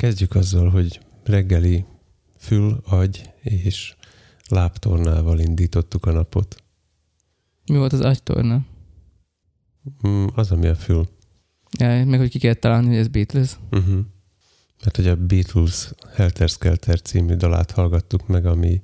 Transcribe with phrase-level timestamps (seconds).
[0.00, 1.84] Kezdjük azzal, hogy reggeli
[2.38, 3.96] fül, agy és
[4.48, 6.62] lábtornával indítottuk a napot.
[7.66, 8.60] Mi volt az agytorna?
[10.08, 11.08] Mm, az, ami a fül.
[11.78, 13.58] Ja, meg hogy ki kellett találni, hogy ez Beatles.
[13.70, 14.00] Uh-huh.
[14.82, 18.80] Mert hogy a Beatles Helter Skelter című dalát hallgattuk meg, ami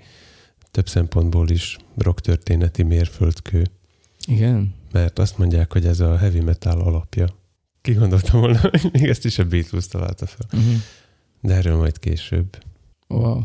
[0.70, 3.66] több szempontból is rock történeti mérföldkő.
[4.26, 4.74] Igen.
[4.92, 7.26] Mert azt mondják, hogy ez a heavy metal alapja.
[7.80, 10.46] Ki gondoltam volna, hogy még ezt is a Beatles találta fel.
[10.52, 10.74] Uh-huh.
[11.40, 12.62] De erről majd később.
[13.08, 13.42] Wow.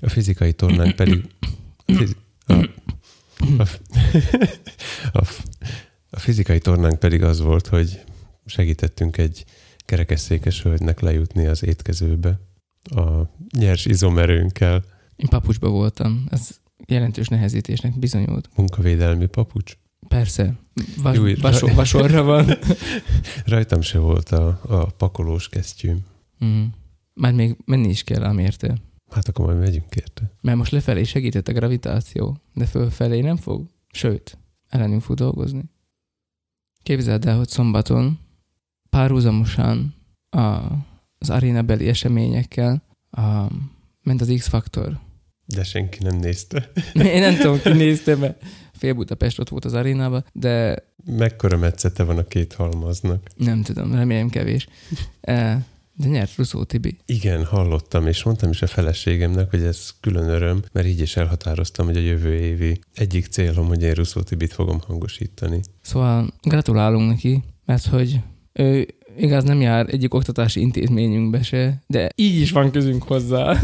[0.00, 1.24] A fizikai tornánk pedig...
[1.86, 2.52] A, fizi- a,
[3.58, 3.66] a,
[5.18, 5.26] a,
[6.10, 8.04] a fizikai tornánk pedig az volt, hogy
[8.46, 9.44] segítettünk egy
[9.78, 12.40] kerekesszékes hölgynek lejutni az étkezőbe
[12.82, 13.10] a
[13.58, 14.84] nyers izomerőnkkel.
[15.16, 16.26] Én papucsba voltam.
[16.30, 18.48] Ez jelentős nehezítésnek bizonyult.
[18.56, 19.76] Munkavédelmi papucs.
[20.08, 20.54] Persze.
[21.02, 22.46] Vas, Jó, vasor, ra- vasorra van.
[23.46, 25.98] Rajtam se volt a, a pakolós kesztyűm.
[26.44, 26.64] Mm.
[27.14, 28.76] Már még menni is kell ám érte.
[29.10, 30.32] Hát akkor majd megyünk érte.
[30.40, 33.66] Mert most lefelé segített a gravitáció, de fölfelé nem fog.
[33.92, 34.38] Sőt,
[34.68, 35.62] ellenünk fog dolgozni.
[36.82, 38.18] Képzeld el, hogy szombaton
[38.90, 39.94] párhuzamosan
[40.30, 40.38] a,
[41.18, 43.46] az arénabeli eseményekkel a,
[44.02, 44.98] ment az X-faktor.
[45.44, 46.70] De senki nem nézte.
[46.94, 52.02] Én nem tudom, ki nézte, mert fél Budapest ott volt az arénában, de Mekkora metszete
[52.02, 53.26] van a két halmaznak.
[53.36, 54.68] nem tudom, remélem kevés.
[55.94, 56.98] De nyert Russzó Tibi.
[57.06, 61.86] Igen, hallottam, és mondtam is a feleségemnek, hogy ez külön öröm, mert így is elhatároztam,
[61.86, 65.60] hogy a jövő évi egyik célom, hogy én Russzó Tibit fogom hangosítani.
[65.80, 68.20] Szóval gratulálunk neki, mert hogy
[68.52, 73.56] ő igaz nem jár egyik oktatási intézményünkbe se, de így is van közünk hozzá,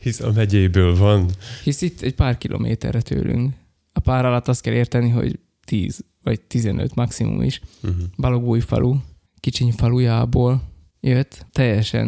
[0.00, 1.30] Hisz a megyéből van.
[1.64, 3.54] hisz itt egy pár kilométerre tőlünk.
[3.92, 7.60] A pár alatt azt kell érteni, hogy 10 vagy 15 maximum is.
[7.82, 8.00] Uh-huh.
[8.16, 8.96] Balogúj falu,
[9.40, 10.62] kicsiny falujából
[11.00, 12.06] jött, teljesen,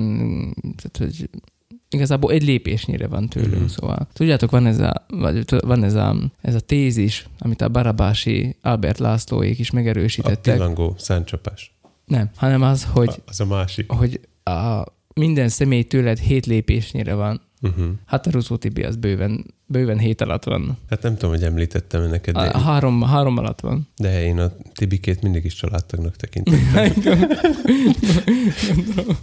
[0.77, 1.29] tehát, hogy
[1.91, 3.63] igazából egy lépésnyire van tőlünk, Mhm.
[3.63, 3.67] mm.
[3.67, 4.09] szóval.
[4.13, 8.99] Tudjátok, van ez a, vagy van ez a, ez a tézis, amit a Barabási Albert
[8.99, 10.55] Lászlóék is A megerősítettek.
[10.55, 11.75] pillangó száncsapás.
[12.05, 13.91] Nem, hanem az, hogy, A, az a másik.
[13.91, 14.83] hogy a,
[15.15, 17.41] minden személy tőled hét lépésnyire van.
[17.63, 17.89] Uh-huh.
[18.07, 20.79] Hát a Ruszó Tibi az bőven, bőven hét alatt van.
[20.91, 23.89] Hát nem tudom, hogy említettem neked, A, három, három alatt van.
[23.97, 26.59] de én a Tibikét mindig is családtagnak tekintem.
[28.75, 29.17] Gondolom.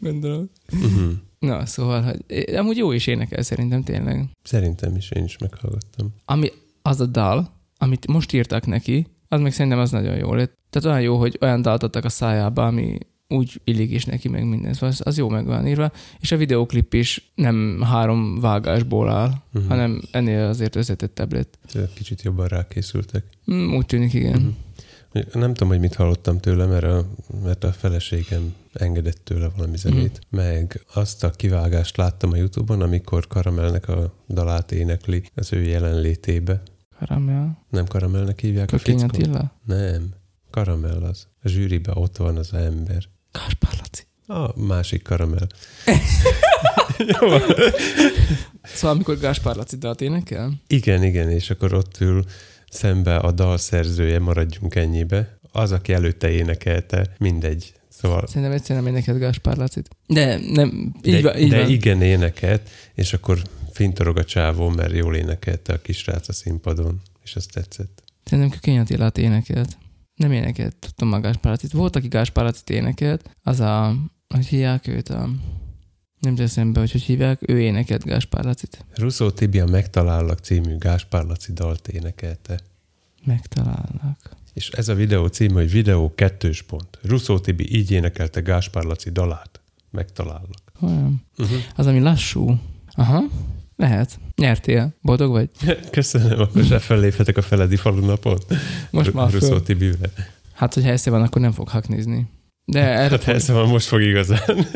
[0.00, 0.50] Gondolom.
[0.72, 1.12] uh-huh.
[1.38, 4.28] Na, szóval, hogy amúgy jó is énekel szerintem tényleg.
[4.42, 6.14] Szerintem is, én is meghallgattam.
[6.24, 6.48] Ami
[6.82, 10.58] az a dal, amit most írtak neki, az meg szerintem az nagyon jó lett.
[10.70, 12.98] Tehát olyan jó, hogy olyan dalt adtak a szájába, ami
[13.32, 14.72] úgy illik is neki, meg minden.
[14.72, 15.92] Szóval az, az jó meg van írva.
[16.20, 19.68] És a videoklip is nem három vágásból áll, Uh-huh.
[19.70, 21.58] hanem ennél azért összetettebb lett.
[21.94, 23.24] Kicsit jobban rákészültek.
[23.52, 24.40] Mm, úgy tűnik, igen.
[24.40, 24.48] Mhm.
[25.32, 27.06] Nem tudom, hogy mit hallottam tőle, mert a,
[27.44, 30.40] mert a feleségem engedett tőle valami zenét, Mhm.
[30.46, 36.62] meg azt a kivágást láttam a Youtube-on, amikor Karamelnek a dalát énekli az ő jelenlétébe.
[36.98, 37.48] Karamell.
[37.70, 39.16] Nem Karamelnek hívják Kökény a fickót?
[39.26, 39.52] Attila.
[39.64, 40.08] Nem.
[40.50, 41.26] Karamell az.
[41.42, 43.04] A zsűriben ott van az ember.
[43.32, 44.02] Gáspár Laci.
[44.26, 45.46] A másik karamell.
[48.62, 50.52] Szóval amikor Gáspár Laci dalt énekel?
[50.66, 52.24] Igen, igen, és akkor ott ül
[52.70, 55.38] szembe a dalszerzője, maradjunk ennyibe.
[55.52, 57.72] Az, aki előtte énekelte, mindegy.
[57.88, 59.88] Szóval Szerintem egyszer nem énekelt Gáspár Lacit.
[60.06, 61.70] De nem, így de, van, így de van.
[61.70, 63.42] igen énekelt, és akkor
[63.72, 68.02] fintorog a csávó, mert jól énekelte a kisrác a színpadon, és azt tetszett.
[68.24, 69.76] Szerintem Kökény Attilát énekelt.
[70.20, 71.72] Nem énekelt, tudtam a Gáspár Lacit.
[71.72, 73.96] Volt, aki Gáspár Lacit énekelt, az a,
[74.28, 75.28] hogy hívják őt a...
[76.18, 78.84] Nem teszem be, hogy hogy hívják, ő énekelt Gáspár Lacit.
[78.94, 82.60] Russzó Tibia Megtalállak című Gáspár Laci dalt énekelte.
[83.24, 84.36] Megtalálnak.
[84.52, 86.98] És ez a videó címe, hogy videó kettős pont.
[87.02, 89.60] Russzó Tibi így énekelte Gáspár Laci dalát.
[89.90, 90.72] Megtalállak.
[90.80, 91.22] Olyan.
[91.38, 91.58] Uh-huh.
[91.76, 92.58] Az, ami lassú.
[92.90, 93.22] Aha,
[93.76, 94.18] lehet.
[94.40, 94.94] Nyertél.
[95.02, 95.48] Boldog vagy?
[95.90, 98.38] Köszönöm, akkor se felléphetek a Feledi falunapon.
[98.90, 99.62] Most már Russzó föl.
[99.62, 100.10] Tibivel.
[100.54, 102.26] Hát, hogyha esze van, akkor nem fog haknizni.
[102.64, 103.34] De erre Hát fog...
[103.34, 104.66] ez van, most fog igazán.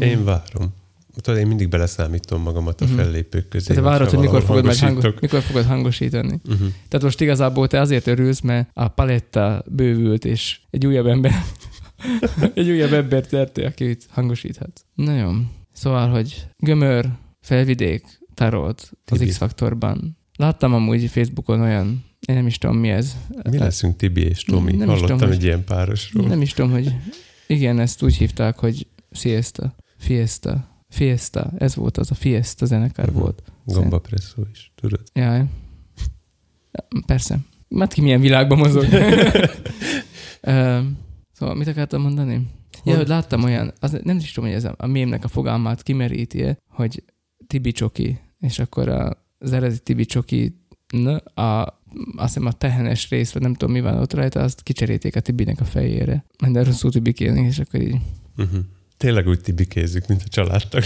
[0.00, 0.74] Én várom.
[1.22, 2.94] Tudod, én mindig beleszámítom magamat a Mhm.
[2.94, 3.66] fellépők közé.
[3.66, 6.40] Tehát te várod, hogy mikor fogod, meg hangos, mikor fogod hangosítani.
[6.44, 6.68] Uh-huh.
[6.88, 11.32] Tehát most igazából te azért örülsz, mert a paletta bővült, és egy újabb ember,
[12.54, 14.84] egy újabb embert nyertél, akit hangosíthat.
[14.94, 15.30] Na jó.
[15.72, 17.08] Szóval, hogy gömör,
[17.40, 18.04] felvidék,
[18.44, 19.30] tarolt az Tibi.
[19.30, 20.16] X-faktorban.
[20.36, 23.16] Láttam amúgy Facebookon olyan, én nem is tudom mi ez.
[23.50, 24.72] Mi leszünk Tibi és Tomi?
[24.72, 26.26] Nem Hallottam tudom, egy ilyen párosról.
[26.26, 26.94] Nem is tudom, hogy
[27.46, 29.74] igen, ezt úgy hívták, hogy Fiesta.
[29.98, 30.68] Fiesta.
[30.88, 31.52] Fiesta.
[31.58, 33.18] Ez volt az a Fiesta zenekar Mhm.
[33.18, 33.42] volt.
[33.64, 35.00] Gomba presszó is, tudod?
[35.12, 35.44] Jaj.
[37.06, 37.38] Persze.
[37.68, 38.84] Mert ki milyen világban mozog.
[41.32, 42.46] Szóval mit akartam mondani?
[42.84, 45.82] Ja, hogy láttam olyan, az, nem is tudom, hogy ez a, a mémnek a fogalmát
[45.82, 47.04] kimeríti hogy
[47.46, 50.58] Tibi Csoki, és akkor a, az eredeti Tibi Csoki
[51.34, 51.42] a,
[52.16, 55.20] azt hiszem a tehenes rész, vagy nem tudom mi van ott rajta, azt kicserélték a
[55.20, 56.24] Tibinek a fejére.
[56.42, 57.96] Minden rosszul Tibikéznek, és akkor így.
[58.36, 58.60] Uh-huh.
[58.96, 60.82] Tényleg úgy tibikézzük, mint a családtag.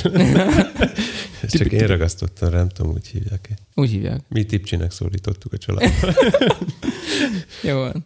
[1.48, 3.54] Csak én ragasztottam rá, nem tudom, úgy hívják-e.
[3.74, 4.20] Úgy hívják.
[4.28, 6.12] Mi tipcsinek szólítottuk a családba.
[7.68, 8.04] Jó van.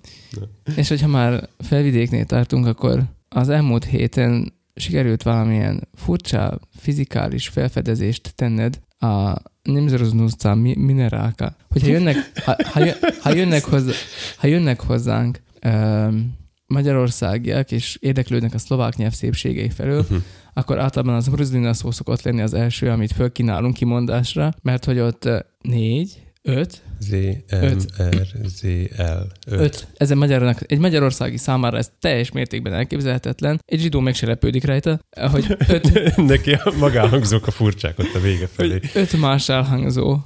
[0.77, 8.81] És hogyha már felvidéknél tartunk, akkor az elmúlt héten sikerült valamilyen furcsa fizikális felfedezést tenned
[8.99, 11.57] a Nimzeroznuszca minerálka.
[11.69, 12.81] Hogyha jönnek, ha, ha,
[13.21, 13.93] ha, jönnek, hozzá,
[14.37, 16.37] ha jönnek hozzánk um,
[16.67, 20.19] magyarországiak, és érdeklődnek a szlovák nyelv szépségei felől, uh-huh.
[20.53, 25.29] akkor általában az mruzlina szó szokott lenni az első, amit fölkínálunk kimondásra, mert hogy ott
[25.61, 27.11] négy, öt, Z,
[27.51, 28.63] M, R, Z,
[28.97, 29.27] L.
[29.47, 29.61] Öt.
[29.61, 29.87] öt.
[29.97, 33.61] Ez egy, magyarnak, egy magyarországi számára ez teljes mértékben elképzelhetetlen.
[33.65, 34.99] Egy zsidó meg se lepődik rajta,
[35.31, 36.17] hogy öt...
[36.17, 38.81] Neki a magáhangzók a furcsák ott a vége felé.
[38.95, 40.19] Öt más elhangzó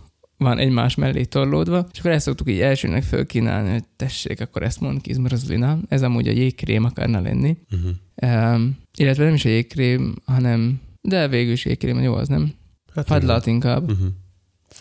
[0.42, 4.80] van egymás mellé torlódva, és akkor ezt szoktuk így elsőnek fölkínálni, hogy tessék, akkor ezt
[4.80, 5.14] mond ki,
[5.88, 7.56] Ez amúgy a jégkrém akarna lenni.
[7.70, 8.54] Uh-huh.
[8.54, 12.54] Um, illetve nem is a jégkrém, hanem, de végül is jégkrém, jó az, nem?
[12.94, 13.90] Hát Fadlát inkább.
[13.90, 14.08] Uh-huh.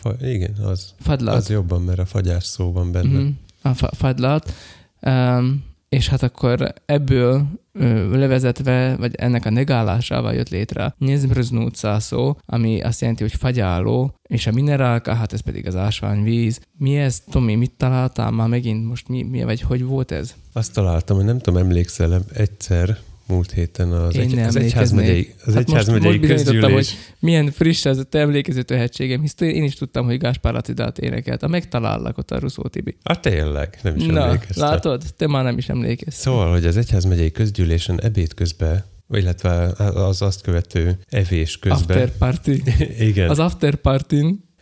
[0.02, 0.94] Fa, igen, az.
[1.00, 1.34] Fadlát.
[1.34, 3.18] Az jobban, mert a fagyás szó van benne.
[3.18, 3.32] Uh-huh.
[3.62, 4.52] A fa- fadlát.
[5.00, 12.36] Um, és hát akkor ebből ö, levezetve, vagy ennek a negálásával jött létre nyezbrznúca szó,
[12.46, 16.60] ami azt jelenti, hogy fagyáló, és a minerálka, hát ez pedig az ásványvíz.
[16.78, 18.86] Mi ez, Tomi, mit találtál már megint?
[18.86, 20.34] Most mi, mi vagy hogy volt ez?
[20.52, 22.98] Azt találtam, hogy nem tudom, emlékszel egyszer,
[23.32, 26.72] múlt héten az, egy, az egyházmegyei, az hát egyházmegyei most, most közgyűlés.
[26.72, 30.98] hogy milyen friss az a te emlékező tehetségem, hisz én is tudtam, hogy Gáspár Lacidát
[30.98, 31.42] énekelt.
[31.42, 32.96] A megtalállak ott a Ruszó Tibi.
[33.04, 34.68] Hát tényleg, nem is Na, emlékeztem.
[34.68, 35.02] látod?
[35.16, 36.32] Te már nem is emlékeztem.
[36.32, 38.84] Szóval, hogy az egyházmegyei közgyűlésen ebéd közben
[39.14, 41.80] illetve az azt követő evés közben.
[41.80, 42.62] After party.
[43.08, 43.30] Igen.
[43.30, 44.14] Az after party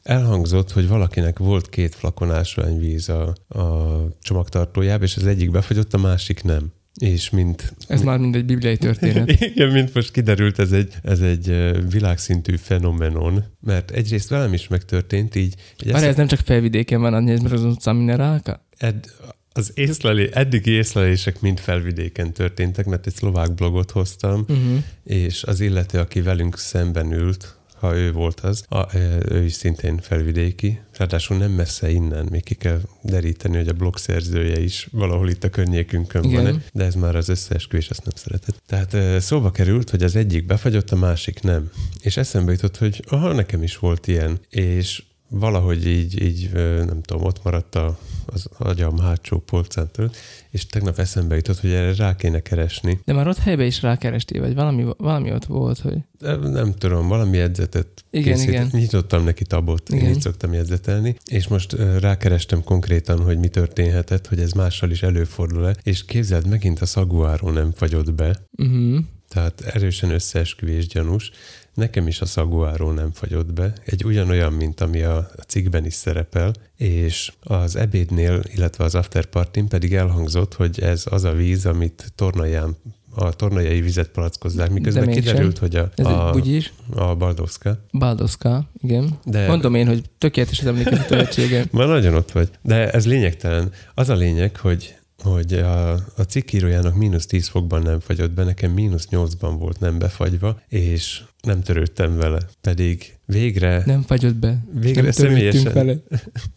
[0.03, 5.99] Elhangzott, hogy valakinek volt két flakon ásványvíz a, a csomagtartójában, és az egyik befagyott, a
[5.99, 6.73] másik nem.
[6.95, 7.75] És mint...
[7.89, 9.31] Ez már mind egy bibliai történet.
[9.55, 15.35] Igen, mint most kiderült, ez egy, ez egy világszintű fenomenon, mert egyrészt velem is megtörtént,
[15.35, 15.55] így...
[15.91, 18.67] Várj, ez nem csak felvidéken van, mert az utca minerálka?
[18.77, 19.05] Ed,
[19.53, 24.79] az észlelé, eddigi észlelések mind felvidéken történtek, mert egy szlovák blogot hoztam, uh-huh.
[25.05, 28.97] és az illető, aki velünk szemben ült, ha ő volt az, a,
[29.29, 33.97] ő is szintén felvidéki, ráadásul nem messze innen, még ki kell deríteni, hogy a blog
[33.97, 36.43] szerzője is valahol itt a környékünkön Igen.
[36.43, 38.63] van, de ez már az összeesküvés, ezt nem szeretett.
[38.67, 41.71] Tehát szóba került, hogy az egyik befagyott, a másik nem.
[42.01, 46.51] És eszembe jutott, hogy aha, nekem is volt ilyen, és valahogy így, így
[46.87, 50.11] nem tudom, ott maradt a, az agyam hátsó polcántól,
[50.51, 53.01] és tegnap eszembe jutott, hogy erre rá kéne keresni.
[53.05, 55.97] De már ott helyben is rákerestél, vagy valami, valami ott volt, hogy...
[56.19, 58.49] De nem tudom, valami edzetet igen, készít.
[58.49, 58.69] igen.
[58.73, 60.05] Nyitottam neki tabot, igen.
[60.05, 65.03] én így szoktam edzetelni, és most rákerestem konkrétan, hogy mi történhetett, hogy ez mással is
[65.03, 68.37] előfordul-e, és képzeld, megint a szaguáról nem fagyott be.
[68.57, 68.99] Uh-huh.
[69.29, 71.31] Tehát erősen összeesküvés gyanús.
[71.75, 73.73] Nekem is a szaguáról nem fagyott be.
[73.85, 79.95] Egy ugyanolyan, mint ami a cikkben is szerepel, és az ebédnél, illetve az afterpartin pedig
[79.95, 82.77] elhangzott, hogy ez az a víz, amit tornaján
[83.15, 87.85] a tornajai vizet palackozzák, miközben kiderült, hogy a, Ez a, egy a Baldowska.
[87.93, 89.19] Baldowska, igen.
[89.25, 91.67] De, Mondom én, hogy tökéletes az emlékezetőségem.
[91.73, 92.51] Már nagyon ott vagy.
[92.63, 93.73] De ez lényegtelen.
[93.95, 98.71] Az a lényeg, hogy hogy a, a cikkírójának mínusz 10 fokban nem fagyott be, nekem
[98.71, 102.41] mínusz 8-ban volt nem befagyva, és nem törődtem vele.
[102.61, 103.83] Pedig végre...
[103.87, 104.65] Nem fagyott be.
[104.73, 105.73] Végre nem személyesen...
[105.73, 105.97] Vele.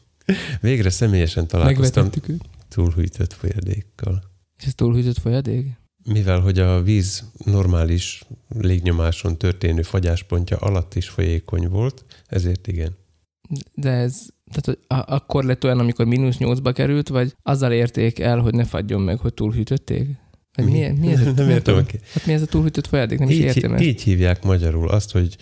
[0.61, 2.09] végre személyesen találkoztam
[2.69, 4.23] túlhűtött folyadékkal.
[4.57, 5.67] És ez túlhűtött folyadék?
[6.03, 8.23] Mivel, hogy a víz normális
[8.59, 12.95] légnyomáson történő fagyáspontja alatt is folyékony volt, ezért igen.
[13.73, 18.53] De ez tehát akkor lett olyan, amikor mínusz nyolcba került, vagy azzal érték el, hogy
[18.53, 20.07] ne fagyjon meg, hogy túlhűtötték?
[20.55, 21.75] Vagy mi, mi, ez a, nem értem.
[21.75, 22.00] Okay.
[22.13, 23.19] Hát mi ez a túlhűtött folyadék?
[23.19, 23.83] Nem így, is értem ezt.
[23.83, 25.38] Így hívják magyarul azt, hogy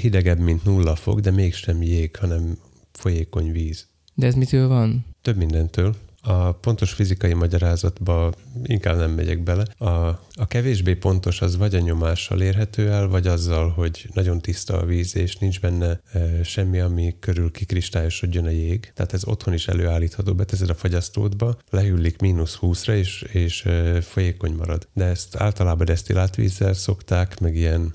[0.00, 2.58] hidegebb, mint nulla fok, de mégsem jég, hanem
[2.92, 3.86] folyékony víz.
[4.14, 5.06] De ez mitől van?
[5.22, 5.96] Több mindentől.
[6.24, 9.64] A pontos fizikai magyarázatba inkább nem megyek bele.
[9.78, 9.88] A,
[10.32, 14.84] a kevésbé pontos az vagy a nyomással érhető el, vagy azzal, hogy nagyon tiszta a
[14.84, 18.92] víz, és nincs benne e, semmi, ami körül kikristályosodjon a jég.
[18.94, 24.52] Tehát ez otthon is előállítható, beteszed a fagyasztódba, lehűlik mínusz 20-ra, és, és e, folyékony
[24.52, 24.88] marad.
[24.92, 27.92] De ezt általában desztillált vízzel szokták, meg ilyen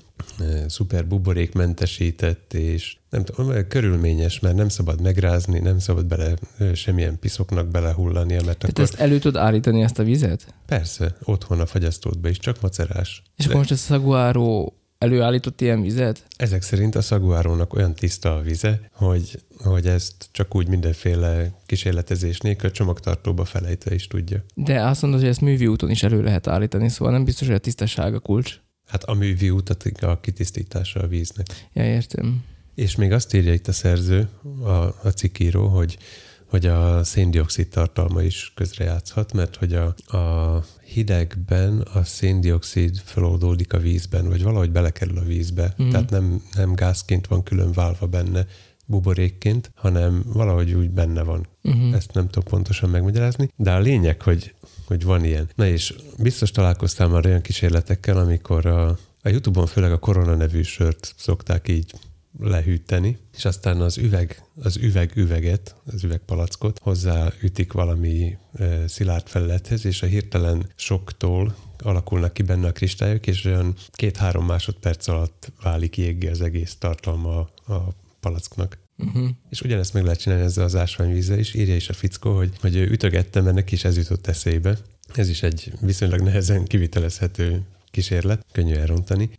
[0.68, 6.34] szuper buborékmentesített, és nem tudom, körülményes, mert nem szabad megrázni, nem szabad bele
[6.74, 8.84] semmilyen piszoknak belehullania, mert Tehát akkor...
[8.84, 10.54] ezt elő tud állítani ezt a vizet?
[10.66, 13.22] Persze, otthon a fagyasztódba is, csak macerás.
[13.36, 16.26] És De most a szaguáró előállított ilyen vizet?
[16.36, 22.38] Ezek szerint a szaguárónak olyan tiszta a vize, hogy, hogy ezt csak úgy mindenféle kísérletezés
[22.38, 24.44] nélkül csomagtartóba felejtve is tudja.
[24.54, 27.56] De azt mondod, hogy ezt művi úton is elő lehet állítani, szóval nem biztos, hogy
[27.56, 28.60] a tisztaság a kulcs.
[28.88, 31.46] Hát a művi utat a kitisztítása a víznek.
[31.72, 32.44] Ja, értem.
[32.74, 34.28] És még azt írja itt a szerző,
[34.62, 34.70] a,
[35.02, 35.98] a cikíró, hogy,
[36.46, 43.78] hogy a széndiokszid tartalma is közrejátszhat, mert hogy a, a hidegben a széndiokszid feloldódik a
[43.78, 45.74] vízben, vagy valahogy belekerül a vízbe.
[45.82, 45.90] Mm.
[45.90, 48.46] Tehát nem, nem gázként van külön válva benne,
[48.86, 51.46] buborékként, hanem valahogy úgy benne van.
[51.62, 51.94] Uh-huh.
[51.94, 54.54] Ezt nem tudom pontosan megmagyarázni, de a lényeg, hogy,
[54.88, 55.50] hogy van ilyen.
[55.54, 58.88] Na és biztos találkoztál már olyan kísérletekkel, amikor a,
[59.22, 61.92] a YouTube-on főleg a Korona nevű sört szokták így
[62.38, 69.84] lehűteni, és aztán az üveg, az üveg üveget, az üvegpalackot hozzáütik valami e, szilárd felülethez,
[69.84, 75.96] és a hirtelen soktól alakulnak ki benne a kristályok, és olyan két-három másodperc alatt válik
[75.96, 77.74] jéggé az egész tartalma a,
[78.20, 78.78] palacknak.
[78.98, 79.28] Uh-huh.
[79.50, 81.54] És ugyanezt meg lehet csinálni ezzel az ásványvízzel is.
[81.54, 84.78] Írja is a fickó, hogy, hogy ő ütögette, mert neki is ez jutott eszébe.
[85.14, 89.30] Ez is egy viszonylag nehezen kivitelezhető kísérlet, könnyű elrontani.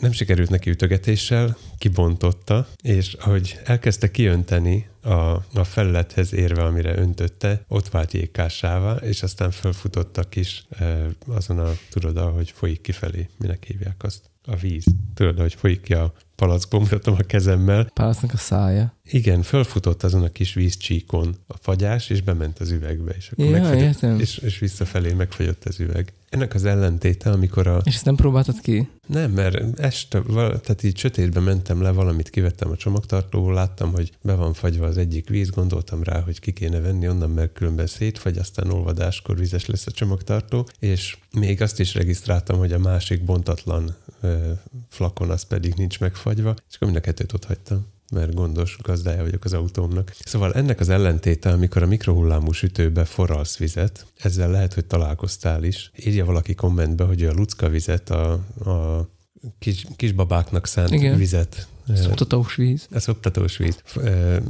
[0.00, 5.10] Nem sikerült neki ütögetéssel, kibontotta, és ahogy elkezdte kiönteni a,
[5.54, 10.66] a felülethez érve, amire öntötte, ott vált jégkássává, és aztán felfutott a kis,
[11.26, 14.30] azon a, tudod, ahogy folyik kifelé, minek hívják azt?
[14.44, 14.84] A víz.
[15.14, 18.94] Tudod, hogy folyik ki a palackból, mutatom a kezemmel, Pálasznak a szája.
[19.04, 23.50] igen, fölfutott azon a kis vízcsíkon a fagyás, és bement az üvegbe, és akkor Ja,
[23.50, 24.18] megfagyott, értem.
[24.20, 26.12] és, és visszafelé megfagyott az üveg.
[26.32, 27.80] Ennek az ellentéte, amikor a...
[27.84, 28.88] És ezt nem próbáltad ki?
[29.06, 34.34] Nem, mert este, tehát így sötétbe mentem le, valamit kivettem a csomagtartóból, láttam, hogy be
[34.34, 38.38] van fagyva az egyik víz, gondoltam rá, hogy ki kéne venni onnan, mert különben szétfagy,
[38.38, 43.96] aztán olvadáskor vizes lesz a csomagtartó, és még azt is regisztráltam, hogy a másik bontatlan
[44.20, 44.52] ö,
[44.88, 49.22] flakon az pedig nincs megfagyva, és akkor mind a kettőt ott hagytam mert gondos gazdája
[49.22, 50.14] vagyok az autómnak.
[50.24, 55.90] Szóval ennek az ellentéte, amikor a mikrohullámú sütőbe forralsz vizet, ezzel lehet, hogy találkoztál is.
[56.04, 58.32] Írja valaki kommentbe, hogy a lucka vizet, a,
[58.64, 59.08] a
[59.58, 61.16] kis, kisbabáknak szánt Igen.
[61.16, 62.86] vizet Szoptatós víz.
[62.90, 63.82] a szoptatós víz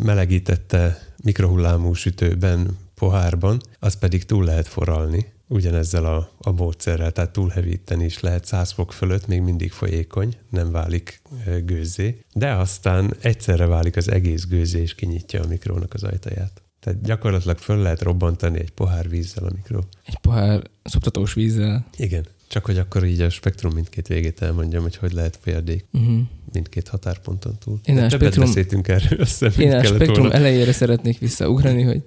[0.03, 8.05] melegítette mikrohullámú sütőben, pohárban, az pedig túl lehet forralni ugyanezzel a, a módszerrel, tehát túlhevíteni
[8.05, 13.67] is lehet 100 fok fölött, még mindig folyékony, nem válik ö, gőzzé, de aztán egyszerre
[13.67, 16.63] válik az egész gőzzé, és kinyitja a mikrónak az ajtaját.
[16.81, 19.85] Tehát gyakorlatilag föl lehet robbantani egy pohár vízzel a mikró.
[20.07, 21.87] Egy pohár szoptatós vízzel.
[21.97, 22.27] Igen.
[22.49, 26.21] Csak hogy akkor így a spektrum mindkét végét elmondjam, hogy hogy lehet folyadék Uh-huh.
[26.53, 27.81] mindkét határponton túl.
[27.85, 30.33] Én De a többet spektrum- beszéltünk erről, hiszem, Én a spektrum volna.
[30.35, 32.03] elejére szeretnék visszaugrani, hogy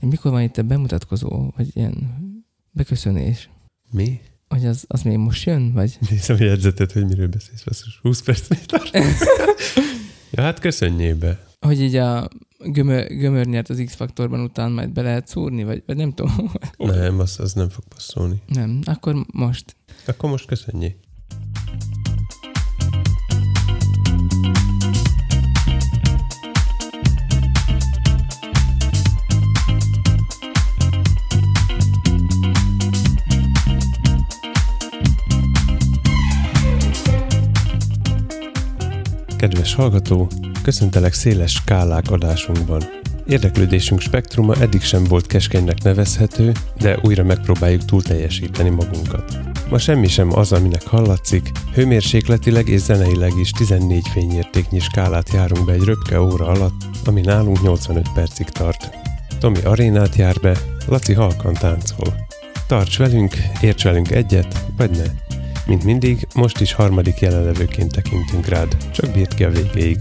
[0.00, 2.26] mikor van itt a bemutatkozó, vagy ilyen
[2.78, 3.50] beköszönés?
[3.90, 4.20] Mi?
[4.48, 5.98] Hogy az, az még most jön, vagy?
[6.10, 7.98] Nézem a jegyzetet, hogy miről beszélsz, basszus.
[8.02, 8.90] 20 perc még tart.
[10.32, 11.46] ja, hát köszönjél be.
[11.60, 15.96] Hogy így a gömör, gömör nyert az X-faktorban után majd be lehet szúrni, vagy, vagy
[15.96, 16.52] nem tudom.
[16.76, 18.42] Nem, az, az nem fog passzolni.
[18.46, 19.76] Nem, akkor most.
[20.06, 20.94] Akkor most köszönjél.
[39.38, 40.28] Kedves hallgató,
[40.62, 42.82] köszöntelek széles skálák adásunkban.
[43.26, 49.38] Érdeklődésünk spektruma eddig sem volt keskenynek nevezhető, de újra megpróbáljuk túl teljesíteni magunkat.
[49.70, 55.72] Ma semmi sem az, aminek hallatszik, hőmérsékletileg és zeneileg is 14 fényértéknyi skálát járunk be
[55.72, 58.90] egy röpke óra alatt, ami nálunk 85 percig tart.
[59.40, 62.14] Tomi arénát jár be, Laci halkan táncol.
[62.66, 65.27] Tarts velünk, érts velünk egyet, vagy ne.
[65.68, 69.98] Mint mindig, most is harmadik jelenlevőként tekintünk rád, csak bírd ki a végéig.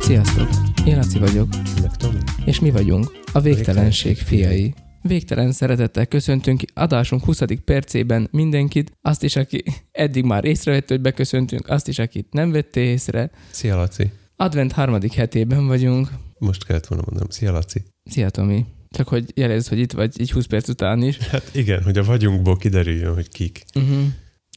[0.00, 0.48] Sziasztok!
[0.86, 1.48] Én Laci vagyok,
[1.82, 2.18] Meg Tomi.
[2.44, 4.74] és mi vagyunk a Végtelenség fiai.
[5.02, 7.42] Végtelen szeretettel köszöntünk adásunk 20.
[7.64, 12.80] percében mindenkit, azt is, aki eddig már észrevett, hogy beköszöntünk, azt is, akit nem vette
[12.80, 13.30] észre.
[13.50, 14.10] Szia Laci.
[14.36, 16.08] Advent harmadik hetében vagyunk.
[16.40, 17.30] Most kellett volna mondanom.
[17.30, 17.82] Szia Laci.
[18.04, 18.64] Szia Tomi!
[18.88, 21.16] Csak hogy jelezd, hogy itt vagy így 20 perc után is.
[21.16, 23.64] Hát igen, hogy a vagyunkból kiderüljön, hogy kik.
[23.74, 24.06] Uh-huh.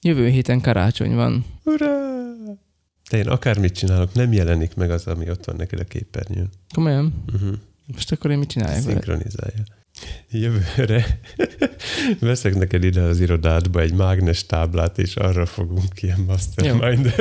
[0.02, 1.46] Jövő héten karácsony van.
[1.64, 2.12] Urá!
[3.10, 6.50] De én akármit csinálok, nem jelenik meg az, ami ott van neked a képernyőn.
[6.74, 7.24] Komolyan?
[7.34, 7.54] Uh-huh.
[7.88, 8.82] Most akkor én mit csináljak?
[8.82, 9.64] Szinkronizálja.
[10.30, 11.20] Jövőre
[12.20, 17.14] veszek neked ide az irodádba egy mágnes táblát, és arra fogunk ilyen mastermind.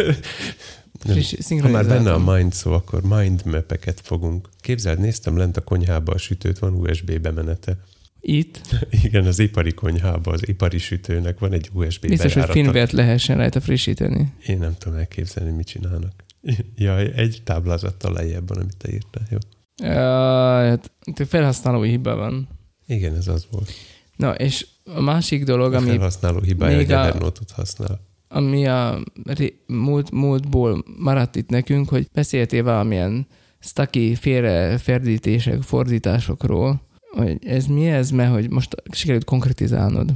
[1.10, 4.48] Friss- Ha már benne a mind szó, akkor mind mapeket fogunk.
[4.60, 7.76] Képzeld, néztem lent a konyhába a sütőt, van USB bemenete.
[8.20, 8.60] Itt
[9.04, 12.52] Igen, az ipari konyhába, az ipari sütőnek van egy USB biztos, hogy bejárata.
[12.52, 14.32] finvért lehessen rajta frissíteni.
[14.46, 16.12] Én nem tudom elképzelni, mit csinálnak.
[16.76, 19.26] Jaj, egy táblázattal lejjebb van, amit te írtál.
[19.30, 19.38] Jó.
[19.76, 20.90] Jaj, hát
[21.28, 22.48] felhasználói hiba van.
[22.86, 23.70] Igen, ez az volt.
[24.16, 28.00] Na, és a másik dolog, A ami, felhasználó hibája, még hogy a- használ.
[28.32, 29.02] Ami a
[29.66, 33.26] múlt, múltból maradt itt nekünk, hogy beszéltél valamilyen
[33.58, 40.12] staki félre ferdítések, fordításokról, hogy ez mi ez, mert hogy most sikerült konkretizálnod.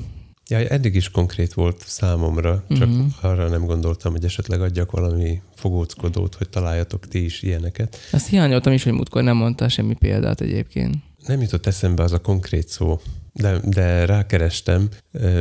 [0.48, 3.00] Ja, eddig is konkrét volt számomra, csak Mhm.
[3.20, 7.96] arra nem gondoltam, hogy esetleg adjak valami fogóckodót, hogy találjatok ti is ilyeneket.
[8.12, 10.94] Azt hiányoltam is, hogy múltkor nem mondtál semmi példát egyébként.
[11.26, 13.00] Nem jutott eszembe az a konkrét szó,
[13.36, 14.88] de, de rákerestem.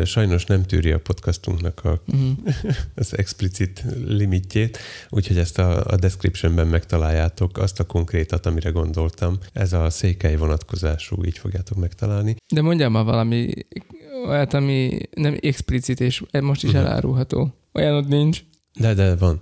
[0.03, 2.37] Sajnos nem tűri a podcastunknak a, Uh-huh.
[2.95, 4.77] az explicit limitjét,
[5.09, 9.37] úgyhogy ezt a, a descriptionben megtaláljátok, azt a konkrétat, amire gondoltam.
[9.53, 12.35] Ez a székely vonatkozású, így fogjátok megtalálni.
[12.53, 13.49] De mondjál már valami
[14.27, 16.79] olyat, ami nem explicit, és most is Mhm.
[16.79, 17.53] elárulható.
[17.73, 18.43] Olyanod nincs.
[18.79, 19.41] De, de van.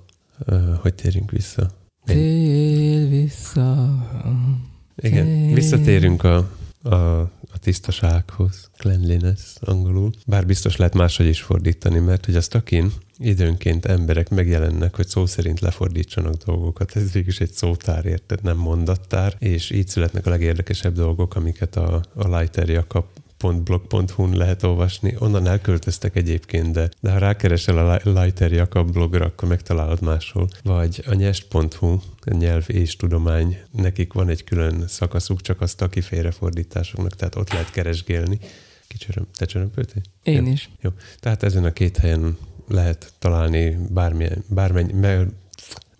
[0.81, 1.69] Hogy térjünk vissza?
[2.05, 3.89] Tél vissza.
[4.95, 6.35] Igen, visszatérünk a,
[6.83, 10.11] a, a tisztasághoz, cleanliness angolul.
[10.25, 15.25] Bár biztos lehet máshogy is fordítani, mert hogy a stakin időnként emberek megjelennek, hogy szó
[15.25, 16.95] szerint lefordítsanak dolgokat.
[16.95, 21.75] Ez végül is egy szótár, érted, nem mondattár, és így születnek a legérdekesebb dolgok, amiket
[21.75, 23.05] a, a Lighter Jakab
[23.51, 25.15] blog.hu-n lehet olvasni.
[25.19, 30.47] Onnan elköltöztek egyébként, de, de ha rákeresel a Li- Lighter Jakab blogra, akkor megtalálod máshol.
[30.63, 36.01] Vagy a nyest.hu, a nyelv és tudomány, nekik van egy külön szakaszuk, csak a staki
[36.01, 38.39] félrefordításoknak, tehát ott lehet keresgélni.
[38.87, 40.01] Kicsöröm, te csörömpöltél?
[40.23, 40.69] Én is.
[41.19, 45.25] Tehát ezen a két helyen lehet találni bármilyen, bármennyi, me,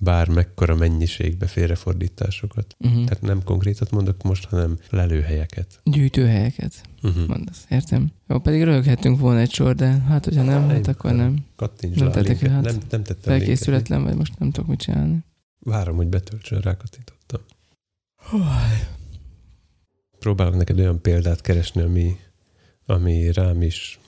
[0.03, 2.75] bár mekkora mennyiségbe félrefordításokat.
[2.79, 3.03] Uh-huh.
[3.03, 5.79] Tehát nem konkrétat mondok most, hanem lelőhelyeket.
[5.83, 7.27] Gyűjtőhelyeket, Uh-huh.
[7.27, 7.65] mondasz.
[7.69, 8.11] Értem.
[8.27, 11.45] Jó, pedig röhöghettünk volna egy sor, de hát, hogyha nem, hát akkor nem.
[11.55, 12.49] Kattints Nem tettek linket.
[12.49, 13.23] hát nem, nem tettem linket.
[13.23, 15.23] Felkészületlen vagy, most nem tudok mit csinálni.
[15.59, 17.41] Várom, hogy betöltsön, rákattintottam.
[20.19, 22.17] Próbálok neked olyan példát keresni, ami,
[22.85, 23.99] ami rám is,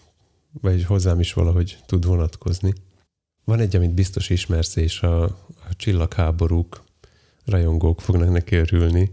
[0.62, 2.74] vagy hozzám is valahogy tud vonatkozni.
[3.43, 6.84] Van egy, amit biztos ismersz, és a, a csillagháborúk
[7.45, 9.12] rajongók fognak neki örülni.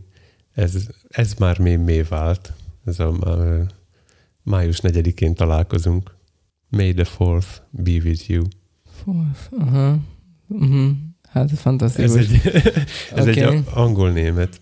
[0.52, 2.52] Ez, ez már mémé vált.
[2.84, 3.66] Ez a, a
[4.42, 6.14] május 4-én találkozunk.
[6.68, 8.44] May the fourth be with you.
[9.04, 9.98] Fourth, aha.
[10.48, 10.90] Uh-huh.
[11.28, 12.10] Hát fantasztikus.
[12.10, 12.40] Ez egy,
[13.14, 13.42] ez Oké.
[13.42, 14.60] egy angol-német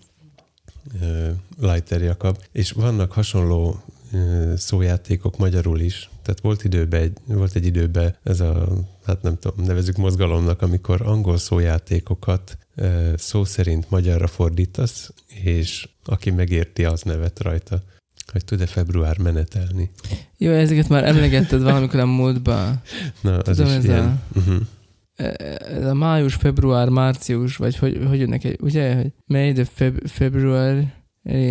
[1.01, 6.09] uh, Lighter Jakab, és vannak hasonló uh, szójátékok magyarul is.
[6.31, 8.67] Tehát volt időben egy, volt egy időben ez a,
[9.05, 12.57] hát nem tudom, nevezük mozgalomnak, amikor angol szójátékokat
[13.15, 15.13] szó szerint magyarra fordítasz,
[15.43, 17.83] és aki megérti, az nevet rajta
[18.31, 19.91] hogy tud-e február menetelni.
[20.37, 22.81] Jó, ezeket már emlegetted valamikor a múltban.
[23.21, 24.03] Na, az Tudom, is ez ilyen.
[24.05, 24.61] a- Uh-huh.
[25.77, 30.07] Ez a május, február, március, vagy hogy, hogy jönnek egy, ugye, hogy May the feb,
[30.07, 30.93] február,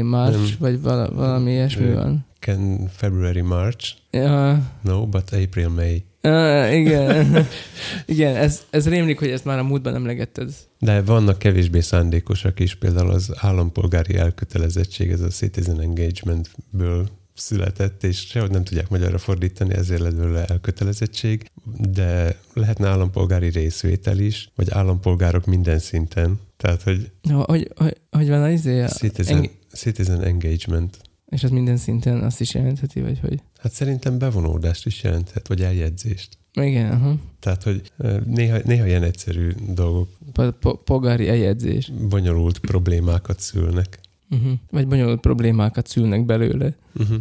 [0.02, 0.56] March, Nem.
[0.58, 2.26] vagy vala, valami ilyesmi van.
[2.38, 3.94] Can February, March?
[4.10, 6.04] Ja, No, but April, May.
[6.22, 7.46] ja, igen.
[8.06, 10.50] igen, ez, ez rémlik, hogy ezt már a múltban emlegetted.
[10.78, 18.26] De vannak kevésbé szándékosak is, például az állampolgári elkötelezettség, ez a citizen engagementből született, és
[18.26, 21.50] sehogy nem tudják magyarra fordítani, ezért lett belőle elkötelezettség,
[21.92, 26.40] de lehetne állampolgári részvétel is, vagy állampolgárok minden szinten.
[26.56, 28.86] Tehát, hogy hogy, hogy, hogy van az izé?
[28.86, 30.98] citizen, Eng- citizen engagement.
[31.30, 33.42] És az minden szinten azt is jelentheti, vagy hogy?
[33.58, 36.38] Hát szerintem bevonódást is jelenthet, vagy eljegyzést.
[36.52, 37.14] Igen, aha.
[37.38, 37.92] Tehát, hogy
[38.24, 41.92] néha, néha ilyen egyszerű dolgok Po- po- Polgári eljegyzés.
[42.08, 43.98] bonyolult problémákat szülnek.
[44.30, 44.52] Uh-huh.
[44.70, 46.74] Vagy bonyolult problémákat szülnek belőle.
[46.94, 47.16] Uh-huh.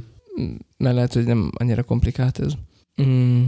[0.78, 2.54] Mert lehet, hogy nem annyira komplikált ez.
[3.02, 3.43] Mm,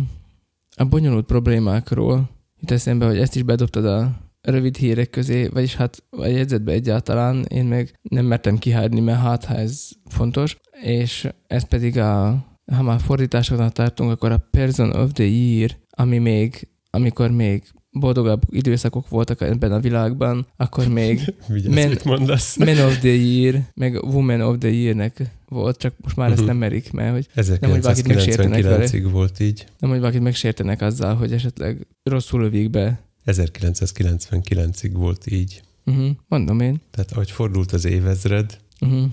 [0.76, 6.04] a bonyolult problémákról jut eszembe, hogy ezt is bedobtad a rövid hírek közé, vagyis hát
[6.10, 11.64] a jegyzetbe egyáltalán, én meg nem mertem kihagyni, mert hát ha ez fontos, és ez
[11.68, 12.30] pedig a,
[12.72, 18.42] ha már fordításoknak tartunk, akkor a Person of the Year, ami még, amikor még boldogabb
[18.50, 22.58] időszakok voltak ebben a világban, akkor még Vigyázz, Men- mit mondasz.
[22.58, 26.48] Man of the Year, meg Woman of the Year-nek volt, csak most már ezt Mhm.
[26.48, 27.28] nem merik, mert hogy
[27.72, 29.66] hogy valakit 1999-ig volt így.
[29.80, 33.00] nem, hogy valakit megsértenek azzal, hogy esetleg rosszul övik be.
[33.26, 35.62] 1999-ig volt így.
[35.86, 36.10] Uh-huh.
[36.28, 36.82] Mondom én.
[36.92, 39.10] Tehát ahogy fordult az évezred, Uh-huh.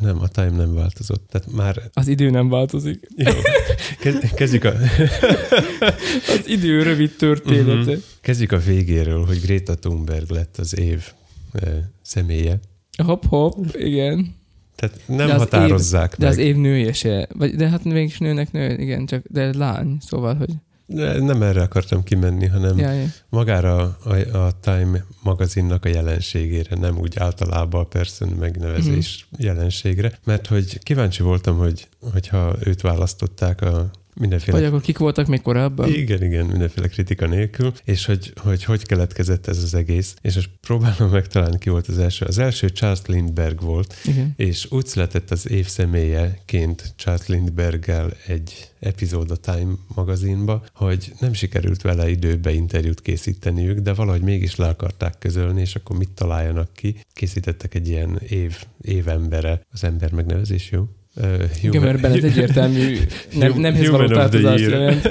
[0.00, 1.28] Nem, a time nem változott.
[1.30, 3.06] Tehát már Az idő nem változik.
[3.16, 3.32] jó.
[4.00, 4.72] Kez- Kezdjük a,
[6.38, 7.90] Az idő rövid története.
[7.90, 8.00] Mhm.
[8.20, 11.12] kezdjük a végéről, hogy Greta Thunberg lett az év
[12.02, 12.58] személye.
[13.28, 14.34] Hopp, igen.
[14.74, 16.28] Tehát nem De határozzák De meg.
[16.32, 17.28] az év nője se.
[17.34, 20.50] Vagy, de hát mégis nőnek nő, igen, csak de lány, szóval, hogy...
[21.20, 23.06] Nem erre akartam kimenni, hanem Ja, ja.
[23.28, 29.42] magára a, a Time magazinnak a jelenségére, nem úgy általában a person megnevezés Mhm.
[29.42, 35.26] jelenségre, mert hogy kíváncsi voltam, hogy hogyha őt választották a mindenféle Vagy akkor kik voltak
[35.26, 35.88] még korábban?
[35.88, 40.50] Igen, igen, mindenféle kritika nélkül, és hogy, hogy hogy keletkezett ez az egész, és most
[40.60, 42.24] próbálom megtalálni, ki volt az első.
[42.24, 44.32] Az első Charles Lindbergh volt, Igen.
[44.36, 51.32] és úgy született az év személyeként Charles Lindberggel egy epizód a Time magazinba, hogy nem
[51.32, 56.72] sikerült vele időbe interjút készíteniük, de valahogy mégis le akarták közölni, és akkor mit találjanak
[56.74, 56.96] ki?
[57.12, 60.88] Készítettek egy ilyen év, évembere, az ember megnevezés, jó?
[61.16, 62.96] Uh, Igen, mert egyértelmű
[63.38, 65.08] nem, nemhez human való tartozást jelent.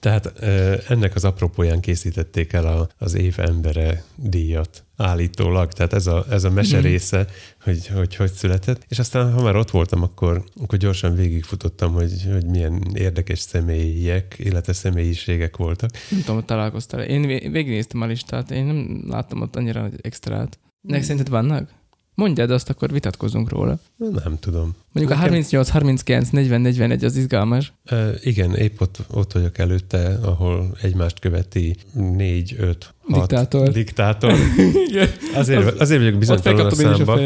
[0.00, 5.72] Tehát ö, ennek az apropóján készítették el a, az év embere díjat állítólag.
[5.72, 6.86] Tehát ez a, ez a mese Mhm.
[6.86, 7.26] része,
[7.62, 8.84] hogy, hogy hogy született.
[8.88, 14.34] És aztán, ha már ott voltam, akkor, akkor gyorsan végigfutottam, hogy, hogy milyen érdekes személyek,
[14.38, 15.90] illetve személyiségek voltak.
[16.10, 17.00] Nem tudom, hogy találkoztál.
[17.02, 20.58] Én vé- végignéztem a listát, én nem láttam ott annyira extrát.
[20.80, 21.68] Nek szerinted vannak?
[22.14, 23.78] Mondjad azt, akkor vitatkozunk róla.
[23.96, 24.74] Nem tudom.
[24.92, 27.72] Mondjuk a Nekem- 38, 39, 40, 41 az izgalmas.
[27.84, 33.68] Ö, igen, épp ott, ott vagyok előtte, ahol egymást követi négy, öt, hat Diktátor.
[33.68, 34.34] diktátor.
[34.88, 35.08] Igen.
[35.34, 37.18] Azért, azért vagyok bizonytalan a a számba.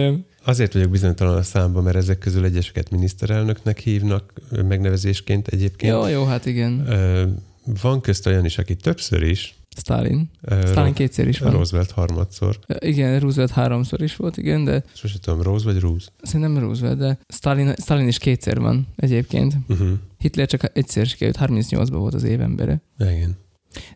[0.44, 5.92] Azért vagyok bizonytalan a számba, mert ezek közül egyeseket miniszterelnöknek hívnak megnevezésként egyébként.
[5.92, 6.86] Jó, jó, hát igen.
[6.88, 7.24] Ö,
[7.82, 9.54] Van közt olyan is, aki többször is.
[9.76, 10.30] Stalin.
[10.66, 11.52] Stalin kétszer is van.
[11.52, 12.58] Roosevelt harmadszor.
[12.78, 16.08] Igen, Roosevelt háromszor is volt, igen, de Sose tudom, Rose vagy Rose?
[16.22, 19.54] szerintem Roosevelt, de Stalin, Stalin is kétszer van egyébként.
[19.68, 19.88] Uh-huh.
[20.18, 22.82] Hitler csak egyszer sikerült, 38-ban volt az évembere.
[22.98, 23.36] Igen.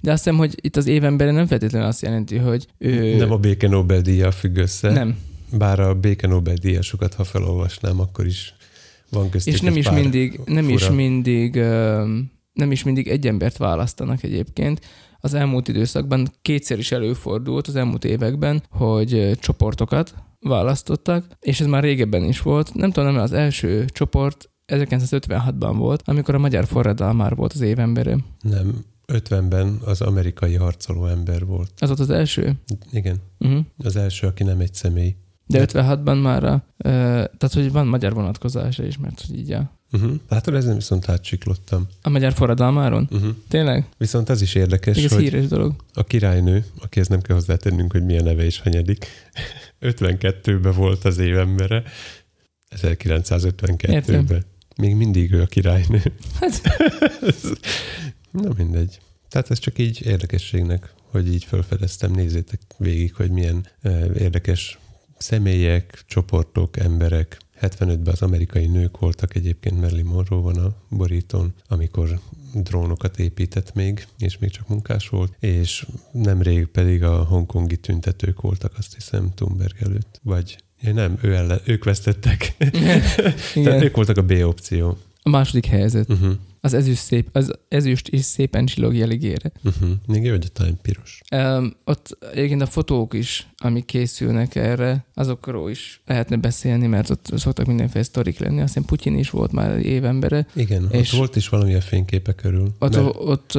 [0.01, 3.17] De azt hiszem, hogy itt az évembere nem feltétlenül azt jelenti, hogy ő...
[3.17, 4.91] Nem a béke Nobel-díjjal függ össze.
[4.93, 5.19] nem.
[5.53, 8.55] Bár a béke Nobel-díjasokat, ha felolvasnám, akkor is
[9.11, 10.95] van köztük És nem is mindig, nem is fura.
[10.95, 14.81] mindig, öm, nem is mindig egy embert választanak egyébként.
[15.21, 21.83] Az elmúlt időszakban kétszer is előfordult az elmúlt években, hogy csoportokat választottak, és ez már
[21.83, 22.75] régebben is volt.
[22.75, 28.17] Nem tudom, nem az első csoport 1956-ban volt, amikor a magyar forradalmár volt az évembere.
[28.41, 31.71] Nem, 50-ben az amerikai harcoló ember volt.
[31.77, 32.53] Az volt az első.
[32.93, 33.65] Igen, Uh-huh.
[33.79, 35.17] az első, aki nem egy személy.
[35.47, 40.13] De 56-ban már a, tehát, hogy van magyar vonatkozása is, mert így a, Uh-huh.
[40.29, 41.87] Látod, ezen viszont átsiklottam.
[42.03, 43.09] a magyar forradalmáron.
[43.11, 43.31] Uh-huh.
[43.49, 43.87] Tényleg?
[43.99, 45.75] Viszont az is érdekes, Ez hogy híres dolog.
[45.95, 49.07] a királynő, akihez nem kell hozzátennünk, hogy milyen neve is hanyadik,
[49.81, 51.83] 52-ben volt az évembere,
[52.77, 53.91] 1952-ben.
[53.95, 54.27] Értem.
[54.77, 56.03] Még mindig ő a királynő.
[56.41, 56.63] Hát,
[58.31, 58.99] Na mindegy.
[59.29, 62.13] Tehát ez csak így érdekességnek, hogy így felfedeztem.
[62.13, 64.79] Nézzétek végig, hogy milyen eh, érdekes
[65.19, 67.39] személyek, csoportok, emberek.
[67.61, 72.21] 75-ben az amerikai nők voltak, egyébként Marilyn Monroe van a borítón, amikor
[72.55, 78.73] drónokat épített még, és még csak munkás volt, és nemrég pedig a hongkongi tüntetők voltak,
[78.79, 80.21] azt hiszem, Thunberg előtt.
[80.23, 82.55] Vagy ja, nem, ő ellen, ők vesztettek.
[83.65, 84.99] Tehát ők voltak a B opció.
[85.23, 86.09] A második helyzet.
[86.09, 86.33] Uh-huh.
[86.61, 89.53] Az ezüst, szép, az ezüst is szépen csillog jeligére.
[89.65, 89.91] Uh-huh.
[90.07, 91.21] Még jó, hogy a Time piros.
[91.33, 97.31] Um, ott egyébként a fotók is, amik készülnek erre, azokról is lehetne beszélni, mert ott
[97.37, 98.61] szoktak mindenféle sztorik lenni.
[98.61, 100.47] Azt hiszem Putyin is volt már évembere.
[100.55, 102.75] Igen, és ott volt is valamilyen fényképe körül.
[102.79, 103.53] Ott, mert- ott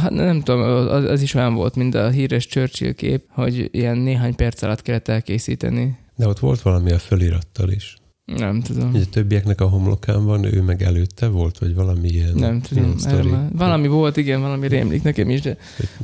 [0.00, 3.98] hát nem tudom, az, az is olyan volt, mint a híres Churchill kép, hogy ilyen
[3.98, 5.98] néhány perc alatt kellett elkészíteni.
[6.16, 7.99] De ott volt valami a fölirattal is.
[8.36, 8.90] Nem tudom.
[8.90, 12.94] Ugye a többieknek a homlokán van, ő meg előtte volt, vagy valami ilyen Nem tudom.
[12.98, 15.56] ilyen Valami volt, igen, valami rémlik nekem is, de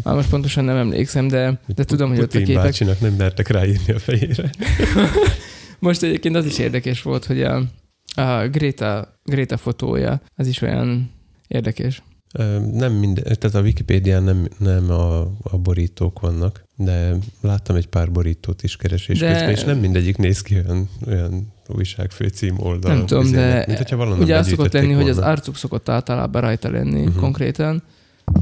[0.03, 2.55] már most pontosan nem emlékszem, de, de tudom, hogy ott a képek.
[2.55, 4.51] bácsinak nem mertek ráírni a fejére.
[5.79, 7.62] Most egyébként az is érdekes volt, hogy a,
[8.15, 11.11] a Greta, Greta fotója, az is olyan
[11.49, 12.03] érdekes.
[12.73, 18.12] Nem minden, tehát a Wikipédián nem, nem a, a borítók vannak, de láttam egy pár
[18.12, 22.95] borítót is keresés De- közben, és nem mindegyik néz ki olyan, olyan újságfőcím oldal.
[22.95, 25.31] Nem tudom, de Mint hogyha valonnan Ugye az szokott lenni, hogy az volna.
[25.31, 27.17] arcuk szokott általában rajta lenni uh-huh.
[27.21, 27.83] konkrétan,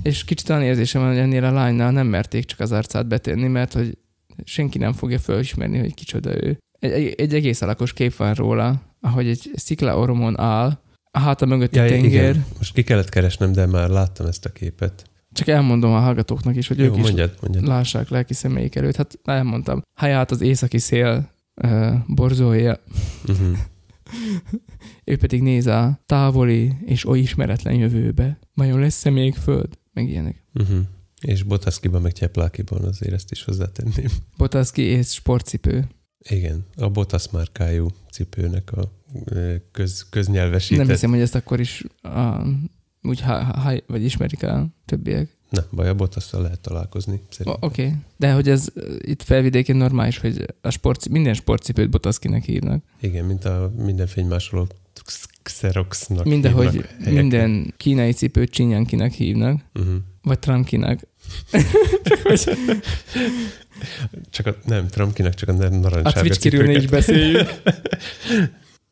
[0.03, 3.47] és kicsit olyan érzésem van, hogy ennél a lánynál nem merték csak az arcát betenni,
[3.47, 3.99] mert hogy
[4.45, 6.59] senki nem fogja fölismerni, hogy kicsoda ő.
[6.79, 10.79] Egy, egy, egész alakos kép van róla, ahogy egy sziklaormon áll,
[11.17, 12.05] a háta mögötti Ja, tenger.
[12.05, 12.45] igen.
[12.59, 15.05] Most ki kellett keresnem, de már láttam ezt a képet.
[15.33, 17.67] Csak elmondom a hallgatóknak is, hogy Jó, ők is mondjad, mondjad.
[17.67, 18.97] lássák lelki személyik előtt.
[18.97, 19.83] Hát elmondtam.
[19.95, 21.31] Háját az északi szél
[21.63, 22.81] uh, borzolja.
[23.29, 23.57] Uh-huh.
[25.05, 28.39] ő pedig néz a távoli és oly ismeretlen jövőbe.
[28.55, 29.79] Vajon lesz-e még föld?
[29.93, 30.45] Meg ilyenek.
[30.55, 30.79] Uh-huh.
[31.21, 34.07] És Botaszkiban meg Tyeplákiban azért ezt is hozzátenném.
[34.37, 35.85] Botaszki és sportcipő.
[36.29, 38.93] Igen, a Botasz márkájú cipőnek a
[39.73, 40.85] köz, köznyelvesített.
[40.85, 42.47] Nem hiszem, hogy ezt akkor is a,
[43.03, 45.29] úgy ha, ha, vagy ismerik el többiek.
[45.51, 47.21] Nem, baj, a Botasszal lehet találkozni.
[47.45, 47.95] Oké, okay.
[48.17, 48.67] de hogy ez
[48.99, 52.85] itt felvidéken normális, hogy a sport, minden sportcipőt Botaszkinek hívnak.
[53.01, 54.67] Igen, mint a minden fénymásoló
[55.43, 59.95] Xeroxnak Mindenhogy minden kínai cipőt Csinyánkinak hívnak, Uh-huh.
[60.23, 61.01] vagy Trankinak.
[64.31, 67.49] Csak a, nem, Trumpkinak csak a nar- A Twitch kirülni is beszéljük.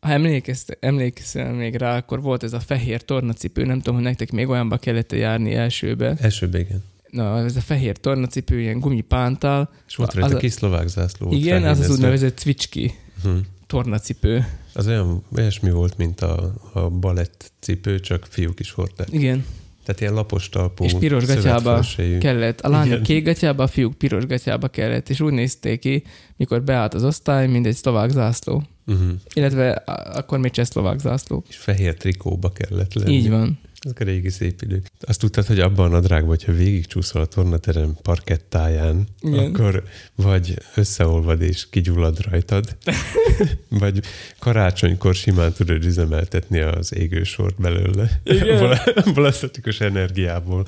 [0.01, 4.31] Ha emlékeztek, emlékszel még rá, akkor volt ez a fehér tornacipő, nem tudom, hogy nektek
[4.33, 6.15] még olyanba kellett járni elsőbe.
[6.21, 6.85] Elsőbb, igen.
[7.11, 9.71] Na, ez a fehér tornacipő, ilyen gumipánttal.
[9.89, 11.33] És volt rajta a- kis szlovák zászló.
[11.33, 13.41] Igen, az az úgynevezett Twitchki Uh-huh.
[13.67, 14.47] tornacipő.
[14.73, 19.09] Az olyan olyasmi volt, mint a, a balett cipő, csak fiúk is hordták.
[19.11, 19.45] Igen,
[19.85, 21.85] Tehát ilyen lapos talpú, És piros gatyába
[22.21, 22.61] kellett.
[22.61, 23.03] A lányok Igen.
[23.03, 26.03] kék gatyába, a fiúk piros gatyába kellett, és úgy nézték ki,
[26.37, 28.63] mikor beállt az osztály, mint egy szlovák zászló.
[28.87, 29.11] Uh-huh.
[29.35, 29.71] Illetve
[30.15, 31.45] akkor még csehszlovák zászló.
[31.49, 33.13] És fehér trikóba kellett lenni.
[33.13, 33.59] Így van.
[33.85, 34.87] Ezek a régi szép idők.
[35.01, 39.45] Azt tudtad, hogy abban a nadrágban, hogyha végigcsúszol a tornaterem parkettáján, Igen.
[39.55, 39.83] akkor
[40.15, 42.77] vagy összeolvad és kigyullad rajtad,
[43.69, 44.01] vagy
[44.39, 48.21] karácsonykor simán tudod üzemeltetni az égősort belőle.
[48.25, 48.79] Igen.
[48.95, 50.65] Abból a- statikus energiából.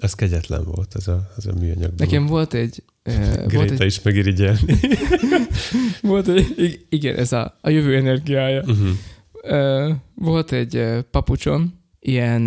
[0.00, 1.92] Az kegyetlen volt, az a, az a műanyag.
[1.96, 2.82] Nekem volt egy...
[3.02, 4.78] eh, volt egy, is megirigyelni.
[6.02, 8.60] volt egy ig- igen, ez a, a jövő energiája.
[8.60, 8.88] uh-huh.
[9.42, 12.42] Eh, volt egy papucsom, ilyen,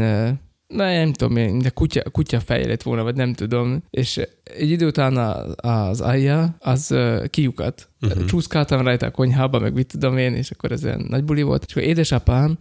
[0.68, 5.18] nem tudom, én, de kutya, kutya lett volna, vagy nem tudom, és egy idő után
[5.56, 7.90] az alja, az eh, kiukat.
[8.02, 8.26] Uh-huh.
[8.26, 11.64] Csúszkáltam rajta a konyhába, meg mit tudom én, és akkor ez ilyen nagy buli volt.
[11.68, 12.58] És akkor édesapám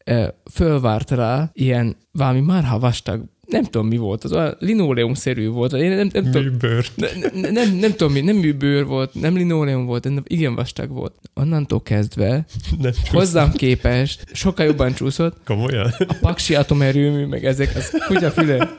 [0.53, 5.91] fölvárt rá ilyen valami márha vastag, nem tudom mi volt, az olyan linoleumszerű volt, én
[5.91, 6.87] nem, nem tudom, Műbőr.
[6.95, 7.07] ne,
[7.41, 11.13] ne, nem, nem tudom mi, nem műbőr volt, nem linoleum volt, de igen vastag volt.
[11.35, 12.45] Onnantól kezdve
[12.81, 15.95] Nem hozzám képest sokkal jobban csúszott, Komolyan?
[15.99, 18.79] a paksi atomerőmű, meg ezek, az kutya füle.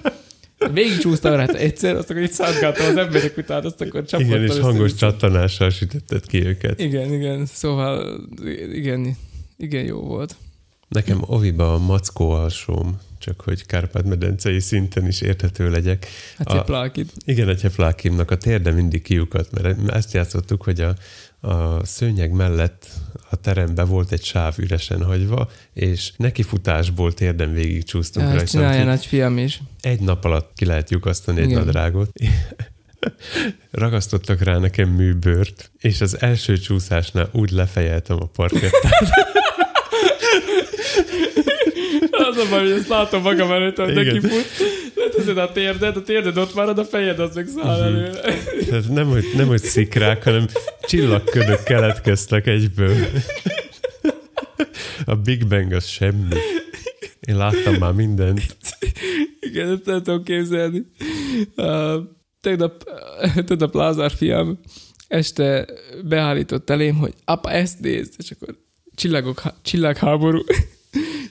[0.74, 4.34] Végig csúsztam rá egyszer, azt akkor így szántgáltam az emberek után, azt akkor csapottam.
[4.36, 6.80] Igen, és hangos csattanással sütötted ki őket.
[6.80, 8.20] Igen, igen, szóval
[8.74, 9.18] igen,
[9.58, 10.36] igen jó volt.
[10.88, 16.08] Nekem Oviba a mackó alsóm, csak hogy Kárpát-medencei szinten is érthető legyek.
[16.38, 17.10] Hát A- plákid.
[17.26, 20.96] Igen, a Tyeplákimnak a térde mindig kiukat, mert ezt játszottuk, hogy a,
[21.48, 22.88] a szőnyeg mellett
[23.30, 28.52] a teremben volt egy sáv üresen hagyva, és nekifutásból térden végig csúsztunk Ezt rajta.
[28.52, 29.62] csinálja nagyfiam is.
[29.82, 31.64] Egy nap alatt ki lehet lyukasztani egy Igen.
[31.64, 32.10] nadrágot.
[33.72, 39.10] Ragasztottak rá nekem műbőrt, és az első csúszásnál úgy lefejeltem a parkettát.
[42.36, 44.46] Az a baj, hogy ezt látom magam előtt, hogy neki fut.
[44.96, 47.84] Leteszed a térded, a térded ott marad, a fejed az meg száll Mhm.
[47.96, 48.22] előre.
[48.70, 50.46] Tehát nem, hogy, nem, hogy szikrák, hanem
[50.88, 52.96] csillagködök keletkeztek egyből.
[55.06, 56.36] A Big Bang az semmi.
[57.20, 58.42] Én láttam már mindent.
[59.40, 60.86] Igen, ezt el tudom képzelni.
[61.56, 61.94] Uh,
[62.42, 62.84] tegnap,
[63.46, 64.60] tegnap Lázár fiam
[65.08, 65.66] este
[66.04, 68.56] beállított elém, hogy apa, ezt nézd, és akkor
[68.96, 70.44] csillagok, csillagháború,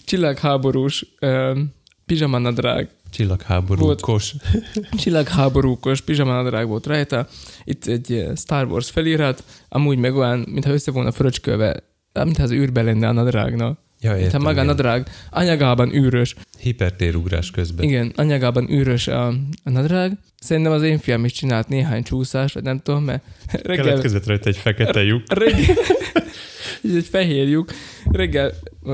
[0.04, 1.74] csillagháborús um,
[2.06, 4.00] pizsamanadrág, Csillagháború, Volt.
[4.00, 4.34] kos.
[5.02, 7.26] csillagháborúkos pizsamanadrág volt rajta,
[7.64, 11.76] itt egy Star Wars felirat, amúgy meg olyan, mintha össze volna fröcskölve,
[12.12, 13.78] mintha az űrbe lenne a nadrágnak.
[14.00, 17.84] Ja, értem, maga a nadrág anyagában űrös, Hipertérugrás közben.
[17.84, 19.26] Igen, anyagában űrös a,
[19.64, 20.18] a nadrág.
[20.40, 23.84] Szerintem az én fiam is csinált néhány csúszás, vagy nem tudom, mert reggel...
[23.84, 25.22] Keletkezett rajta egy fekete lyuk.
[25.32, 25.76] reggel
[26.84, 27.70] ez egy fehér lyuk.
[28.12, 28.52] Reggel...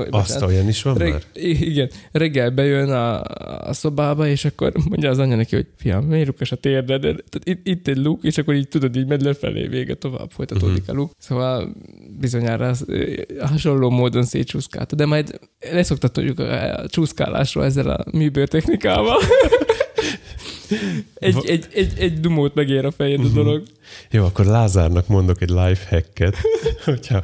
[0.09, 1.21] Azt olyan is van reg, már?
[1.43, 3.21] igen, reggel bejön a,
[3.69, 7.01] a szobába, és akkor mondja az anya neki, hogy fiam, miért lukas a térded?
[7.01, 10.81] Tehát itt, itt egy luk, és akkor így tudod, így megy lefelé, vége tovább folytatódik
[10.85, 10.91] Mhm.
[10.91, 11.11] a luk.
[11.17, 11.75] Szóval
[12.19, 12.85] bizonyára az,
[13.39, 15.39] hasonló módon szétcsúszkálta, de majd
[15.71, 19.17] leszoktatjuk a, a csúszkálásról ezzel a műbőrtechnikával.
[21.13, 23.33] egy, egy, egy, egy dumót megér a fejed a Mhm.
[23.33, 23.63] dolog.
[24.11, 26.35] Jó, akkor Lázárnak mondok egy life hacket,
[26.85, 27.21] hogyha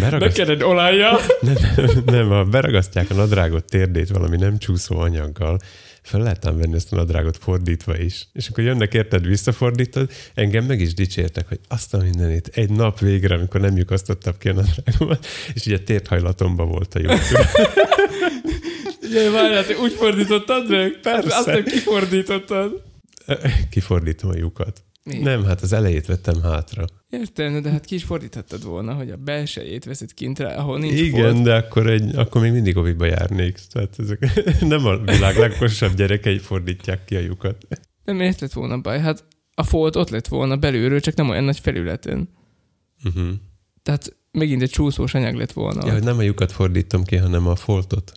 [0.00, 0.36] beragaszt...
[0.38, 1.10] Neked olajja.
[1.40, 5.58] Nem, nem, nem, ha beragasztják a nadrágot térdét valami nem csúszó anyaggal,
[6.02, 8.28] fel lehet ám venni ezt a nadrágot fordítva is.
[8.32, 12.98] És akkor jönnek érted, visszafordítod, engem meg is dicsértek, hogy azt a mindenit, egy nap
[12.98, 17.12] végre, amikor nem lyukasztottam ki a nadrágomat, és ugye térthajlatomban volt a lyuk.
[19.14, 20.98] Jaj, várjál, te úgy fordítottad meg?
[21.02, 21.36] Persze.
[21.36, 22.82] Azt nem kifordítottad.
[23.70, 24.84] Kifordítom a lyukat.
[25.02, 25.18] Mi?
[25.18, 26.84] Nem, hát az elejét vettem hátra.
[27.10, 31.32] Értem, de hát ki is fordíthattad volna, hogy a belsejét veszed kintre, ahol nincs Igen,
[31.32, 31.44] folt.
[31.44, 33.58] de akkor, egy, akkor még mindig oviba járnék.
[33.72, 37.66] Tehát ezek nem a világ legokosabb gyerekei fordítják ki a lyukat.
[38.04, 39.00] Nem miért lett volna baj?
[39.00, 42.28] Hát a folt ott lett volna belülről, csak nem olyan nagy felületen.
[43.04, 43.28] Uh-huh.
[43.82, 45.86] Tehát megint egy csúszós anyag lett volna.
[45.86, 48.12] Ja, hogy nem a lyukat fordítom ki, hanem a foltot.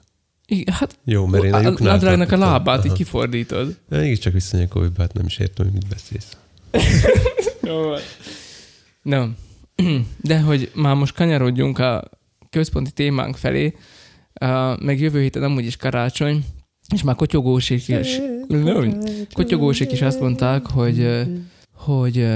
[0.47, 2.95] Igen, hát Jó, mert én a a nadrágnak a lábát így Aha.
[2.95, 3.77] kifordítod.
[3.89, 4.33] De Mégis csak
[4.73, 6.37] oviba, hát nem is értem, hogy mit beszélsz.
[7.69, 7.93] Jó.
[9.01, 9.35] Nem.
[10.21, 12.03] De hogy már most kanyarodjunk a
[12.49, 13.75] központi témánk felé,
[14.79, 16.45] meg jövő héten amúgy is karácsony,
[16.93, 18.19] és már kotyogósik is,
[19.33, 21.27] kotyogósik is azt mondták, hogy,
[21.73, 22.27] hogy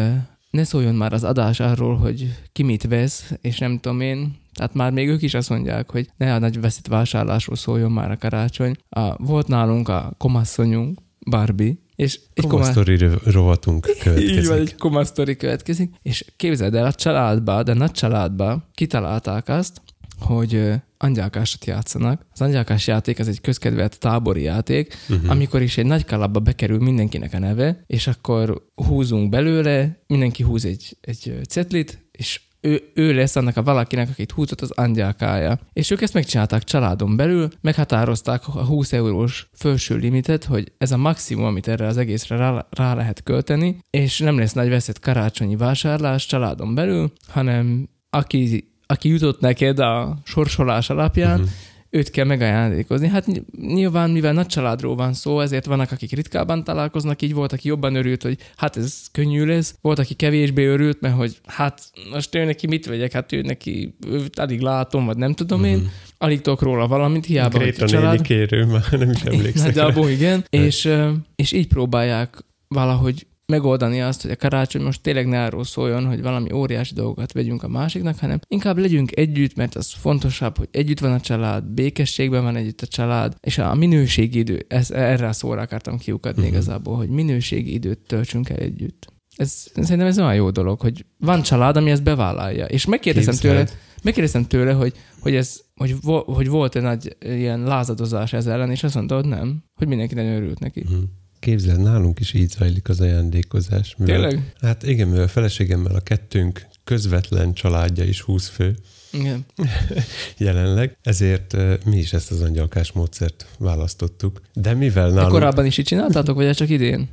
[0.49, 4.73] ne szóljon már az adás arról, hogy ki mit vesz, és nem tudom én, tehát
[4.73, 8.17] már még ők is azt mondják, hogy ne a nagy veszít vásárlásról szóljon már a
[8.17, 8.75] karácsony.
[8.89, 12.71] A, volt nálunk a komasszonyunk, Barbie, és egy Koma komá...
[12.71, 14.51] sztori röv- rovatunk Így van, következik.
[14.51, 19.81] egy koma sztori következik, és képzeld el, a családba, de nagy családba kitalálták azt,
[20.19, 22.25] hogy ö, angyalkásot játszanak.
[22.33, 25.29] Az angyalkás játék az egy közkedvelt tábori játék, Uh-huh.
[25.31, 30.65] amikor is egy nagy kalapba bekerül mindenkinek a neve, és akkor húzunk belőle, mindenki húz
[30.65, 35.59] egy, egy cetlit, és ő, ő lesz annak a valakinek, akit húzott az angyalkája.
[35.73, 40.97] És ők ezt megcsinálták családon belül, meghatározták a 20 eurós felső limitet, hogy ez a
[40.97, 45.55] maximum, amit erre az egészre rá, rá lehet költeni, és nem lesz nagy veszett karácsonyi
[45.55, 51.51] vásárlás családon belül, hanem aki, aki jutott neked a sorsolás alapján, uh-huh
[51.89, 53.07] őt kell megajándékozni.
[53.07, 57.53] Hát ny- nyilván, mivel nagy családról van szó, ezért vannak, akik ritkában találkoznak, így volt,
[57.53, 61.81] aki jobban örült, hogy hát ez könnyű lesz, volt, aki kevésbé örült, mert hogy hát
[62.11, 65.77] most ő neki mit vegyek, hát ő neki őt alig látom, vagy nem tudom én,
[65.77, 65.85] Mhm.
[66.17, 68.21] alig tudok róla valamit, hiába, Gréta a család.
[68.21, 69.65] kérő, már nem is emlékszem.
[69.65, 70.45] Nagyjából igen.
[70.49, 70.89] És,
[71.35, 76.21] és így próbálják valahogy megoldani azt, hogy a karácsony most tényleg ne arról szóljon, hogy
[76.21, 80.99] valami óriási dolgokat vegyünk a másiknak, hanem inkább legyünk együtt, mert az fontosabb, hogy együtt
[80.99, 85.33] van a család, békességben van együtt a család, és a minőségi idő, ez, erre a
[85.33, 86.55] szóra akartam kiukadni uh-huh.
[86.55, 89.07] igazából, hogy minőségi időt töltsünk el együtt.
[89.35, 92.65] Ez, szerintem ez olyan jó dolog, hogy van család, ami ezt bevállalja.
[92.65, 93.79] És megkérdezem tőle, Képzeld.
[94.03, 98.83] megkérdeztem tőle, hogy, hogy, ez, hogy, vo, hogy volt-e nagy ilyen lázadozás ez ellen, és
[98.83, 100.83] azt mondta, hogy nem, hogy mindenki nagyon örült neki.
[100.89, 100.97] Mhm.
[101.39, 103.95] Képzeld, nálunk is így zajlik az ajándékozás.
[103.97, 104.53] Mivel, Tényleg?
[104.61, 108.75] Hát igen, mivel a feleségemmel a kettőnk közvetlen családja is 20 fő
[109.19, 109.45] Igen.
[110.37, 114.41] jelenleg, ezért mi is ezt az angyalkás módszert választottuk.
[114.53, 115.31] De mivel De nálunk...
[115.31, 117.09] korábban is így csináltátok, vagy csak idén?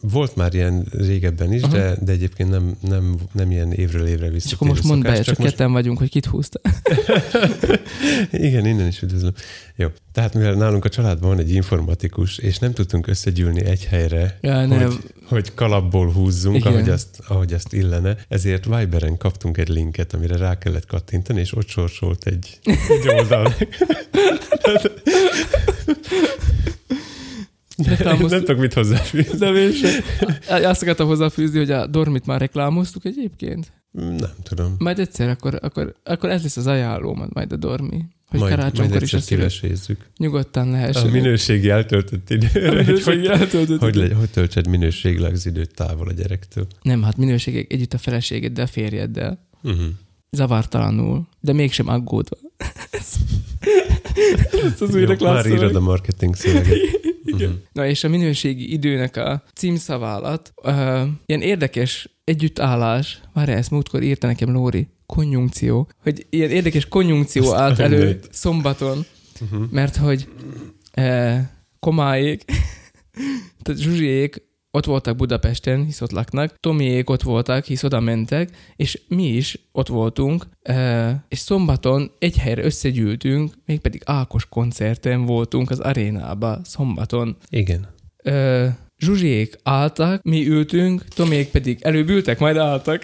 [0.00, 1.72] Volt már ilyen régebben is, Aha.
[1.72, 5.14] de, de egyébként nem, nem, nem ilyen évről évre visszatérő És akkor most mondd be,
[5.14, 6.60] csak, csak ketten vagyunk, hogy kit húzta.
[8.32, 9.32] Igen, innen is üdvözlöm.
[9.76, 14.38] Jó, tehát mivel nálunk a családban van egy informatikus, és nem tudtunk összegyűlni egy helyre,
[14.40, 15.00] Ja, nem.
[15.28, 16.72] Hogy, kalapból húzzunk, Igen.
[16.72, 21.56] ahogy azt, ahogy azt illene, ezért Viberen kaptunk egy linket, amire rá kellett kattintani, és
[21.56, 22.58] ott sorsolt egy,
[22.88, 23.54] egy oldal.
[27.86, 28.44] nem Reklámoztuk.
[28.44, 29.38] tudok mit hozzáfűzni.
[29.38, 29.88] De mégse.
[30.48, 33.72] Azt akartam hozzáfűzni, hogy a Dormit már reklámoztuk egyébként.
[33.92, 34.74] Nem tudom.
[34.78, 38.04] Majd egyszer, akkor, akkor, akkor ez lesz az ajánlóm, majd a Dormi.
[38.28, 40.06] Hogy Majd, majd karácsonykor is egyszer ezt kivesézzük.
[40.16, 41.08] Nyugodtan lehessen.
[41.08, 45.46] A minőségi eltöltött A időre, hogy, minőségi hogy, eltöltött hogy, legy, hogy töltsed minőségileg az
[45.46, 46.66] időt távol a gyerektől.
[46.82, 49.46] Nem, hát minőség együtt a feleségeddel, férjeddel.
[49.62, 49.84] Uh-huh.
[50.30, 52.36] Zavartalanul, de mégsem aggódva.
[54.64, 56.78] Ezt az új Jó, már írod a marketing szöveget.
[57.24, 57.50] Igen.
[57.50, 57.58] Mhm.
[57.72, 64.26] Na és a minőségi időnek a címszaválat, uh, ilyen érdekes együttállás, már ezt múltkor írta
[64.26, 68.28] nekem Lóri, konjunkció, hogy ilyen érdekes konjunkció Azt állt elő mindenit.
[68.32, 69.04] szombaton,
[69.40, 69.70] Uh-huh.
[69.70, 70.28] mert hogy
[70.96, 71.38] uh,
[71.80, 72.44] komáék,
[73.62, 74.42] tehát Zsuzsiék
[74.74, 79.58] ott voltak Budapesten, hisz ott laknak, Tomiék ott voltak, hisz oda mentek, és mi is
[79.72, 87.36] ott voltunk, uh, és szombaton egy helyre összegyűltünk, mégpedig Ákos koncerten voltunk az arénába szombaton.
[87.48, 87.86] Igen.
[88.24, 88.66] Ö,
[88.98, 93.02] Zsuzsiék álltak, mi ültünk, Tomék pedig előbb ültek, majd álltak.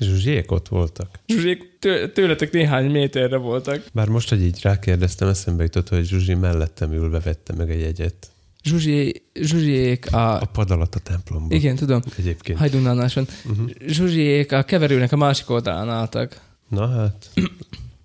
[0.00, 1.18] Zsuzsiék ott voltak.
[1.26, 3.84] Zsuzsiék tő, tőletek néhány méterre voltak.
[3.92, 8.30] Bár most, hogy így rákérdeztem, eszembe jutott, hogy Zsuzsi mellettem ülve vette meg a jegyet.
[8.68, 10.40] Zsuzsi, Zsuzsiék a...
[10.40, 11.50] A pad alatt a templomban.
[11.50, 12.58] Igen, tudom, Egyébként.
[12.58, 13.26] Hajdunánáson.
[13.50, 13.70] Uh-huh.
[13.86, 16.40] Zsuzsiék a keverőnek a másik oldalán álltak.
[16.68, 17.30] Na hát,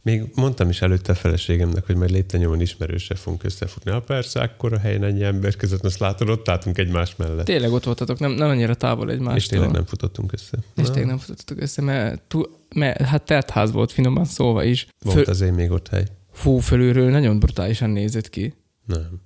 [0.02, 3.92] még mondtam is előtte a feleségemnek, hogy majd léptenyomon ismerősre fogunk összefutni.
[3.92, 7.46] Ha persze, akkor a helyen ennyi ember között, azt látod, ott álltunk egymás mellett.
[7.46, 9.36] Tényleg ott voltatok, nem, nem annyira távol egymástól.
[9.36, 10.58] és tényleg nem futottunk össze.
[10.76, 14.88] És tényleg nem futottatok össze, mert, túl, mert hát telt ház volt finoman szóva is.
[15.04, 16.06] Volt azért még ott hely.
[16.32, 18.54] fú, fölülről nagyon brutálisan nézett ki.
[18.86, 19.22] Nem.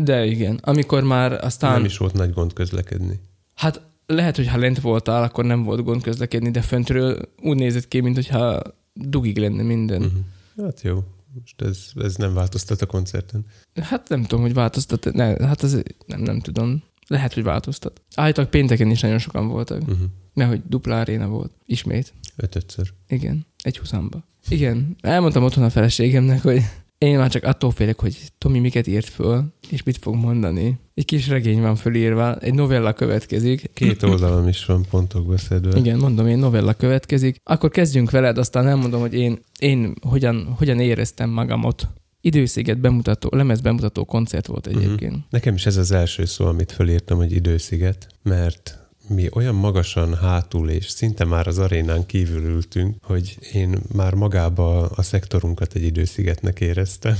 [0.00, 1.72] De igen, amikor már aztán...
[1.72, 3.20] Nem is volt nagy gond közlekedni.
[3.54, 7.88] Hát lehet, hogy ha lent voltál, akkor nem volt gond közlekedni, de föntről úgy nézett
[7.88, 8.62] ki, mint hogyha
[8.92, 10.02] dugig lenne minden.
[10.02, 10.64] Uh-huh.
[10.64, 11.04] Hát jó.
[11.40, 13.44] Most ez, ez nem változtat a koncerten.
[13.82, 15.12] Hát nem tudom, hogy változtat.
[15.12, 16.82] Ne, hát ez nem, nem tudom.
[17.06, 18.00] Lehet, hogy változtat.
[18.14, 19.80] Állítólag pénteken is nagyon sokan voltak.
[19.80, 19.96] Uh-huh.
[20.34, 21.52] Mert hogy dupla aréna volt.
[21.66, 22.12] Ismét.
[22.36, 22.92] Ötötször.
[23.08, 23.46] Igen.
[23.62, 24.24] Egy huszamba.
[24.48, 24.96] Igen.
[25.00, 26.62] Elmondtam otthon a feleségemnek, hogy
[27.02, 30.78] én már csak attól félek, hogy Tomi miket írt föl, és mit fog mondani.
[30.94, 33.70] Egy kis regény van fölírva, egy novella következik.
[33.74, 35.78] Két oldalam is van pontokba szedve.
[35.78, 37.40] Igen, mondom, én novella következik.
[37.44, 41.88] Akkor kezdjünk veled, aztán elmondom, hogy én, én hogyan, hogyan éreztem magamot.
[42.20, 45.12] Idősziget bemutató, lemez bemutató koncert volt egyébként.
[45.12, 45.26] Uh-huh.
[45.30, 50.70] Nekem is ez az első szó, amit fölírtam, hogy idősziget, mert mi olyan magasan hátul
[50.70, 56.60] és szinte már az arénán kívül ültünk, hogy én már magába a szektorunkat egy időszigetnek
[56.60, 57.16] éreztem.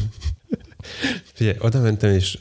[1.34, 2.38] Figyelj, oda mentem, és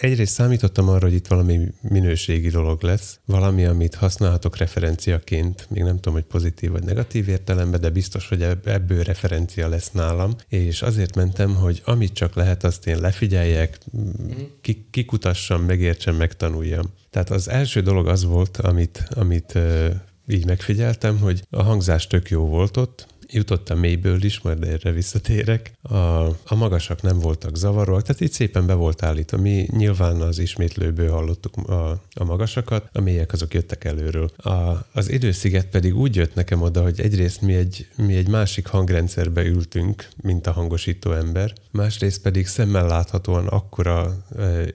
[0.00, 5.94] egyrészt számítottam arra, hogy itt valami minőségi dolog lesz, valami, amit használhatok referenciaként, még nem
[5.94, 11.14] tudom, hogy pozitív vagy negatív értelemben, de biztos, hogy ebből referencia lesz nálam, és azért
[11.14, 13.78] mentem, hogy amit csak lehet, azt én lefigyeljek,
[14.90, 16.92] kikutassam, megértsem, megtanuljam.
[17.10, 19.58] Tehát az első dolog az volt, amit, amit
[20.26, 25.72] így megfigyeltem, hogy a hangzás tök jó volt ott, jutottam mélyből is, majd erre visszatérek.
[25.82, 29.36] A, a magasak nem voltak zavaróak, tehát itt szépen be volt állítva.
[29.36, 34.30] Mi nyilván az ismétlőből hallottuk a, a magasakat, a mélyek azok jöttek előről.
[34.36, 38.66] A, az idősziget pedig úgy jött nekem oda, hogy egyrészt mi egy, mi egy másik
[38.66, 44.24] hangrendszerbe ültünk, mint a hangosító ember, másrészt pedig szemmel láthatóan akkora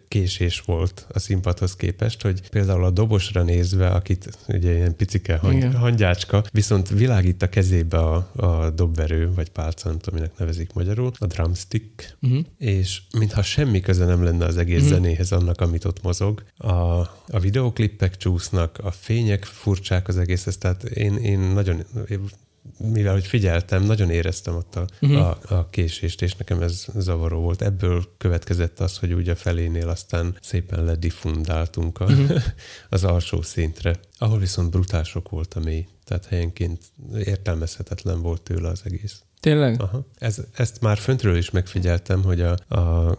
[0.08, 5.76] késés volt a színpadhoz képest, hogy például a dobosra nézve, akit ugye ilyen picike hang,
[5.76, 11.12] hangyácska, viszont világít a kezébe a, a dobverő, vagy pálca, nem tudom, minek nevezik magyarul,
[11.18, 12.46] a drumstick, uh-huh.
[12.58, 14.94] és mintha semmi köze nem lenne az egész uh-huh.
[14.94, 16.44] zenéhez annak, amit ott mozog.
[16.58, 16.74] A,
[17.28, 21.84] a videoklippek csúsznak, a fények furcsák az egészhez, tehát én, én nagyon
[22.78, 25.20] mivel hogy figyeltem, nagyon éreztem ott a, uh-huh.
[25.20, 27.62] a, a késést, és nekem ez zavaró volt.
[27.62, 32.42] Ebből következett az, hogy ugye a felénél aztán szépen ledifundáltunk a, uh-huh.
[32.90, 35.88] az alsó szintre, ahol viszont brutál sok volt a mély.
[36.06, 36.82] Tehát helyenként
[37.18, 39.24] értelmezhetetlen volt tőle az egész.
[39.40, 39.82] Tényleg?
[39.82, 40.06] Aha.
[40.18, 43.10] Ez, ezt már föntről is megfigyeltem, hogy a, a,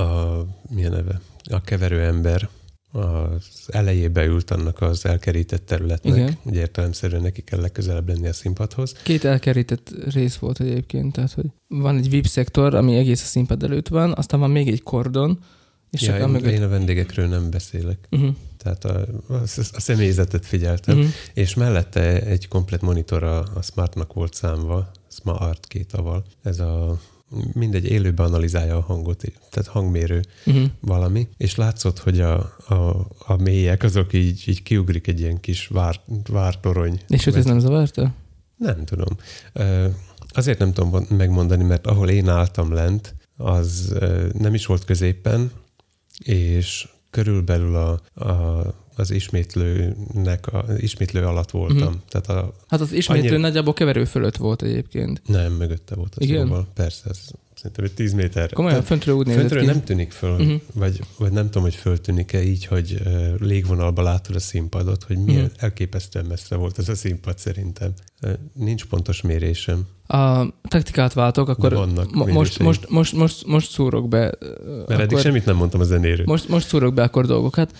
[0.00, 1.20] a milyen neve?
[1.50, 2.48] A keverő ember
[2.96, 6.16] az elejébe ült annak az elkerített területnek.
[6.16, 6.38] Igen.
[6.42, 8.92] Ugye értelemszerűen neki kell legközelebb lenni a színpadhoz.
[9.02, 13.62] Két elkerített rész volt egyébként, tehát hogy van egy VIP szektor, ami egész a színpad
[13.62, 15.38] előtt van, aztán van még egy kordon,
[15.90, 16.52] és ja, én, mögött...
[16.52, 18.08] én a vendégekről nem beszélek.
[18.10, 18.34] Uh-huh.
[18.56, 19.34] Tehát a, a,
[19.72, 21.12] a személyzetet figyeltem, uh-huh.
[21.34, 26.24] és mellette egy komplet monitor a, a Smartnak volt számva, Smart két aval.
[26.42, 27.00] Ez a
[27.52, 30.64] mindegy élőben analizálja a hangot, tehát hangmérő uh-huh.
[30.80, 32.34] valami, és látszott, hogy a,
[32.68, 37.00] a, a mélyek azok így, így kiugrik egy ilyen kis vár, vártorony.
[37.08, 38.14] És őt ez nem zavarta?
[38.56, 39.16] Nem tudom.
[40.28, 43.94] Azért nem tudom megmondani, mert ahol én álltam lent, az
[44.32, 45.50] nem is volt középen,
[46.18, 51.76] és körülbelül a, a, az ismétlőnek, a, ismétlő alatt voltam.
[51.76, 52.00] Uh-huh.
[52.08, 53.38] Tehát a, hát az ismétlő annyira...
[53.38, 55.22] nagyjából keverő fölött volt egyébként.
[55.26, 56.46] Nem, mögötte volt az Igen?
[56.46, 56.66] Jóval.
[56.74, 57.18] Persze, ez
[57.66, 58.52] szerintem egy 10 méter.
[58.52, 59.66] Komolyan, föntről úgy Föntről ki.
[59.66, 60.60] nem tűnik föl, uh-huh.
[60.74, 65.44] vagy, vagy nem tudom, hogy föltűnik-e így, hogy uh, légvonalba látod a színpadot, hogy milyen
[65.44, 65.62] uh-huh.
[65.62, 67.92] elképesztően messze volt ez a színpad szerintem.
[68.22, 69.86] Uh, nincs pontos mérésem.
[70.06, 74.18] A taktikát váltok, akkor vannak mo- most, most, most, most, most szúrok be.
[74.18, 74.40] Mert
[74.80, 76.26] akkor, eddig semmit nem mondtam a zenéről.
[76.26, 77.72] Most, most szúrok be akkor dolgokat.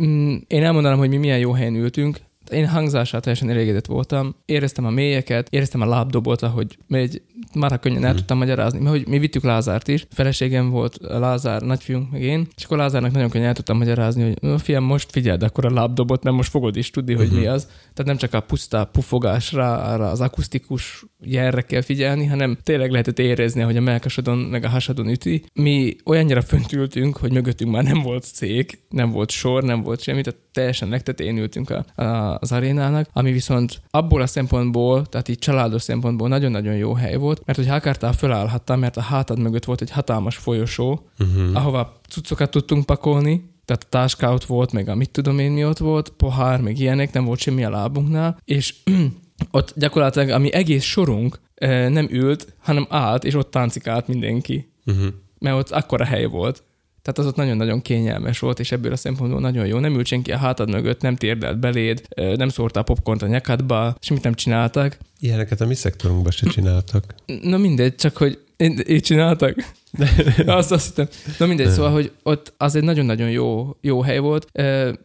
[0.00, 2.20] Mm, én elmondanám, hogy mi milyen jó helyen ültünk.
[2.50, 4.34] Én hangzását teljesen elégedett voltam.
[4.44, 7.22] Éreztem a mélyeket, éreztem a lábdobot, ahogy megy,
[7.54, 8.18] már könnyen el mhm.
[8.18, 10.06] tudtam magyarázni, mert hogy mi vittük Lázárt is.
[10.10, 14.60] Feleségem volt Lázár, nagyfiunk, meg én, és akkor Lázárnak nagyon könnyen el tudtam magyarázni, hogy
[14.60, 17.40] fiam, most figyeld akkor a lábdobot, mert most fogod is tudni, hogy uh-huh.
[17.40, 17.64] mi az.
[17.64, 23.18] Tehát nem csak a puszta pufogásra, arra az akusztikus jelre kell figyelni, hanem tényleg lehetett
[23.18, 25.44] érezni, hogy a melkasodon meg a hasadon üti.
[25.52, 30.02] Mi olyannyira fönt ültünk, hogy mögöttünk már nem volt szék, nem volt sor, nem volt
[30.02, 35.28] semmi, tehát teljesen legtetén ültünk a, a, az arénának, ami viszont abból a szempontból, tehát
[35.28, 39.38] így családos szempontból nagyon-nagyon jó hely volt, mert hogy ha akartál, fölállhattam, mert a hátad
[39.38, 41.56] mögött volt egy hatalmas folyosó, uh-huh.
[41.56, 45.64] ahova cuccokat tudtunk pakolni, tehát a táska ott volt, meg a mit tudom én mi
[45.64, 48.74] ott volt, pohár, meg ilyenek, nem volt semmi a lábunknál, és
[49.50, 51.40] ott gyakorlatilag ami egész sorunk
[51.88, 54.72] nem ült, hanem állt, és ott táncikált mindenki.
[54.86, 55.06] Uh-huh.
[55.38, 56.62] Mert ott akkora hely volt.
[57.08, 59.78] Tehát az ott nagyon-nagyon kényelmes volt, és ebből a szempontból nagyon jó.
[59.78, 64.22] Nem ült senki a hátad mögött, nem térdelt beléd, nem szórtál popcornt a nyakadba, semmit
[64.22, 64.98] nem csináltak.
[65.20, 67.14] Ilyeneket a mi szektorunkban se csináltak.
[67.42, 69.54] Na mindegy, csak hogy Én, így csináltak?
[70.46, 71.08] azt, azt hittem.
[71.38, 74.46] Na mindegy, szóval, hogy ott az egy nagyon-nagyon jó, jó hely volt,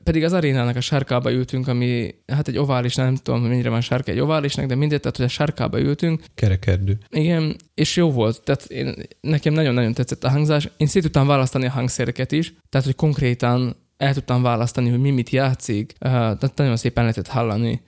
[0.04, 4.12] pedig az arénának a sárkába ültünk, ami hát egy ovális, nem tudom, mennyire van sárka
[4.12, 6.24] egy oválisnak, de mindegy, tehát hogy a sárkába ültünk.
[6.36, 6.98] Kerekerdő.
[7.10, 8.44] Igen, és jó volt.
[8.44, 10.70] Tehát én, nekem nagyon-nagyon tetszett a hangzás.
[10.78, 15.12] Én szét tudtam választani a hangszereket is, tehát hogy konkrétan el tudtam választani, hogy mi
[15.12, 17.82] mit játszik, tehát nagyon szépen lehetett hallani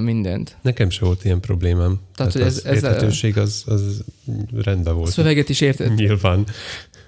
[0.00, 0.56] mindent.
[0.62, 2.00] Nekem se volt ilyen problémám.
[2.14, 4.04] Tehát, Tehát ez, az ez érthetőség az, az
[4.54, 5.10] rendben volt.
[5.10, 5.94] Szöveget is értett.
[5.94, 6.46] Nyilván.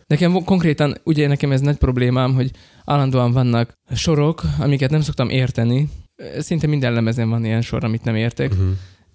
[0.07, 2.51] Nekem konkrétan, ugye nekem ez nagy problémám, hogy
[2.85, 5.89] állandóan vannak sorok, amiket nem szoktam érteni.
[6.39, 8.51] Szinte minden lemezen van ilyen sor, amit nem értek.
[8.51, 8.69] Uh-huh.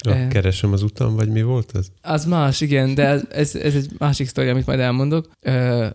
[0.06, 1.88] Ja, keresem az utam, vagy mi volt ez?
[2.02, 5.30] Az más, igen, de ez, ez egy másik sztori, amit majd elmondok.
[5.46, 5.88] Uh,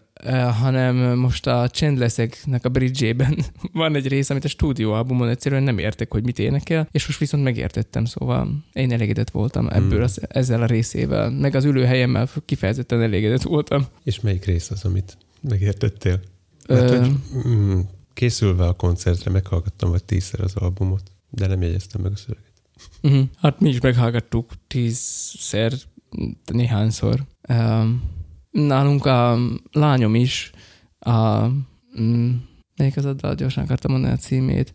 [0.61, 6.13] hanem most a Chandleszeknek a bridge-ében van egy rész, amit a stúdióalbumon egyszerűen nem értek,
[6.13, 10.03] hogy mit énekel, és most viszont megértettem, szóval én elégedett voltam ebből hmm.
[10.03, 13.87] az, ezzel a részével, meg az ülőhelyemmel kifejezetten elégedett voltam.
[14.05, 16.21] És melyik rész az, amit megértettél?
[16.69, 16.99] Mert, Ö...
[16.99, 17.13] hogy,
[17.49, 17.81] mm,
[18.13, 22.46] készülve a koncertre meghallgattam vagy tízszer az albumot, de nem jegyeztem meg a szöveget.
[23.03, 23.25] Uh-huh.
[23.37, 25.73] Hát mi is meghallgattuk tízszer,
[26.53, 27.25] néhányszor.
[27.49, 28.03] Um,
[28.51, 29.39] nálunk a
[29.73, 30.51] lányom is
[30.99, 31.47] a,
[32.01, 32.35] mm,
[32.77, 34.75] melyik az a dal, gyorsan akartam mondani a címét,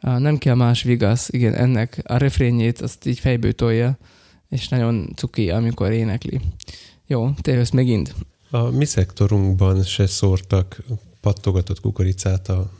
[0.00, 3.98] a Nem kell más vigasz, igen, ennek a refrényét azt így fejből tolja,
[4.48, 6.40] és nagyon cuki, amikor énekli.
[7.06, 8.14] Jó, te megint.
[8.50, 10.82] A mi szektorunkban se szórtak
[11.20, 12.70] pattogatott kukoricát a,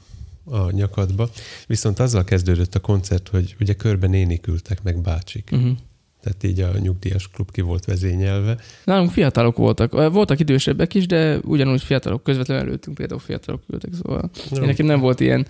[0.50, 1.30] a nyakadba,
[1.66, 5.48] viszont azzal kezdődött a koncert, hogy ugye körben nénik ültek meg bácsik.
[5.52, 5.76] Uh-huh
[6.20, 8.56] tehát így a nyugdíjas klub ki volt vezényelve.
[8.84, 9.92] Nálunk fiatalok voltak.
[10.12, 14.64] Voltak idősebbek is, de ugyanúgy fiatalok közvetlenül előttünk például fiatalok ültek, szóval nem.
[14.64, 15.46] nekem nem volt ilyen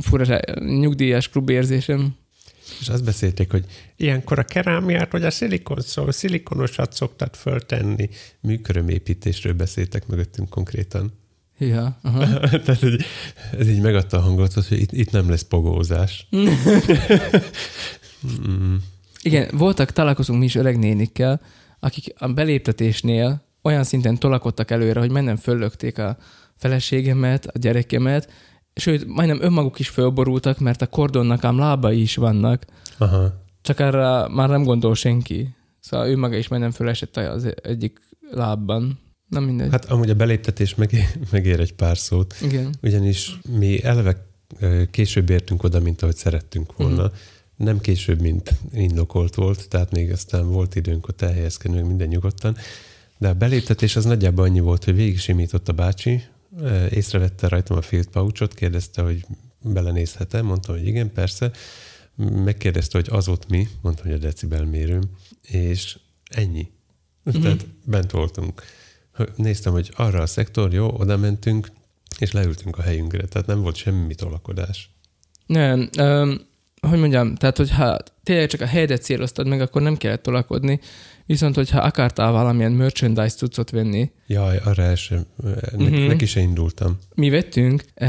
[0.00, 2.14] fura nyugdíjas klub érzésem.
[2.80, 3.64] És azt beszélték, hogy
[3.96, 8.08] ilyenkor a kerámiát vagy a szilikon szó, szilikonosat szoktad föltenni.
[8.40, 11.12] Műkörömépítésről beszéltek mögöttünk konkrétan.
[11.60, 11.98] Ja,
[12.64, 13.04] Tehát hogy
[13.58, 16.26] ez így megadta a hangot, hogy itt, itt nem lesz pogózás.
[18.48, 18.74] mm.
[19.22, 21.40] Igen, voltak, találkozunk mi is öreg nénikkel,
[21.80, 26.16] akik a beléptetésnél olyan szinten tolakodtak előre, hogy mennem föllökték a
[26.56, 28.32] feleségemet, a gyerekemet,
[28.74, 32.64] sőt, majdnem önmaguk is fölborultak, mert a kordonnak ám lábai is vannak.
[32.98, 33.32] Aha.
[33.62, 35.54] Csak arra már nem gondol senki.
[35.80, 38.00] Szóval ő maga is majdnem fölesett az egyik
[38.30, 38.98] lábban.
[39.30, 39.70] Nem mindegy.
[39.70, 42.34] Hát amúgy a beléptetés megér, megér egy pár szót.
[42.42, 42.74] Igen.
[42.82, 44.26] Ugyanis mi eleve
[44.90, 47.04] később értünk oda, mint ahogy szerettünk volna.
[47.04, 47.18] Uh-huh
[47.60, 52.56] nem később, mint indokolt volt, tehát még aztán volt időnk ott elhelyezkedni, minden nyugodtan.
[53.18, 56.22] De a beléptetés az nagyjából annyi volt, hogy végig simított a bácsi,
[56.90, 59.26] észrevette rajtam a field pouchot, kérdezte, hogy
[59.62, 61.50] belenézhet-e, mondtam, hogy igen, persze.
[62.16, 65.02] Megkérdezte, hogy az ott mi, mondtam, hogy a decibelmérőm,
[65.42, 66.70] és ennyi.
[67.24, 67.42] Uh-huh.
[67.42, 68.62] Tehát bent voltunk.
[69.36, 71.70] Néztem, hogy arra a szektor, jó, oda mentünk,
[72.18, 74.90] és leültünk a helyünkre, tehát nem volt semmi tolakodás.
[75.46, 76.40] Nem, um,
[76.88, 80.80] hogy mondjam, tehát hogyha tényleg csak a helyedet céloztad meg, akkor nem kellett tolakodni,
[81.26, 84.10] viszont hogyha akartál valamilyen merchandise cuccot venni.
[84.26, 86.06] Jaj, arra el sem, ne, uh-huh.
[86.06, 86.98] neki se indultam.
[87.14, 87.84] Mi vettünk.
[88.00, 88.08] Uh,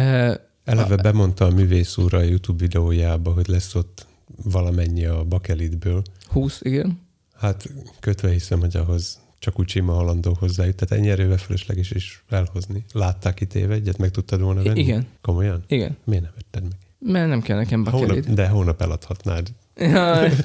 [0.63, 4.07] Eleve a, bemondta a művész úr a YouTube videójába, hogy lesz ott
[4.43, 6.01] valamennyi a bakelitből.
[6.27, 6.99] 20, igen.
[7.35, 12.23] Hát kötve hiszem, hogy ahhoz csak úgy sima halandó hozzájut, tehát ennyi erővel fölösleges is
[12.29, 12.85] elhozni.
[12.93, 14.79] Látták itt éve egyet, meg tudtad volna venni?
[14.79, 15.07] Igen.
[15.21, 15.63] Komolyan?
[15.67, 15.97] Igen.
[16.03, 16.77] Miért nem vetted meg?
[17.13, 18.07] Mert nem kell nekem bakelit.
[18.09, 19.47] Hónap, de hónap eladhatnád.
[19.75, 20.31] Jaj.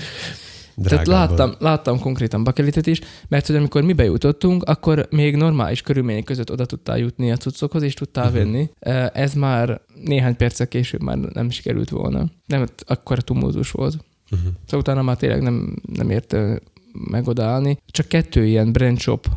[0.85, 6.25] Tehát láttam, láttam konkrétan bakelitet is, mert hogy amikor mi bejutottunk, akkor még normális körülmények
[6.25, 8.39] között oda tudtál jutni a cuccokhoz, és tudtál uh-huh.
[8.39, 8.71] venni.
[9.13, 12.31] Ez már néhány perccel később már nem sikerült volna.
[12.47, 13.97] Nem, akkor tumultus volt.
[14.31, 14.49] Uh-huh.
[14.65, 16.61] Szóval utána már tényleg nem, nem érte
[17.11, 17.79] meg odaállni.
[17.87, 19.29] Csak kettő ilyen brand shop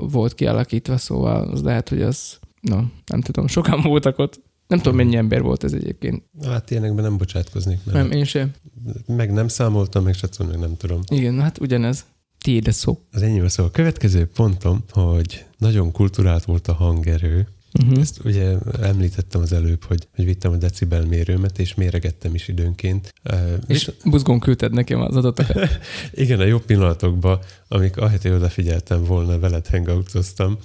[0.00, 2.76] volt kialakítva, szóval az lehet, hogy az, no,
[3.06, 4.40] nem tudom, sokan voltak ott.
[4.66, 6.22] Nem tudom, mennyi ember volt ez egyébként.
[6.44, 7.78] Hát ilyenekben nem bocsátkoznék.
[7.84, 8.50] Mert nem, én sem.
[9.06, 11.00] Meg nem számoltam, meg satszol, meg nem tudom.
[11.08, 12.04] Igen, hát ugyanez.
[12.38, 12.98] Tiéd a szó.
[13.12, 13.64] Az enyém szó.
[13.64, 17.48] A következő pontom, hogy nagyon kulturált volt a hangerő,
[17.82, 18.00] Uh-huh.
[18.00, 23.14] Ezt ugye említettem az előbb, hogy, hogy vittem a decibel mérőmet, és méregettem is időnként.
[23.66, 23.94] És Visz...
[24.04, 25.68] buzgón küldted nekem az adatokat.
[26.12, 30.58] Igen, a jobb pillanatokban, amik ahelyett, hogy odafigyeltem volna, veled hangoutoztam,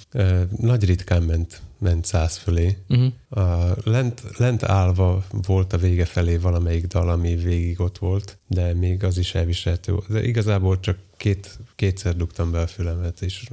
[0.58, 2.78] nagy ritkán ment ment száz fölé.
[2.90, 3.12] Uh-huh.
[3.30, 8.74] A lent, lent állva volt a vége felé valamelyik dal, ami végig ott volt, de
[8.74, 9.96] még az is elviselhető.
[10.08, 13.50] De igazából csak két, kétszer dugtam be a fülemet, és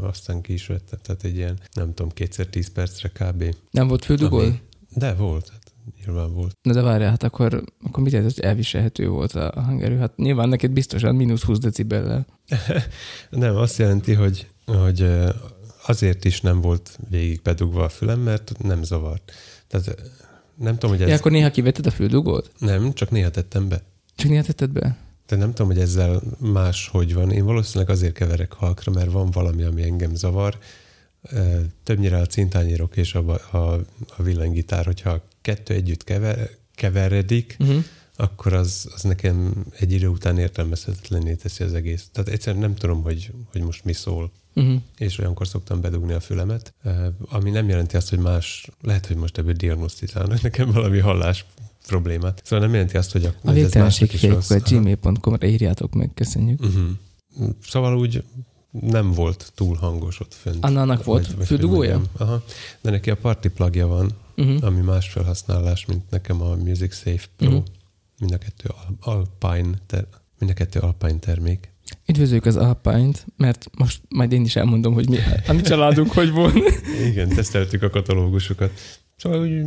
[0.00, 0.98] aztán ki is vettem.
[1.02, 3.54] Tehát egy ilyen, nem tudom, kétszer tíz percre kb.
[3.70, 4.44] Nem volt füldugol?
[4.44, 4.60] Ami,
[4.94, 5.48] de volt.
[5.48, 5.72] Hát
[6.04, 6.56] nyilván volt.
[6.62, 9.98] Na de várjál, hát akkor, akkor mit jelent, hogy elviselhető volt a hangerő?
[9.98, 12.26] Hát nyilván neked biztosan mínusz 20 decibellel.
[13.30, 15.06] nem, azt jelenti, hogy hogy
[15.86, 19.32] azért is nem volt végig bedugva a fülem, mert nem zavart.
[19.66, 20.12] Tehát
[20.56, 21.08] nem tudom, hogy ez...
[21.08, 22.50] Ja, akkor néha kivetted a füldugót?
[22.58, 23.82] Nem, csak néha tettem be.
[24.14, 24.96] Csak néha tetted be?
[25.32, 27.30] De nem tudom, hogy ezzel más hogy van.
[27.30, 30.58] Én valószínűleg azért keverek halkra, mert van valami, ami engem zavar.
[31.84, 33.80] Többnyire a cintányérok és a, a,
[34.16, 37.84] a villanygitár, hogyha a kettő együtt kever, keveredik, Uh-huh.
[38.16, 42.08] akkor az, az nekem egy idő után értelmezhetetlenné teszi az egész.
[42.12, 44.30] Tehát egyszerűen nem tudom, hogy, hogy most mi szól.
[44.54, 44.80] Uh-huh.
[44.98, 46.74] És olyankor szoktam bedugni a fülemet,
[47.28, 51.44] ami nem jelenti azt, hogy más, lehet, hogy most ebből diagnosztizálnak nekem valami hallás
[51.86, 52.40] problémát.
[52.44, 56.60] Szóval nem jelenti azt, hogy, a, A végtelenségfiaik, gmail.com-ra írjátok meg, köszönjük.
[56.60, 57.50] Uh-huh.
[57.66, 58.24] Szóval úgy
[58.70, 60.64] nem volt túl hangos ott fönt.
[60.64, 62.02] Annának volt Vagy- füldugója?
[62.16, 62.42] Aha.
[62.80, 64.64] De neki a party plugja van, Uh-huh.
[64.64, 67.46] ami más felhasználás, mint nekem a Music Safe Pro.
[67.48, 67.62] Uh-huh.
[68.18, 70.06] Mind a kettő Al- Alpine, ter-
[70.38, 71.70] mind a kettő Alpine termék.
[72.06, 75.16] Üdvözöljük az Alpine-t, mert most majd én is elmondom, hogy mi,
[75.46, 76.54] a mi családunk hogy volt.
[77.06, 78.70] Igen, teszteltük a katalógusokat.
[79.22, 79.64] Szóval úgy,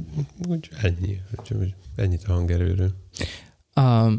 [0.49, 1.21] úgy ennyi.
[1.59, 2.91] Úgy, ennyit a hangerőről.
[3.73, 4.11] A,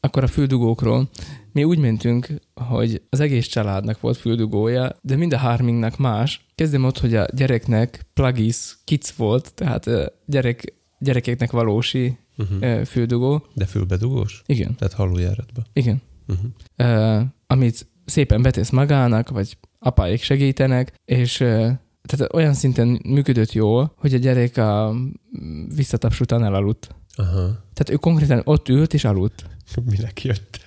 [0.00, 1.08] akkor a füldugókról.
[1.52, 6.46] Mi úgy mentünk, hogy az egész családnak volt füldugója, de mind a hárminknak más.
[6.54, 9.90] Kezdem ott, hogy a gyereknek plugis kids volt, tehát
[10.26, 12.82] gyerek, gyerekeknek valósi Uh-huh.
[12.84, 13.46] füldugó.
[13.54, 14.42] De fülbedugós?
[14.46, 15.62] Igen, Tehát hallójáratba.
[15.72, 16.02] igen.
[16.28, 16.50] Uh-huh.
[16.76, 21.70] Ö, amit szépen betesz magának, vagy apáik segítenek, és ö,
[22.06, 24.94] tehát olyan szinten működött jól, hogy a gyerek a
[25.74, 26.88] visszataps után elaludt.
[27.16, 27.40] Aha.
[27.74, 29.44] Tehát ő konkrétan ott ült és aludt.
[29.90, 30.60] Minek jött?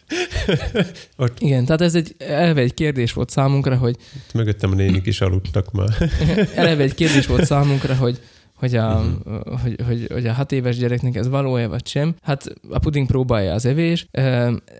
[1.18, 3.96] Ott Igen, tehát ez egy eleve egy kérdés volt számunkra, hogy
[4.34, 6.10] mögöttem a nénik is aludtak már.
[6.56, 8.22] eleve egy kérdés volt számunkra, hogy
[8.56, 9.36] hogy a, Mhm.
[9.64, 12.16] hogy, hogy, hogy a hat éves gyereknek ez való-e vagy sem.
[12.22, 14.08] Hát a puding próbálja az evés.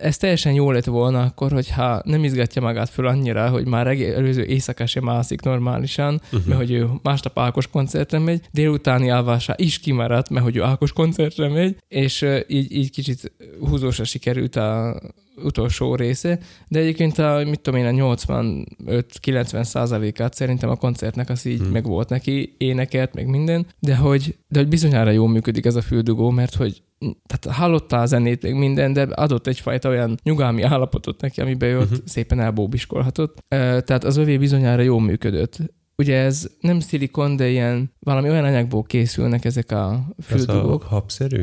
[0.00, 4.14] Ez teljesen jó lett volna akkor, hogyha nem izgatja magát föl annyira, hogy már reg-
[4.14, 6.46] előző éjszaka sem alszik normálisan, Uh-huh.
[6.46, 10.92] mert hogy ő másnap Ákos koncertre megy, délutáni alvása is kimaradt, mert hogy ő Ákos
[10.92, 15.00] koncertre megy, és így, így kicsit húzósra sikerült a
[15.44, 21.44] utolsó része, de egyébként a, mit tudom én, a 85-90 százalékát szerintem a koncertnek az
[21.46, 21.70] így Hmm.
[21.70, 25.80] meg volt neki, énekelt, meg minden, de hogy, de hogy bizonyára jól működik ez a
[25.80, 31.20] füldugó, mert hogy tehát hallotta a zenét, meg minden, de adott egyfajta olyan nyugalmi állapotot
[31.20, 31.98] neki, amiben ő uh-huh.
[32.04, 33.38] szépen elbóbiskolhatott.
[33.48, 35.58] Tehát az övé bizonyára jól működött.
[35.96, 40.82] Ugye ez nem szilikon, de ilyen valami olyan anyagból készülnek ezek a Ez a füldugók.
[40.82, 41.42] habszerű?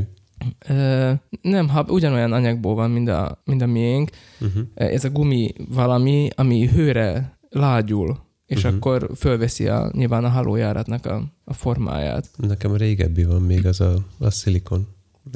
[0.67, 4.09] Ö, nem, ha ugyanolyan anyagból van, mint a, mint a miénk.
[4.41, 4.63] Uh-huh.
[4.73, 8.75] Ez a gumi valami, ami hőre lágyul, és uh-huh.
[8.75, 12.29] akkor fölveszi a, nyilván a halójáratnak a, a formáját.
[12.37, 14.87] Nekem régebbi van még, az a, a szilikon.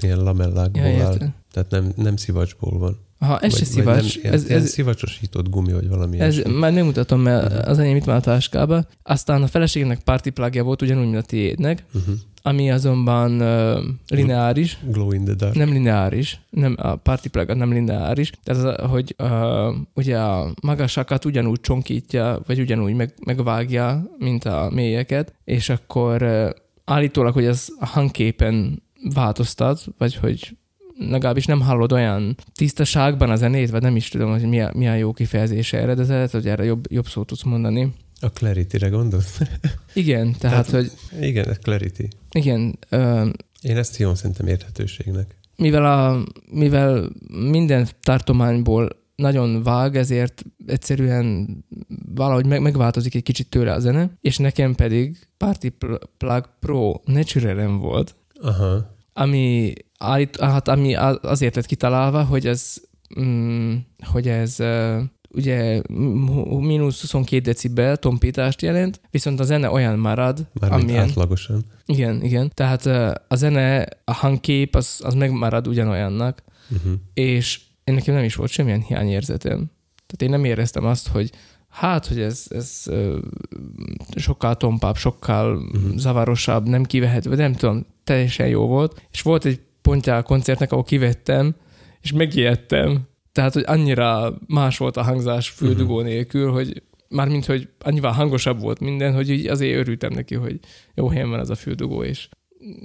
[0.02, 1.18] Ilyen lamellákból Ja, áll.
[1.52, 3.06] Tehát nem, nem szivacsból van.
[3.20, 6.34] Ha ez se Vagy- vagy szívacs, Nem, ez, ilyen ez, szivacsosított gumi, vagy valami ez
[6.38, 6.54] ilyesmi.
[6.54, 7.70] már nem mutatom, mert Mhm.
[7.70, 8.86] az enyém itt van a táskába.
[9.04, 12.14] Aztán a feleségemnek party plugja volt, ugyanúgy, mint a tiédnek, Uh-huh.
[12.42, 15.56] ami azonban uh, lineáris, Glow in the dark.
[15.56, 21.26] nem lineáris, nem, a party plug nem lineáris, tehát az, hogy uh, ugye a magasakat
[21.26, 26.50] ugyanúgy csonkítja, vagy ugyanúgy meg, megvágja, mint a mélyeket, és akkor uh,
[26.86, 30.58] állítólag, hogy ez a hangképen változtat, vagy hogy
[31.00, 34.88] legalábbis nem hallod olyan tisztaságban a zenét, vagy nem is tudom, hogy mi a, mi
[34.88, 37.94] a jó kifejezése erre, de lehet, hogy erre jobb, jobb szót tudsz mondani.
[38.20, 39.40] A Clarity-re gondolsz?
[39.94, 40.92] Igen, tehát, Tehát- hogy
[41.28, 42.02] Igen, a Clarity.
[42.32, 43.28] igen, uh,
[43.62, 45.36] Én ezt jól szerintem érthetőségnek.
[45.56, 51.48] mivel, a, mivel minden tartományból nagyon vág, ezért egyszerűen
[52.16, 56.94] valahogy meg, megváltozik egy kicsit tőle a zene, és nekem pedig Party Pl- Plug Pro
[57.06, 58.96] Natural volt, Aha.
[59.14, 62.76] ami, állít, hát ami azért lett kitalálva, hogy ez,
[63.20, 63.76] mm,
[64.12, 64.58] hogy ez
[65.30, 65.82] ugye
[66.60, 71.66] mínusz 22 decibel tompítást jelent, viszont a zene olyan marad, Mármint amilyen, átlagosan.
[71.86, 72.86] igen, igen, tehát
[73.28, 76.94] a zene, a hangkép az, az megmarad ugyanolyannak, Uh-huh.
[77.14, 79.72] és én nekem nem is volt semmilyen hiányérzetem.
[80.06, 81.32] Tehát én nem éreztem azt, hogy
[81.70, 82.84] hát, hogy ez, ez
[84.16, 85.96] sokkal tompább, sokkal Mhm.
[85.98, 89.02] zavarosabb, nem kivehető, nem tudom, teljesen jó volt.
[89.12, 91.56] És volt egy pontja a koncertnek, ahol kivettem,
[92.02, 93.08] és megijedtem.
[93.32, 98.80] Tehát, hogy annyira más volt a hangzás füldugó nélkül, hogy mármint, hogy annyival hangosabb volt
[98.80, 100.60] minden, hogy így azért örültem neki, hogy
[100.94, 102.30] jó helyen van ez a füldugó, és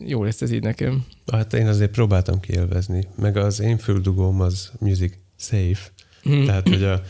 [0.07, 1.05] jó lesz ez így nekem.
[1.33, 3.09] Hát én azért próbáltam kielvezni.
[3.17, 5.91] Meg az én füldugóm az music safe.
[6.23, 6.45] Hm.
[6.45, 7.03] Tehát, hogy a,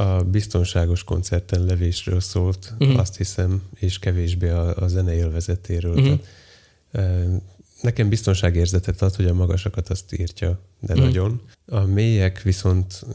[0.00, 2.98] a biztonságos koncerten levésről szólt, Mhm.
[2.98, 5.94] azt hiszem, és kevésbé a, a zene élvezetéről.
[5.94, 6.12] Mhm.
[6.92, 7.42] Tehát,
[7.80, 11.02] nekem biztonságérzetet ad, hogy a magasakat azt írtja, de Mhm.
[11.02, 11.40] nagyon.
[11.66, 13.06] A mélyek viszont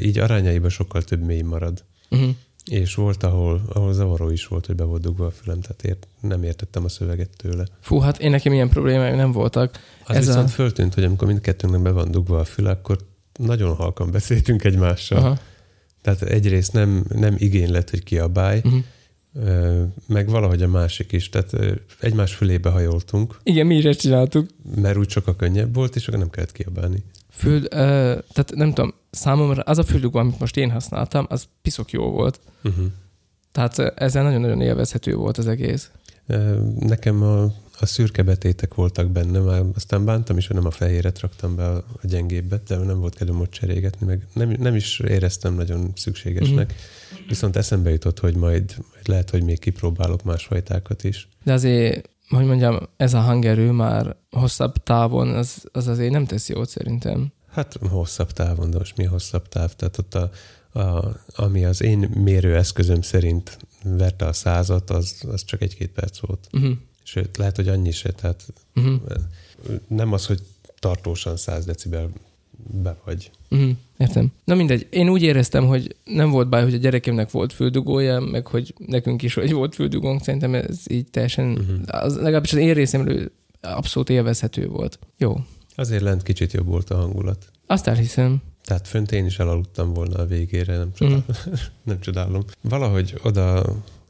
[0.00, 1.84] így arányaiban sokkal több mély marad.
[2.10, 2.30] Uh-huh.
[2.70, 6.06] És volt, ahol, ahol zavaró is volt, hogy be volt dugva a fülem, tehát ért,
[6.20, 7.64] nem értettem a szöveget tőle.
[7.80, 9.78] Fú, hát én nekem ilyen problémáim nem voltak.
[10.04, 12.98] Az Ez viszont a- föltűnt, hogy amikor mindkettőnknek be van dugva a füle, akkor
[13.38, 15.18] nagyon halkan beszéltünk egymással.
[15.18, 15.38] Aha.
[16.02, 18.82] Tehát egyrészt nem, nem igény lett, hogy kiabálj, Uh-huh.
[20.06, 21.28] Meg valahogy a másik is.
[21.28, 21.52] Tehát
[22.00, 24.48] egymás fülébe hajoltunk, Igen, mi is ezt csináltuk.
[24.74, 27.02] mert úgy sokkal könnyebb volt, és akkor nem kellett kiabálni.
[27.30, 27.66] Föld, ö,
[28.32, 32.40] tehát nem tudom, számomra az a füldugó, amit most én használtam, az piszok jó volt.
[32.64, 32.84] Uh-huh.
[33.52, 35.90] Tehát ezzel nagyon-nagyon élvezhető volt az egész.
[36.78, 41.20] Nekem a, a szürke betétek voltak benne, már aztán bántam is, hogy nem a fehéret
[41.20, 45.00] raktam be a, a gyengébbet, de nem volt kedvem ott cserégetni, meg nem, nem is
[45.00, 46.74] éreztem nagyon szükségesnek.
[47.28, 51.28] Viszont eszembe jutott, hogy majd, majd lehet, hogy még kipróbálok más fajtákat is.
[51.44, 56.48] De azért, hogy mondjam, ez a hangerő már hosszabb távon, az, az azért nem tesz
[56.48, 57.32] jót szerintem.
[57.50, 59.74] Hát hosszabb távon, de most mi hosszabb táv?
[59.74, 60.30] Tehát ott a,
[60.80, 66.48] a, ami az én mérőeszközöm szerint verte a százat, az, az csak egy-két perc volt.
[66.52, 66.76] Uh-huh.
[67.06, 68.12] Sőt, lehet, hogy annyi se.
[68.12, 68.44] Tehát
[68.74, 69.00] Uh-huh.
[69.88, 70.40] nem az, hogy
[70.78, 72.10] tartósan 100 decibel
[72.82, 73.30] be vagy.
[73.50, 73.70] Uh-huh.
[73.98, 74.32] Értem.
[74.44, 78.46] Na mindegy, én úgy éreztem, hogy nem volt baj, hogy a gyerekemnek volt füldugója, meg
[78.46, 81.78] hogy nekünk is hogy volt füldugónk, szerintem ez így teljesen, uh-huh.
[81.86, 83.30] az, legalábbis az én részemről
[83.60, 84.98] abszolút élvezhető volt.
[85.18, 85.36] Jó.
[85.74, 87.46] Azért lent kicsit jobb volt a hangulat.
[87.66, 88.42] Azt elhiszem.
[88.64, 91.24] Tehát fönt én is elaludtam volna a végére, nem, csodál,
[91.82, 92.44] nem csodálom.
[92.60, 93.64] Valahogy oda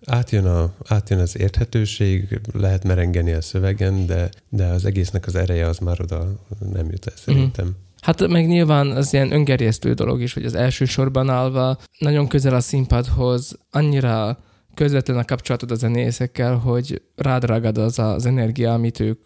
[0.05, 5.67] átjön, a, átjön az érthetőség, lehet merengeni a szövegen, de, de az egésznek az ereje
[5.67, 6.33] az már oda
[6.73, 7.77] nem jut el szerintem.
[8.01, 12.55] Hát meg nyilván az ilyen öngerjesztő dolog is, hogy az első sorban állva nagyon közel
[12.55, 14.39] a színpadhoz, annyira
[14.75, 19.21] közvetlen a kapcsolatod a zenészekkel, hogy rád ragad az az energia, amit ők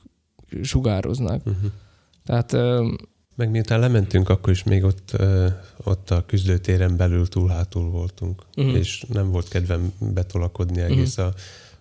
[0.62, 1.46] sugároznak.
[1.46, 1.70] Uh-huh.
[2.24, 2.56] Tehát
[3.40, 5.16] Meg miután lementünk, akkor is még ott,
[5.84, 8.66] ott a küzdőtéren belül túl-hátul voltunk, Mhm.
[8.66, 8.80] uh-huh.
[8.80, 11.34] és nem volt kedvem betolakodni egész uh-huh.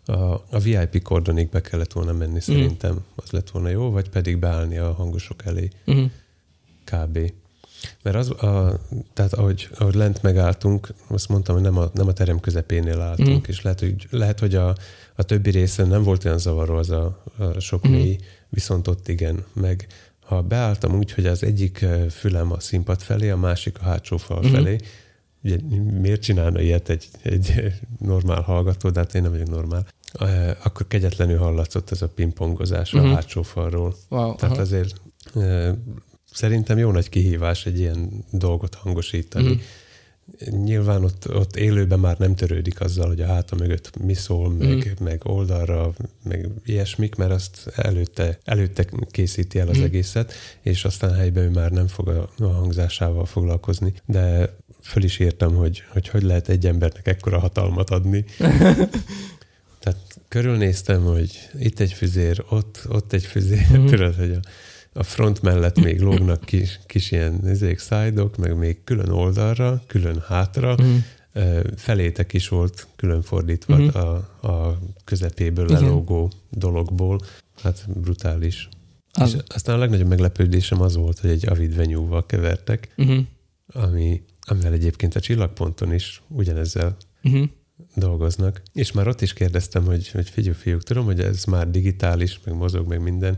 [0.06, 4.10] a, a, a VIP kordonig be kellett volna menni szerintem, az lett volna jó, vagy
[4.10, 5.70] pedig beállni a hangosok elé.
[5.86, 6.10] uh-huh.
[6.84, 7.20] kb.
[8.04, 8.80] Mert az, a,
[9.14, 13.28] tehát ahogy, ahogy lent megálltunk, azt mondtam, hogy nem a, nem a terem közepénél álltunk,
[13.28, 13.38] Mhm.
[13.38, 13.44] mm.
[13.48, 14.76] és lehet, hogy, lehet, hogy a,
[15.16, 17.92] a többi részen nem volt olyan zavaró az a, a sok Mhm.
[17.92, 17.96] mm.
[17.96, 18.18] mély,
[18.50, 19.46] viszont ott igen.
[19.54, 19.88] Meg
[20.30, 24.40] ha beálltam úgy, hogy az egyik fülem a színpad felé, a másik a hátsó fal
[24.42, 24.52] Mhm.
[24.52, 24.76] felé,
[25.44, 25.58] ugye
[26.00, 29.88] miért csinálna ilyet egy, egy normál hallgató, de hát én nem vagyok normál,
[30.64, 33.06] akkor kegyetlenül hallatszott ez a pingpongozás Mhm.
[33.06, 33.96] a hátsó falról.
[34.10, 34.62] Wow, Tehát aha.
[34.62, 35.02] azért
[36.34, 39.50] szerintem jó nagy kihívás egy ilyen dolgot hangosítani.
[39.50, 39.60] Mhm.
[40.50, 44.76] Nyilván ott, ott élőben már nem törődik azzal, hogy a háta mögött mi szól, meg,
[44.78, 45.04] Mhm.
[45.04, 49.86] meg oldalra, meg ilyesmik, mert azt előtte, előtte készíti el az Mhm.
[49.86, 53.94] egészet, és aztán helyben ő már nem fog a, a hangzásával foglalkozni.
[54.06, 58.26] De föl is írtam, hogy, hogy hogy lehet egy embernek ekkora hatalmat adni.
[59.80, 63.86] Tehát körülnéztem, hogy itt egy füzér, ott, ott egy füzér, mm-hmm.
[63.86, 64.40] tudod, hogy a,
[64.94, 70.24] a front mellett még lógnak kis, kis ilyen ezék, szájdok, meg még külön oldalra, külön
[70.28, 70.76] hátra.
[71.34, 73.88] Ö, felétek is volt külön fordítva mm-hmm.
[73.88, 74.16] a,
[74.48, 75.82] a közepéből Igen.
[75.82, 77.20] lelógó dologból.
[77.62, 78.70] Hát brutális.
[79.12, 79.34] Az.
[79.34, 83.26] És aztán a legnagyobb meglepődésem az volt, hogy egy Avid venyúval kevertek, Uh-huh.
[83.74, 87.50] ami, amivel egyébként a csillagponton is ugyanezzel Uh-huh.
[87.96, 88.62] dolgoznak.
[88.74, 92.56] És már ott is kérdeztem, hogy, hogy figyelj fiúk, tudom, hogy ez már digitális, meg
[92.56, 93.38] mozog, meg minden,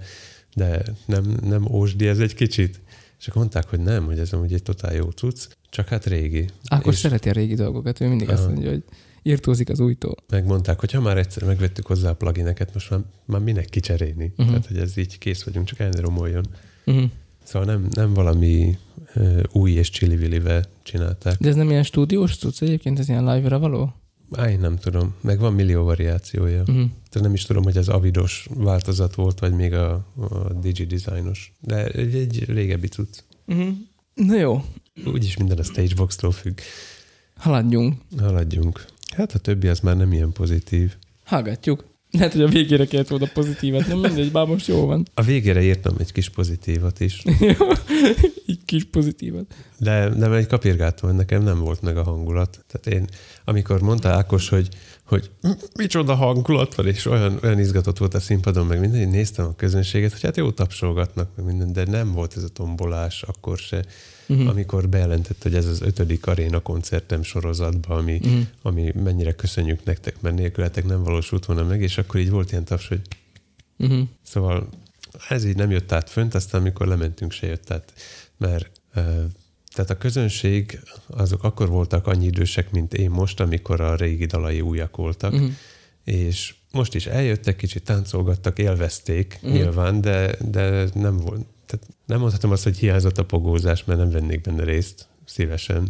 [0.56, 2.82] de nem, nem ósdi ez egy kicsit.
[3.20, 6.46] És akkor mondták, hogy nem, hogy ez amúgy egy totál jó cucc, csak hát régi.
[6.66, 8.52] Akkor és szereti a régi dolgokat, ő mindig azt Aha.
[8.52, 8.84] mondja, hogy
[9.24, 10.16] írtózik az újtól.
[10.30, 14.14] megmondták, hogy ha már egyszer megvettük hozzá a plugineket, most már, már minek kicserélni.
[14.14, 14.32] Mhm.
[14.32, 14.48] Uh-huh.
[14.48, 16.46] Tehát, hogy ez így kész vagyunk, csak el ne romoljon.
[16.86, 17.10] Uh-huh.
[17.44, 18.78] Szóval nem, nem valami
[19.16, 20.32] uh, új és csili
[20.84, 21.38] csinálták.
[21.38, 23.94] De ez nem ilyen stúdiós cucc egyébként, ez ilyen live-ra való?
[24.36, 25.16] Á, én nem tudom.
[25.22, 26.60] Meg van millió variációja.
[26.60, 26.76] Uh-huh.
[26.76, 31.54] Tehát nem is tudom, hogy az avidos változat volt, vagy még a, a DigiDesignos.
[31.60, 33.20] De egy, egy régebbi cucc.
[33.48, 33.68] Uh-huh.
[34.14, 34.64] Na jó,
[35.06, 36.60] Úgyis minden a Stagebox-tól függ.
[37.36, 37.96] haladjunk.
[38.20, 38.86] Haladjunk.
[39.16, 40.96] Hát a többi az már nem ilyen pozitív.
[41.24, 41.86] Hallgatjuk.
[42.12, 45.08] Lehet, hogy a végére kellett volna pozitívat, nem mindegy, bár most jó van.
[45.14, 47.24] A végére írtam egy kis pozitívat is.
[48.48, 49.54] Így kis pozitívat.
[49.78, 52.66] De, de egy kapirgátom, hogy nekem nem volt meg a hangulat.
[52.68, 53.08] Tehát én,
[53.46, 54.68] amikor mondta Ákos, hogy,
[55.04, 55.30] hogy
[55.76, 59.56] micsoda hangulat van, és olyan, olyan izgatott volt a színpadon, meg minden, én néztem a
[59.56, 63.86] közönséget, hogy hát jó tapsolgatnak, meg minden, de nem volt ez a tombolás akkor se,
[64.32, 64.50] Uh-huh.
[64.50, 68.42] amikor bejelentett, hogy ez az ötödik aréna koncertem sorozatban, ami, Uh-huh.
[68.62, 72.64] ami mennyire köszönjük nektek, mert nélkületek nem valósult volna meg, és akkor így volt ilyen
[72.66, 73.02] taps, hogy
[73.78, 74.08] Uh-huh.
[74.24, 74.70] Szóval
[75.30, 77.94] ez így nem jött át fönt, aztán amikor lementünk, se jött át,
[78.38, 78.72] mert
[79.74, 84.62] tehát a közönség, azok akkor voltak annyi idősek, mint én most, amikor a régi dalai
[84.62, 85.50] újak voltak, Uh-huh.
[86.04, 89.52] és most is eljöttek, kicsit táncolgattak, élvezték Mhm.
[89.52, 94.10] nyilván, de, de nem volt, tehát nem mondhatom azt, hogy hiányzott a pogózás, mert nem
[94.10, 95.88] vennék benne részt szívesen,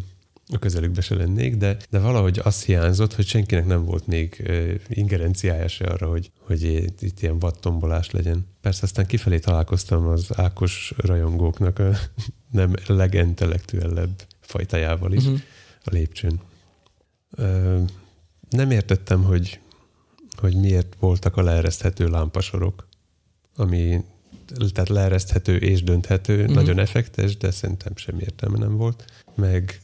[0.53, 4.73] a közelükbe se lennék, de, de valahogy az hiányzott, hogy senkinek nem volt még ö,
[4.87, 6.63] ingerenciája se arra, hogy, hogy
[6.99, 8.47] itt ilyen vattombolás legyen.
[8.61, 11.89] Persze aztán kifelé találkoztam az Ákos rajongóknak a
[12.51, 15.39] nem legentellektuellebb fajtájával is Uh-huh.
[15.83, 16.39] a lépcsőn.
[17.31, 17.79] Ö,
[18.49, 19.59] nem értettem, hogy,
[20.37, 22.87] hogy miért voltak a leereszthető lámpasorok,
[23.55, 24.03] ami
[24.73, 26.41] tehát leereszthető és dönthető, Mhm.
[26.41, 26.55] uh-huh.
[26.55, 29.05] nagyon effektes, de szerintem semmi értelme nem volt.
[29.35, 29.81] Meg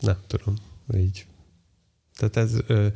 [0.00, 0.54] nem tudom,
[0.96, 1.26] így.
[2.16, 2.86] Tehát ez ö,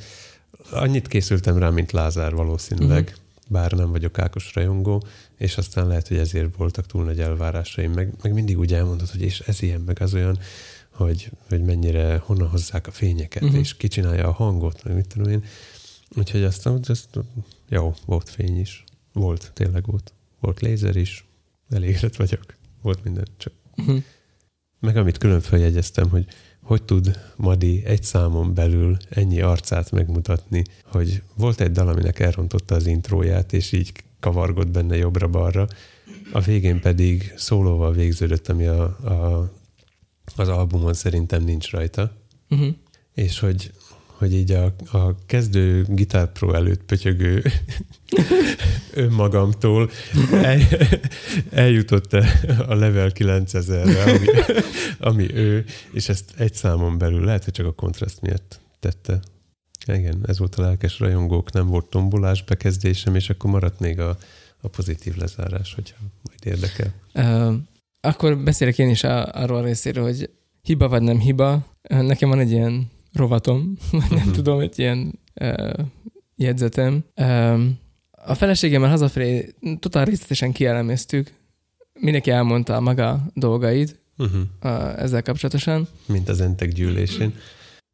[0.70, 3.12] annyit készültem rá, mint Lázár valószínűleg, Mhm.
[3.12, 3.22] uh-huh.
[3.48, 5.04] bár nem vagyok Ákos rajongó,
[5.36, 9.22] és aztán lehet, hogy ezért voltak túl nagy elvárásaim, meg, meg mindig úgy elmondod, hogy
[9.22, 10.38] és ez ilyen, meg az olyan,
[10.92, 13.58] hogy, hogy mennyire, honnan hozzák a fényeket, uh-huh.
[13.58, 15.44] és ki csinálja a hangot, meg mit tudom én.
[16.16, 17.08] Úgyhogy aztán ezt,
[17.68, 18.84] jó, volt fény is.
[19.12, 20.12] Volt, tényleg volt.
[20.40, 21.24] Volt lézer is,
[21.70, 22.44] elégedett vagyok.
[22.82, 24.02] Volt minden, csak Uh-huh.
[24.80, 26.26] meg amit külön feljegyeztem, hogy
[26.62, 32.74] hogy tud Madi egy számon belül ennyi arcát megmutatni, hogy volt egy dal, aminek elrontotta
[32.74, 35.66] az intróját, és így kavargott benne jobbra-balra,
[36.32, 39.50] a végén pedig szólóval végződött, ami a, a,
[40.36, 42.16] az albumon szerintem nincs rajta,
[42.50, 42.74] Uh-huh.
[43.14, 43.72] és hogy,
[44.18, 47.42] hogy így a, a kezdő gitárpró előtt pötyögő
[49.04, 49.90] önmagamtól
[50.32, 50.60] el,
[51.50, 52.12] eljutott
[52.66, 54.26] a level 9000-re, ami,
[54.98, 59.20] ami ő, és ezt egy számon belül, lehet, hogy csak a kontraszt miatt tette.
[59.86, 64.16] Igen, ez volt a lelkes rajongók, nem volt tombolás bekezdésem, és akkor maradt még a,
[64.60, 66.92] a pozitív lezárás, hogyha majd érdekel.
[67.14, 67.54] Uh,
[68.00, 70.30] akkor beszélek én is a, arról a részéről, hogy
[70.62, 71.66] hiba vagy nem hiba.
[71.88, 74.30] Nekem van egy ilyen rovatom, vagy nem Mhm.
[74.32, 75.72] tudom, egy ilyen uh,
[76.36, 77.04] jegyzetem.
[77.16, 77.78] Um,
[78.24, 81.32] a feleségemmel hazafelé totál részletesen kielemeztük.
[82.00, 84.40] Mindenki elmondta a maga dolgait Uh-huh.
[84.62, 85.88] uh, ezzel kapcsolatosan.
[86.06, 87.34] Mint az entek gyűlésén.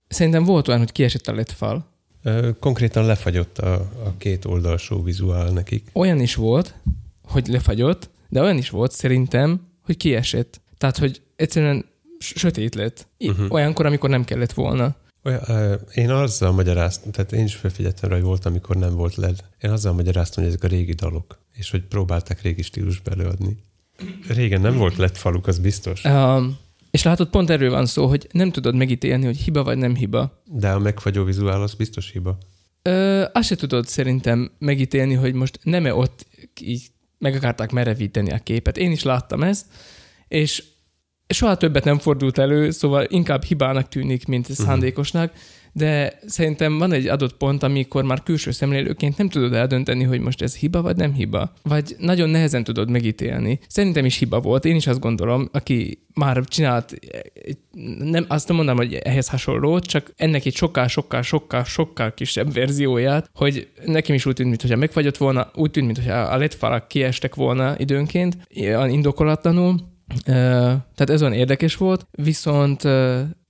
[0.08, 1.86] Szerintem volt olyan, hogy kiesett a letfal.
[2.22, 5.88] Ö, Konkrétan lefagyott a, a két oldalsó vizuál nekik.
[5.92, 6.74] Olyan is volt,
[7.22, 10.60] hogy lefagyott, de olyan is volt szerintem, hogy kiesett.
[10.78, 11.84] Tehát, hogy egyszerűen
[12.18, 13.06] sötét lett.
[13.16, 13.44] I- Mhm.
[13.48, 14.94] Olyankor, amikor nem kellett volna.
[15.24, 19.44] Olyan, én azzal magyaráztam, tehát én is felfigyeltem rá, hogy volt, amikor nem volt LED.
[19.60, 23.56] Én azzal magyaráztam, hogy ezek a régi dalok, és hogy próbálták régi stílusba előadni.
[24.28, 26.04] Régen nem volt LED faluk, az biztos.
[26.04, 26.58] Um,
[26.90, 30.42] és látod, pont erről van szó, hogy nem tudod megítélni, hogy hiba vagy nem hiba.
[30.44, 32.38] De a megfagyó vizuál az biztos hiba.
[32.82, 36.26] Ö, azt se tudod szerintem megítélni, hogy most nem-e ott
[36.60, 38.76] így meg akarták merevíteni a képet.
[38.76, 39.66] Én is láttam ezt,
[40.28, 40.64] és
[41.34, 45.32] soha többet nem fordult elő, szóval inkább hibának tűnik, mint szándékosnak,
[45.76, 50.42] de szerintem van egy adott pont, amikor már külső szemlélőként nem tudod eldönteni, hogy most
[50.42, 51.52] ez hiba vagy nem hiba.
[51.62, 53.58] Vagy nagyon nehezen tudod megítélni.
[53.68, 56.94] Szerintem is hiba volt, én is azt gondolom, aki már csinált,
[57.98, 62.52] nem, azt nem mondom, hogy ehhez hasonlót, csak ennek egy sokkal, sokkal, sokkal, sokkal kisebb
[62.52, 67.34] verzióját, hogy nekem is úgy tűnt, mintha megfagyott volna, úgy tűnt, mintha a LED-falak kiestek
[67.34, 68.36] volna időnként,
[68.88, 69.92] indokolatlanul.
[70.24, 72.84] Tehát ez olyan érdekes volt, viszont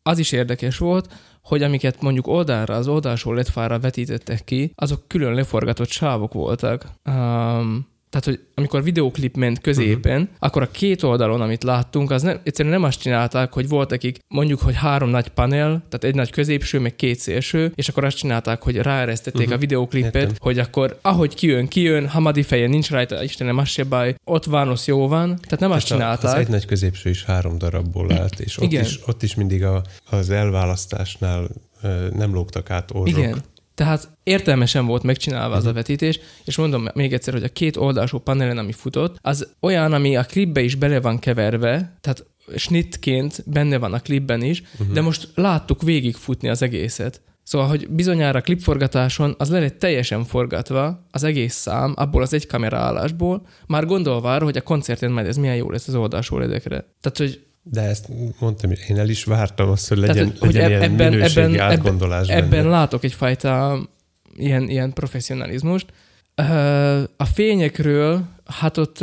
[0.03, 5.35] az is érdekes volt, hogy amiket mondjuk oldalra, az oldalsó ledfára vetítettek ki, azok külön
[5.35, 6.87] leforgatott sávok voltak.
[7.05, 10.37] Um, tehát, hogy amikor videóklip ment középen, uh-huh.
[10.39, 14.19] akkor a két oldalon, amit láttunk, az nem, egyszerűen nem azt csinálták, hogy volt nekik
[14.29, 18.17] mondjuk, hogy három nagy panel, tehát egy nagy középső, meg két szélső, és akkor azt
[18.17, 19.53] csinálták, hogy ráeresztették uh-huh.
[19.53, 19.57] Mhm.
[19.57, 20.35] a videóklipet, Értem.
[20.39, 24.87] hogy akkor ahogy kijön, kijön, Hamadi feje nincs rajta, Istenem, az se baj, ott Vánosz
[24.87, 26.33] jó van, tehát nem azt Tehát a- csinálták.
[26.33, 28.85] Az egy nagy középső is három darabból állt, és ott, Igen.
[28.85, 31.49] is, ott is mindig a, az elválasztásnál
[32.13, 33.09] nem lógtak át orrok.
[33.09, 33.43] Igen.
[33.75, 35.77] Tehát értelmesen volt megcsinálva az a Mhm.
[35.77, 40.17] vetítés, és mondom még egyszer, hogy a két oldalsó panelen, ami futott, az olyan, ami
[40.17, 44.95] a klipbe is bele van keverve, tehát snittként benne van a klipben is, uh-huh.
[44.95, 47.21] de most láttuk végigfutni az egészet.
[47.43, 52.33] Szóval, hogy bizonyára a klipforgatáson az le lett teljesen forgatva, az egész szám, abból az
[52.33, 56.39] egy kameraállásból, már gondolva arra, hogy a koncerten majd ez milyen jó lesz az oldalsó
[56.39, 56.77] ledekre.
[57.01, 58.09] Tehát, hogy De ezt
[58.39, 61.41] mondtam, én el is vártam azt, hogy legyen, Tehát, hogy legyen eb- ilyen ebben- minőségi
[61.41, 62.69] ebben- ebben- átgondolás Ebben benne.
[62.69, 63.79] látok egyfajta
[64.37, 65.87] ilyen, ilyen professzionalizmust.
[67.17, 69.01] A fényekről, hát ott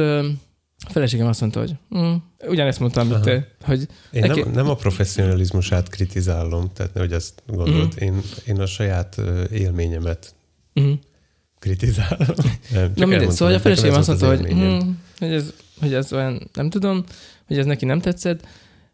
[0.85, 2.13] a feleségem azt mondta, hogy hm,
[2.47, 7.43] ugyanezt mondtam, mint te, hogy Én neki- nem, nem a professzionalizmusát kritizálom, tehát hogy azt
[7.47, 8.03] gondolod, Mhm.
[8.03, 10.33] én, én a saját élményemet
[10.73, 10.91] hm.
[11.59, 12.27] kritizálom.
[12.73, 14.79] Nem, csak Na mindegy, szóval a hogy feleségem azt mondta, hogy, hm,
[15.19, 17.03] hogy, ez, hogy ez olyan, nem tudom,
[17.47, 18.47] hogy ez neki nem tetszett.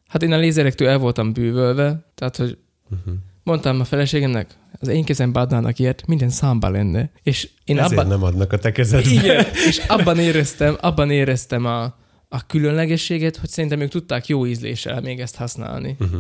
[0.08, 2.58] Hát én a lézerektől el voltam bűvölve, tehát hogy
[2.90, 3.14] Uh-huh.
[3.44, 7.12] mondtam a feleségemnek, az én kezembe adnának ilyet, minden számba lenne.
[7.24, 9.10] És én Ezért abban, nem adnak a te kezedbe.
[9.10, 11.84] igen, és abban éreztem, abban éreztem a,
[12.30, 15.96] a különlegességet, hogy szerintem ők tudták jó ízléssel még ezt használni.
[16.00, 16.20] Uh-huh.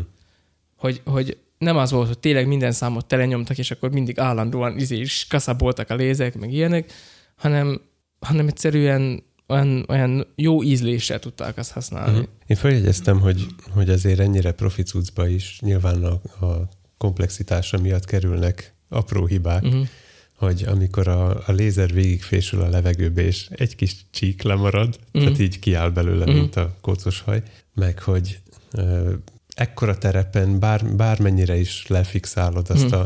[0.75, 4.97] Hogy, hogy nem az volt, hogy tényleg minden számot telenyomtak, és akkor mindig állandóan izé
[4.97, 6.93] is kaszaboltak a lézek, meg ilyenek,
[7.35, 7.81] hanem,
[8.19, 12.11] hanem egyszerűen olyan, olyan jó ízléssel tudták azt használni.
[12.17, 12.27] Uh-huh.
[12.47, 18.73] Én feljegyeztem, hogy, hogy azért ennyire profi cuccba is nyilván a, a komplexitása miatt kerülnek
[18.89, 19.87] apró hibák, Uh-huh.
[20.35, 25.23] hogy amikor a, a lézer végigfésül a levegőbe, és egy kis csík lemarad, Mhm.
[25.23, 26.35] tehát így kiáll belőle, Mhm.
[26.35, 27.41] mint a kócos haj,
[27.73, 28.39] meg hogy
[28.71, 29.13] ö,
[29.55, 32.93] ekkora terepen bár, bármennyire is lefixálod azt Mhm.
[32.93, 33.05] a,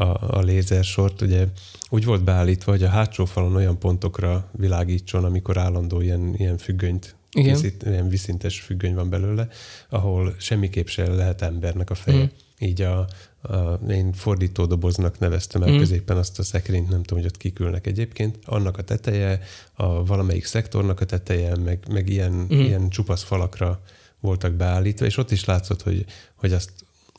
[0.00, 1.46] a, a lézersort, ugye
[1.88, 7.14] úgy volt beállítva, hogy a hátsó falon olyan pontokra világítson, amikor állandó ilyen, ilyen függönyt
[7.32, 7.54] Igen.
[7.54, 9.48] készít, ilyen viszintes függöny van belőle,
[9.88, 12.18] ahol semmiképp se lehet embernek a feje.
[12.18, 12.28] Mhm.
[12.58, 13.06] Így a,
[13.42, 15.78] a, én fordító doboznak neveztem el Mhm.
[15.78, 18.38] középen azt a szekrényt, nem tudom, hogy ott kikülnek egyébként.
[18.44, 19.40] Annak a teteje,
[19.74, 22.52] a valamelyik szektornak a teteje, meg, meg ilyen, Mhm.
[22.60, 23.80] ilyen csupasz falakra
[24.20, 26.70] voltak beállítva, és ott is látszott, hogy, hogy azt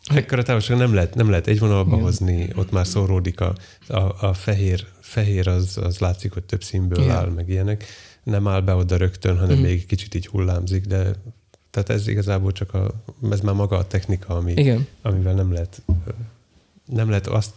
[0.05, 2.03] ekkora távolság nem lehet, nem lehet egy vonalba Igen.
[2.03, 3.55] hozni, ott már szóródik a,
[3.87, 7.15] a, a fehér, fehér az, az látszik, hogy több színből Igen.
[7.15, 7.85] áll, meg ilyenek.
[8.23, 9.65] Nem áll be oda rögtön, hanem Mhm.
[9.65, 11.15] még kicsit így hullámzik, de
[11.69, 14.87] tehát ez igazából csak a, ez már maga a technika, ami, Igen.
[15.01, 15.81] amivel nem lehet,
[16.85, 17.53] nem lehet azt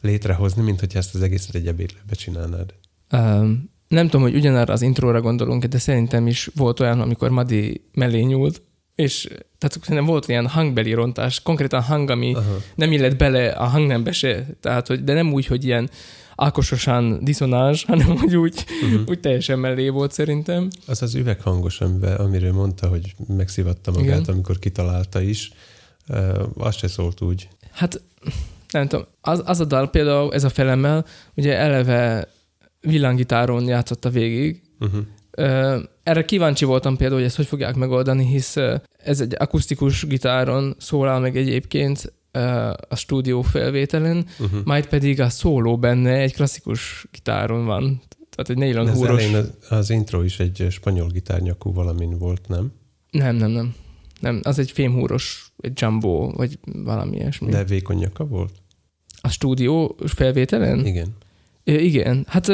[0.00, 2.74] létrehozni, mint hogy ezt az egészet egy ebédlőbe csinálnád.
[3.12, 7.80] Um, nem tudom, hogy ugyanarra az intróra gondolunk, de szerintem is volt olyan, amikor Madi
[7.92, 8.62] mellé nyúlt,
[8.96, 9.26] és
[9.58, 12.56] tehát szerintem volt ilyen hangbeli rontás, konkrétan hang, ami Aha.
[12.74, 15.90] nem illet bele a hangnembe se, tehát, hogy, de nem úgy, hogy ilyen
[16.36, 19.00] ákososan diszonás, hanem hogy úgy, Uh-huh.
[19.06, 20.68] úgy teljesen mellé volt szerintem.
[20.86, 24.34] Az az üveghangos, amivel, amiről mondta, hogy megszivatta magát, Igen.
[24.34, 25.50] Amikor kitalálta is,
[26.08, 27.48] ö, az se szólt úgy.
[27.72, 28.00] Hát
[28.70, 32.28] nem tudom, az, az a dal például, ez a felemmel, ugye eleve
[32.80, 35.00] villanggitáron játszotta végig, Uh-huh.
[36.02, 38.56] Erre kíváncsi voltam például, hogy ezt hogy fogják megoldani, hisz
[38.96, 42.12] ez egy akusztikus gitáron szólál meg egyébként
[42.88, 44.60] a stúdió felvételen, Uh-huh.
[44.64, 48.02] majd pedig a szóló benne egy klasszikus gitáron van.
[48.30, 49.32] Tehát egy nylon húros.
[49.32, 52.72] az, az intro is egy spanyol gitárnyakú valamin volt, nem?
[53.10, 53.74] Nem, nem, nem.
[54.20, 57.50] Nem, az egy fémhúros, egy jumbo, vagy valami ilyesmi.
[57.50, 58.54] De vékony nyaka volt?
[59.20, 60.86] A stúdió felvételen?
[60.86, 61.16] Igen.
[61.64, 62.24] Ö, igen.
[62.28, 62.48] Hát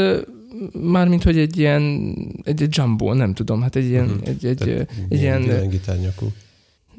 [0.83, 4.19] mármint, hogy egy ilyen, egy, egy jumbo, nem tudom, hát egy ilyen, Mhm.
[4.25, 6.33] egy, egy, Tehát egy ilyen, ilyen- gitárnyakú.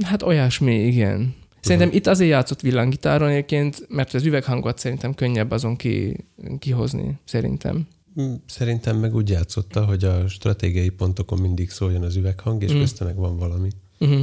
[0.04, 1.34] Hát olyasmi, igen.
[1.62, 6.16] Szerintem itt azért játszott villanggitáron egyébként, mert az üveghangot szerintem könnyebb azon ki,
[6.60, 7.88] kihozni, szerintem.
[8.22, 12.80] Mm, Szerintem meg úgy játszotta, hogy a stratégiai pontokon mindig szóljon az üveghang, és mm.
[12.80, 13.70] közte meg van valami.
[14.00, 14.22] Uh-huh.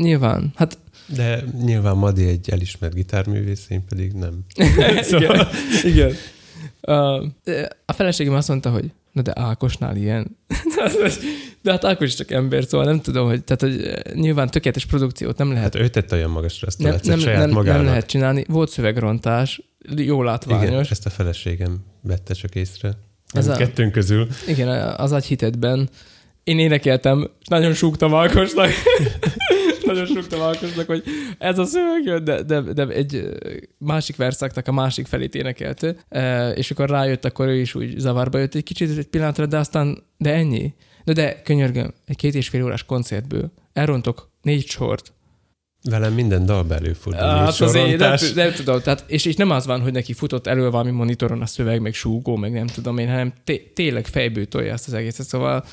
[0.00, 0.52] Nyilván.
[0.54, 0.78] Hát
[1.14, 4.44] De nyilván Madi egy elismert gitárművész, én pedig nem.
[5.10, 5.46] igen.
[5.92, 6.12] igen.
[7.86, 10.36] A feleségem azt mondta, hogy na de Ákosnál ilyen.
[11.62, 15.38] de hát Ákos is csak ember, szóval nem tudom, hogy, tehát, hogy nyilván tökéletes produkciót
[15.38, 17.80] nem lehet Hát ő tette olyan magasra ezt a nem, nem, saját nem, magának.
[17.80, 18.44] nem lehet csinálni.
[18.48, 19.62] Volt szövegrontás,
[19.96, 20.90] jó Igen, látványos.
[20.90, 22.92] ezt a feleségem vette csak észre.
[23.32, 24.26] Ez a- kettőnk közül.
[24.46, 25.88] Igen, az agyhitetben.
[26.44, 28.70] Én énekeltem, és nagyon súgtam Ákosnak.
[29.88, 31.02] nagyon súgtam Ákosnak, hogy
[31.38, 33.28] ez a szöveg jön, de, de, de egy
[33.78, 35.96] másik verszaknak a másik felét énekelte,
[36.54, 40.02] és akkor rájött, akkor ő is úgy zavarba jött egy kicsit egy pillanatra, de aztán,
[40.16, 40.74] de ennyi.
[41.04, 45.12] De de, könyörgöm, egy két és fél órás koncertből elrontok négy sort.
[45.82, 47.22] Velem minden dalba előfordul.
[47.22, 50.70] Hát azért, nem, nem tudom, tehát, és, és nem az van, hogy neki futott elő
[50.70, 54.72] valami monitoron a szöveg, meg súgó, meg nem tudom én, hanem té- tényleg fejből tolja
[54.72, 55.64] ezt az egészet, szóval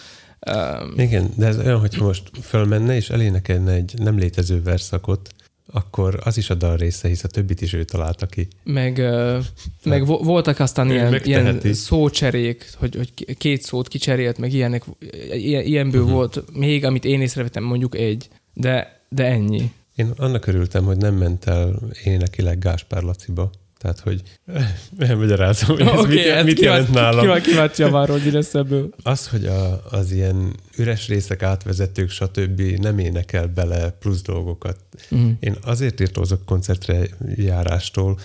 [0.46, 5.30] um, Igen, de ez olyan, hogyha most fölmenne és elénekelne egy nem létező verszakot,
[5.72, 8.48] akkor az is a dal része, hisz a többit is ő találta ki.
[8.64, 9.40] meg, ö,
[9.84, 11.74] meg vo- voltak aztán ilyen, ilyen megteheti.
[11.74, 14.84] szócserék, hogy, hogy két szót kicserélt, meg ilyenek,
[15.32, 16.16] ilyen, ilyenből uh-huh.
[16.16, 19.72] volt még, amit én észrevettem, mondjuk egy, de, de ennyi.
[19.96, 23.52] Én annak örültem, hogy nem ment el énekileg Gáspár Laciba.
[23.86, 24.22] Tehát, hogy
[25.10, 27.22] elmagyarázom, hogy ez Oké, mit, ezt mit jelent nálam.
[27.22, 28.94] Kíváncsi kíváncsi arról, mi lesz ebből.
[29.04, 32.62] Az, hogy a, az ilyen üres részek, átvezetők, stb.
[32.62, 34.78] nem énekel bele plusz dolgokat.
[35.10, 35.32] Uh-huh.
[35.40, 38.20] Én azért írtózok koncertre járástól,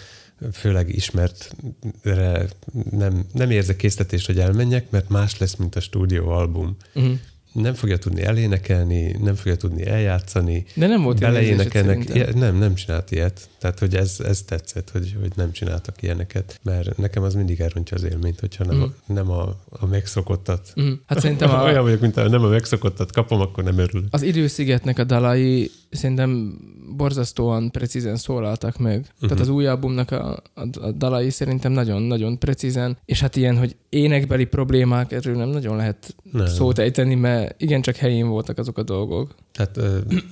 [0.52, 2.48] főleg ismertre
[2.90, 6.76] nem, nem érzek késztetést, hogy elmenjek, mert más lesz, mint a stúdióalbum.
[6.94, 7.12] Uh-huh.
[7.52, 12.34] Nem fogja tudni elénekelni, nem fogja tudni eljátszani, De nem volt beleénekelnek.
[12.34, 13.48] nem, nem csinált ilyet.
[13.58, 16.60] Tehát, hogy ez, ez tetszett, hogy, hogy nem csináltak ilyeneket.
[16.62, 18.82] Mert nekem az mindig elrontja az élményt, hogyha nem, Mm.
[18.82, 20.72] a, nem a, a megszokottat.
[20.74, 20.92] Mhm.
[21.06, 21.62] Hát szerintem A...
[21.64, 24.06] Olyan a, vagyok, mint ha nem a megszokottat kapom, akkor nem örülök.
[24.10, 26.58] az időszigetnek a dalai szerintem
[26.96, 28.98] borzasztóan precízen szólaltak meg.
[28.98, 29.14] Uh-huh.
[29.20, 29.40] Tehát Mhm.
[29.42, 34.44] az új albumnak a, a, a dalai szerintem nagyon-nagyon precízen, és hát ilyen, hogy énekbeli
[34.44, 36.46] problémák, erről nem nagyon lehet Nem.
[36.46, 39.34] szót ejteni, mert igencsak helyén voltak azok a dolgok.
[39.52, 39.80] Tehát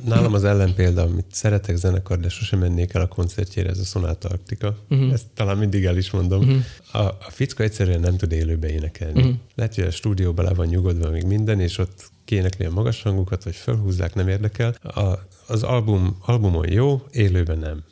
[0.04, 4.28] nálam az ellenpélda, amit szeretek zenekar, de sosem mennék el a koncertjére, ez a Sonata
[4.28, 4.76] Arctica.
[4.88, 5.10] Mhm.
[5.10, 6.44] Ezt talán mindig el is mondom.
[6.44, 6.56] Mhm.
[6.92, 9.22] A, a fickó egyszerűen nem tud élőbe énekelni.
[9.22, 9.30] Mhm.
[9.54, 13.44] Lehet, hogy a stúdióban le van nyugodva még minden, és ott kiénekli a magas hangukat,
[13.44, 14.74] vagy felhúzzák, nem érdekel.
[14.82, 17.82] A, az album, albumon jó, élőben nem.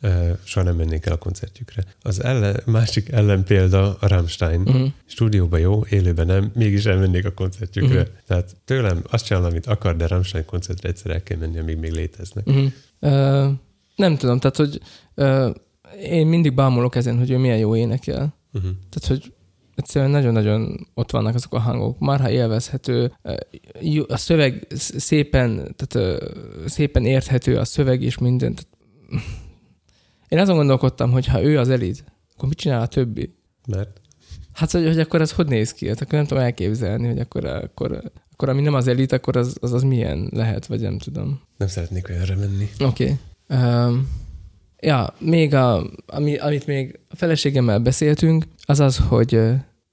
[0.00, 1.84] Ö, Soha nem mennék el a koncertjükre.
[2.02, 4.60] Az ellen, másik ellenpélda a Rammstein.
[4.60, 4.84] Mhm.
[5.06, 8.00] Stúdióban jó, élőben nem, mégis elmennék a koncertjükre.
[8.00, 8.10] Mhm.
[8.26, 11.92] Tehát tőlem azt csinál, amit akar, de Rammstein koncertre egyszer el kell menni, amíg még
[11.92, 12.46] léteznek.
[12.46, 12.72] Uh-huh.
[13.00, 13.52] Uh,
[13.96, 14.80] nem tudom, tehát, hogy
[15.14, 15.54] uh,
[16.02, 18.34] én mindig bámulok ezen, hogy ő milyen jó énekel.
[18.52, 18.70] Uh-huh.
[18.90, 19.32] Tehát, hogy
[19.78, 21.98] egyszerűen nagyon-nagyon ott vannak azok a hangok.
[21.98, 23.12] Már ha élvezhető,
[24.06, 26.22] a szöveg sz- szépen, tehát
[26.66, 28.54] szépen érthető a szöveg és minden.
[28.54, 28.68] Tehát,
[30.28, 32.04] én azon gondolkodtam, hogy ha ő az elit,
[32.34, 33.34] akkor mit csinál a többi?
[33.66, 34.00] Mert
[34.58, 35.88] Hát, hogy, hogy akkor az hogy néz ki?
[35.88, 38.02] Hát akkor nem tudom elképzelni, hogy akkor, akkor,
[38.32, 41.40] akkor ami nem az elit, akkor az, az, az milyen lehet, vagy nem tudom.
[41.56, 42.68] nem szeretnék olyanra menni.
[42.78, 43.18] Oké.
[43.48, 43.60] Okay.
[43.60, 44.08] Um,
[44.80, 49.34] ja, még a, ami, amit még a feleségemmel beszéltünk, az az, hogy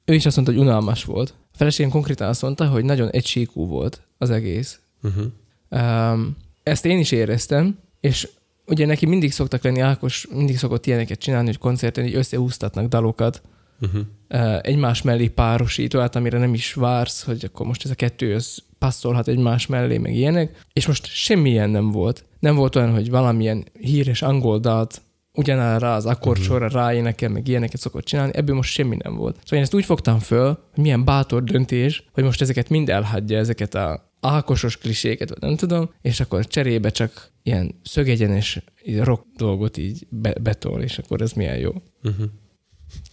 [0.05, 1.33] ő is azt mondta, hogy unalmas volt.
[1.53, 4.79] A feleségem konkrétan azt mondta, hogy nagyon egysíkú volt az egész.
[5.03, 5.25] Uh-huh.
[5.69, 8.29] Um, ezt én is éreztem, és
[8.65, 13.41] ugye neki mindig szoktak lenni, Ákos mindig szokott ilyeneket csinálni, hogy koncerten így összehúztatnak dalokat,
[13.81, 14.01] Uh-huh.
[14.29, 18.35] uh, egymás mellé párosító, hát amire nem is vársz, hogy akkor most ez a kettő
[18.35, 22.25] az passzolhat egymás mellé, meg ilyenek, és most semmilyen nem volt.
[22.45, 25.01] Nem volt olyan, hogy valamilyen híres angol dalt
[25.33, 29.35] ugyanára az akkordsorra ráénekel, meg ilyeneket szokott csinálni, ebből most semmi nem volt.
[29.35, 33.37] Szóval én ezt úgy fogtam föl, hogy milyen bátor döntés, hogy most ezeket mind elhagyja,
[33.37, 38.59] ezeket a ákosos kliséket, vagy nem tudom, és akkor cserébe csak ilyen szögegyenes
[39.01, 41.71] rock dolgot így be- betol, és akkor ez milyen jó.
[42.03, 42.25] Uh-huh.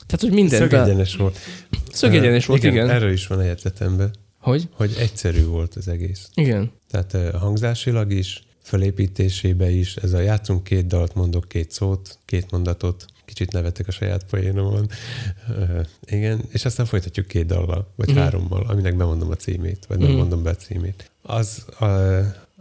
[0.07, 0.59] Tehát, hogy minden.
[0.59, 1.39] Szögegyenes volt.
[1.93, 2.91] Szögegyenes Ö, volt, igen.
[2.91, 4.69] Erről is van a Hogy?
[4.73, 6.29] hogy egyszerű volt az egész.
[6.35, 6.71] Igen.
[6.89, 13.05] Tehát hangzásilag is, felépítésébe is, ez a játszunk két dalt, mondok két szót, két mondatot,
[13.25, 14.89] kicsit nevetek a saját poénomon.
[16.05, 18.19] Igen, és aztán folytatjuk két dallal, vagy Mhm.
[18.19, 20.17] hárommal, aminek bemondom a címét, vagy nem Mhm.
[20.19, 21.11] mondom be a címét.
[21.23, 21.85] Az, a,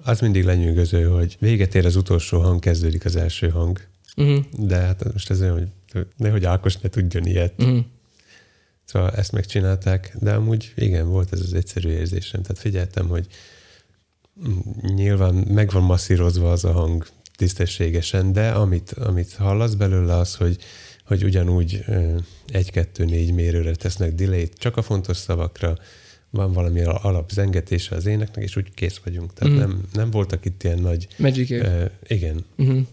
[0.03, 3.79] az mindig lenyűgöző, hogy véget ér az utolsó hang, kezdődik az első hang.
[4.17, 4.43] Uh-huh.
[4.57, 7.53] De hát most ez olyan, hogy nehogy Ákos ne tudjon ilyet.
[7.57, 7.79] Uh-huh.
[8.85, 12.41] Szóval ezt megcsinálták, de amúgy igen, volt ez az egyszerű érzésem.
[12.41, 13.31] Tehát figyeltem, hogy mm,
[14.95, 20.57] nyilván meg van masszírozva az a hang tisztességesen, de amit, amit hallasz belőle az, hogy,
[21.05, 21.85] hogy ugyanúgy
[22.47, 25.77] egy-kettő-négy mérőre tesznek delay csak a fontos szavakra,
[26.29, 29.33] van valami alapzengetése az éneknek, és úgy kész vagyunk.
[29.33, 29.61] Tehát Mhm.
[29.61, 31.51] nem, nem voltak itt ilyen nagy, Magic.
[31.51, 32.85] ö, igen, Uh-huh.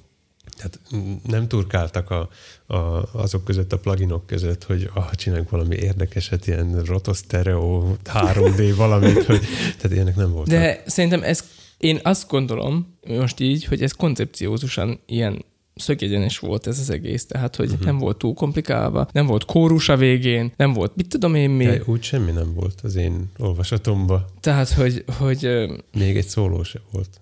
[0.58, 0.80] Tehát
[1.26, 2.28] nem turkáltak a,
[2.66, 2.76] a,
[3.12, 9.40] azok között, a pluginok között, hogy ah, csináljunk valami érdekeset, ilyen rotosztereo, 3D valamit, hogy,
[9.76, 10.54] tehát ilyenek nem voltak.
[10.54, 11.44] De szerintem ez,
[11.78, 15.44] én azt gondolom, most így, hogy ez koncepciózusan ilyen
[15.74, 17.84] szögegyenes volt ez az egész, tehát hogy uh-huh.
[17.84, 21.64] nem volt túl komplikálva, nem volt kórus a végén, nem volt mit tudom én mi,
[21.64, 24.24] De úgy semmi nem volt az én olvasatomban.
[24.40, 25.48] tehát hogy, hogy
[25.92, 27.20] Még egy szóló se volt.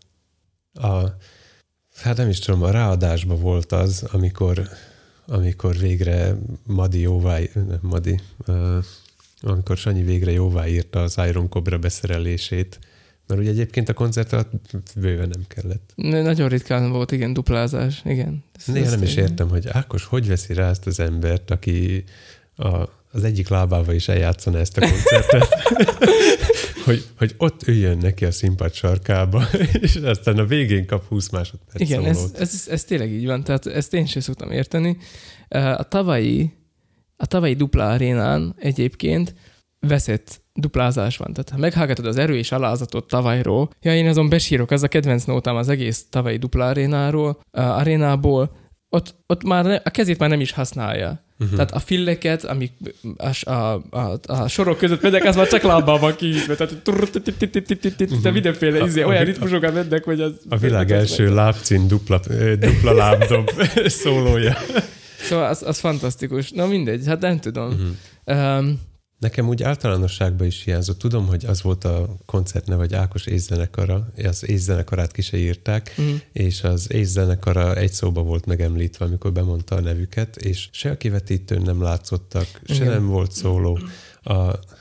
[0.72, 1.16] A,
[2.02, 4.68] hát nem is tudom, a ráadásban volt az, amikor,
[5.26, 6.36] amikor végre
[6.66, 8.76] Madi jóvá, nem Madi, uh,
[9.42, 12.78] amikor Sanyi végre jóvá írta az Iron Cobra beszerelését,
[13.26, 14.50] mert ugye egyébként a koncert alatt
[14.96, 15.92] bőven nem kellett.
[16.24, 18.44] nagyon ritkán volt, igen, duplázás, igen.
[18.58, 22.04] Ez- Néha nem is értem, hogy Ákos hogy veszi rá ezt az embert, aki
[22.56, 22.76] a,
[23.10, 25.48] az egyik lábával is eljátszana ezt a koncertet,
[26.86, 29.42] hogy, hogy ott üljön neki a színpad sarkába,
[29.80, 32.38] és aztán a végén kap 20 másodperc Igen, ez, szólót.
[32.38, 34.96] ez, ez tényleg így van, tehát ezt én sem szoktam érteni.
[35.48, 36.52] A tavalyi,
[37.16, 39.34] a tavalyi dupla arénán egyébként
[39.80, 41.32] veszett duplázás van.
[41.32, 45.24] Tehát ha meghallgatod az erő és alázatot tavalyról, ja, én azon besírok, ez a kedvenc
[45.24, 48.56] nótám az egész tavalyi dupla arénáról, arénából,
[48.88, 51.24] ott, ott már ne, a kezét már nem is használja.
[51.38, 51.56] Uh-huh.
[51.56, 52.72] Tehát a filleket, amik
[53.16, 56.54] a, a, a, a sorok között mennek, az már csak lábbal van kiítve.
[56.54, 56.82] Tehát
[58.22, 60.32] de mindenféle izé, olyan ritmusokat mennek, hogy az...
[60.48, 62.20] A világ első lábcín dupla,
[62.58, 63.50] dupla lábdob
[64.02, 64.56] szólója.
[65.18, 66.50] Szóval az, az fantasztikus.
[66.50, 67.96] Na mindegy, hát nem tudom.
[68.24, 68.58] Uh-huh.
[68.58, 68.80] Um,
[69.18, 70.98] Nekem úgy általánosságban is hiányzott.
[70.98, 75.94] Tudom, hogy az volt a koncert neve, vagy Ákos észzenekara, az észzenekarát ki se írták,
[76.00, 76.14] Mm.
[76.32, 81.62] és az észzenekara egy szóba volt megemlítve, amikor bemondta a nevüket, és se a kivetítőn
[81.62, 82.86] nem látszottak, se Igen.
[82.86, 83.78] nem volt szóló.
[84.22, 84.34] A,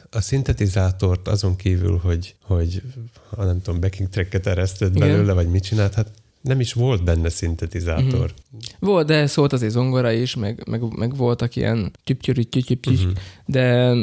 [0.09, 2.81] a szintetizátort azon kívül, hogy, hogy
[3.29, 5.07] ha nem tudom, backing tracket eresztett Igen.
[5.07, 6.11] belőle, vagy mit csinált, hát
[6.45, 8.33] nem is volt benne szintetizátor.
[8.79, 13.09] Volt, de szólt azért zongora is, meg, meg, meg voltak ilyen tyüptyüp Mhm.
[13.45, 13.93] de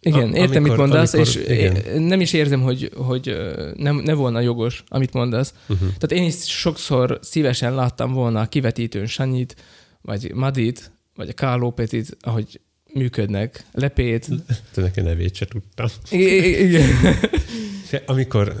[0.00, 1.76] igen, A- értem, mit amikor- mondasz, amikor- és igen.
[1.76, 5.54] én nem is érzem, hogy, hogy ö, nem, ne volna jogos, amit mondasz.
[5.68, 5.78] Uh-huh.
[5.78, 9.56] Tehát én is sokszor szívesen láttam volna a kivetítőn Sanyit,
[10.02, 12.60] vagy Madit, vagy a Káló Petit, ahogy
[12.92, 14.28] működnek, Lepét.
[14.74, 15.86] De neki nevét se tudtam.
[16.10, 16.88] Igen.
[18.06, 18.54] Amikor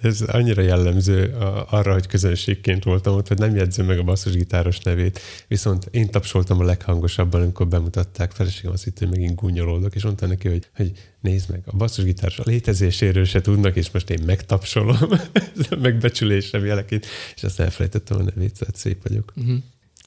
[0.00, 1.34] ez annyira jellemző
[1.70, 6.60] arra, hogy közönségként voltam ott, hogy nem jegyzem meg a basszusgitáros nevét, viszont én tapsoltam
[6.60, 10.92] a leghangosabban, amikor bemutatták, feleségem azt hitt, hogy megint gúnyolódok, és mondta neki, hogy, hogy
[11.20, 14.96] nézd meg, a basszusgitáros a létezéséről se tudnak, és most én megtapsolom,
[15.80, 19.32] megbecsülésem jeleként, és azt elfelejtettem a nevét, szóval szép vagyok.
[19.34, 19.54] Mhm.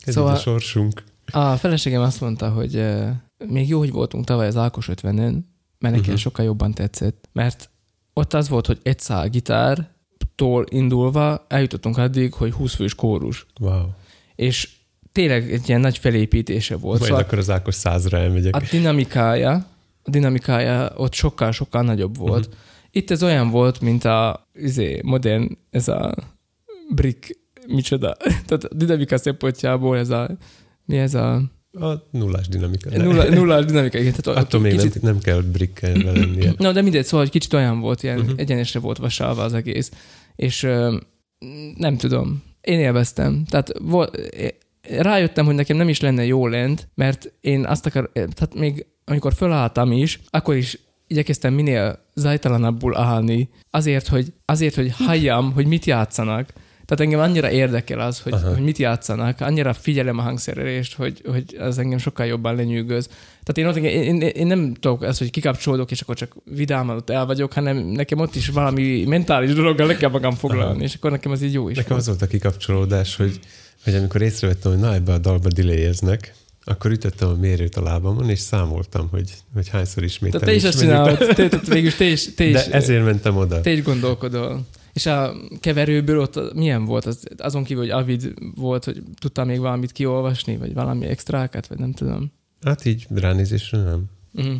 [0.06, 1.04] Ez Szóval- a sorsunk.
[1.32, 2.86] A feleségem azt mondta, hogy
[3.48, 5.44] még jó, hogy voltunk tavaly az Ákos 50-en,
[5.80, 6.08] mert neki uh-huh.
[6.08, 6.16] Mhm.
[6.16, 7.30] sokkal jobban tetszett.
[7.34, 7.69] Mert
[8.20, 13.46] ott az volt, hogy egy szál gitártól indulva eljutottunk addig, hogy 20 fős kórus.
[13.60, 13.86] Wow.
[14.36, 14.70] És
[15.12, 17.00] tényleg egy ilyen nagy felépítése volt.
[17.00, 18.56] Majd Szóval akkor az Ákos százra elmegyek.
[18.56, 19.66] a dinamikája,
[20.04, 22.48] a dinamikája ott sokkal-sokkal nagyobb volt.
[22.48, 22.56] Mhm.
[22.92, 26.16] Itt ez olyan volt, mint a izé, modern, ez a
[26.96, 27.38] brick,
[27.68, 28.16] micsoda.
[28.48, 30.30] Tehát a dinamika szempontjából ez a,
[30.86, 31.42] mi ez a
[31.74, 32.90] A nullás dinamika.
[32.98, 33.98] nulla, nulla dinamika.
[33.98, 36.54] Igen, tehát Attól még kicsit, nem, nem kell brikkelve lennie.
[36.58, 38.40] No, de mindegy, szóval hogy kicsit olyan volt, ilyen uh-huh.
[38.40, 39.92] Egyenesre volt vasalva az egész.
[40.36, 40.98] És ö,
[41.78, 43.44] nem tudom, én élveztem.
[43.50, 44.20] Tehát volt,
[44.82, 49.34] rájöttem, hogy nekem nem is lenne jó lent, mert én azt akar, tehát még amikor
[49.34, 55.86] fölálltam is, akkor is igyekeztem minél zajtalanabbul állni, azért, hogy, azért, hogy halljam, hogy mit
[55.86, 56.54] játszanak.
[56.90, 58.54] Tehát engem annyira érdekel az, hogy, Aha.
[58.54, 63.08] hogy mit játszanak, annyira figyelem a hangszerelést, hogy, hogy az engem sokkal jobban lenyűgöz.
[63.44, 66.96] Tehát én, ott, én, én, én nem tudok ezt, hogy kikapcsolódok, és akkor csak vidáman
[66.96, 70.84] ott el vagyok, hanem nekem ott is valami mentális dologgal le kell magam foglalni, Aha.
[70.84, 71.76] és akkor nekem az így jó is.
[71.76, 72.02] Nekem volt.
[72.02, 73.40] az volt a kikapcsolódás, hogy,
[73.84, 76.34] hogy amikor észrevettem, hogy na ebbe a dalba delayeznek,
[76.64, 80.46] akkor ütöttem a mérőt a lábamon, és számoltam, hogy, hogy hányszor ismételem.
[80.48, 83.38] Tehát te is mennyit- csinálod, te, te, végülis te is, te is, De ezért mentem
[83.38, 83.62] oda.
[83.62, 84.62] te is gondolkodol.
[84.94, 87.06] És a keverőből ott milyen volt?
[87.06, 91.80] Az, azon kívül, hogy Avid volt, hogy tudtam még valamit kiolvasni, vagy valami extrákat, vagy
[91.80, 92.32] nem tudom.
[92.62, 94.06] Hát így ránézésre nem.
[94.42, 94.56] Mm.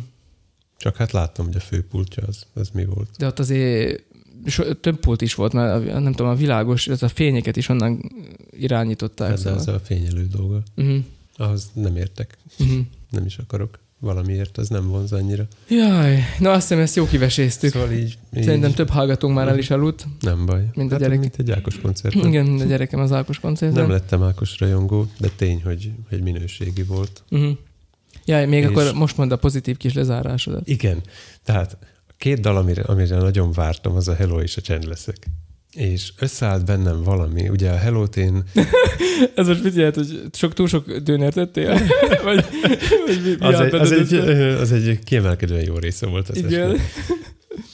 [0.76, 3.08] Csak hát láttam, hogy a főpultja az, az mi volt.
[3.18, 4.02] De ott azért
[4.46, 7.68] so, több pult is volt, mert a, nem tudom, a világos, ez a fényeket is
[7.68, 8.12] onnan
[8.50, 9.28] irányították.
[9.28, 9.58] Hát de szóval.
[9.58, 10.62] az a fényelő dolga.
[10.76, 11.04] Uh-huh.
[11.36, 12.38] Ahhoz nem értek.
[12.58, 12.80] Uh-huh.
[13.10, 13.78] Nem is akarok.
[14.00, 15.46] Valamiért az nem vonz annyira.
[15.68, 17.70] Jaj, na azt hiszem ezt jó kiveséztük.
[17.72, 20.06] Szóval így, így Szerintem több hallgatónk már el is aludt.
[20.20, 20.64] nem baj.
[20.74, 21.18] mint a hát, gyerek.
[21.18, 22.14] Mint egy Ákos koncert.
[22.14, 23.80] Igen, mind a gyerekem az Ákos koncerten.
[23.82, 27.22] Nem lettem Ákos rajongó, de tény, hogy, hogy minőségi volt.
[27.30, 27.50] Uh-huh.
[28.24, 30.68] Jaj, még És- akkor most mondd a pozitív kis lezárásodat.
[30.68, 31.00] Igen,
[31.44, 31.76] tehát
[32.08, 35.16] a két dal, amire, amire nagyon vártam, az a Hello és a Csend leszek.
[35.72, 38.44] És összeállt bennem valami, ugye a Hello-t én
[39.34, 41.68] Ez most mit jelent, hogy sok, túl sok dőnert tettél?
[42.24, 42.44] vagy,
[43.06, 44.14] vagy mi, mi az, egy, az, egy,
[44.62, 46.76] az egy kiemelkedően jó része volt az Igen.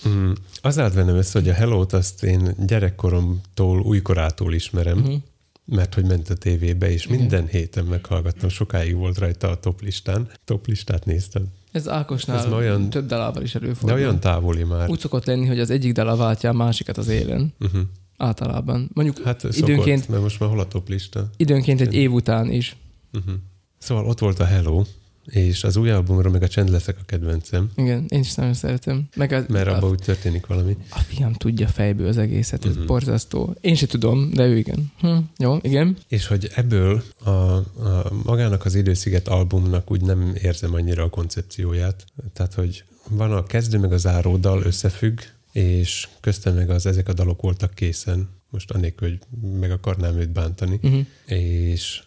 [0.09, 0.33] Mm,
[0.63, 5.17] az állt bennem össze, hogy a Hello-t azt én gyerekkoromtól, újkorától ismerem, Uh-huh.
[5.65, 10.29] mert hogy ment a tévébe, és minden héten meghallgattam, sokáig volt rajta a top listán.
[10.45, 11.45] Top listát néztem.
[11.77, 13.99] Ez Ákosnál Ez olyan- több dalával is De előfordul.
[13.99, 14.89] olyan távoli már.
[14.89, 17.55] Úgy szokott lenni, hogy az egyik dala váltja a másikat az élen.
[17.61, 17.81] Uh-huh.
[18.17, 18.91] Általában.
[18.93, 21.31] Mondjuk Hát szokott, időnként, mert most már hol a top lista?
[21.37, 22.77] időnként egy év után is.
[23.13, 23.35] Uh-huh.
[23.79, 24.83] Szóval ott volt a Hello,
[25.27, 29.09] és az új albumról meg a Csend leszek a kedvencem, Igen, én is nagyon szeretem.
[29.17, 30.77] Meg a, mert abban úgy történik valami.
[30.91, 32.87] a fiam tudja fejből az egészet, ez Mhm.
[32.87, 33.57] borzasztó.
[33.61, 34.93] Én se tudom, de ő igen.
[35.01, 35.97] Hm, jó, igen.
[36.09, 42.05] És hogy ebből a, a magának az Idősziget albumnak úgy nem érzem annyira a koncepcióját.
[42.33, 45.19] Tehát, hogy van a kezdő meg a záró dal összefügg,
[45.53, 48.29] és köztem meg az ezek a dalok voltak készen.
[48.51, 49.19] Most anélkül, hogy
[49.61, 50.79] meg akarnám őt bántani.
[50.83, 51.07] Uh-huh.
[51.27, 52.03] És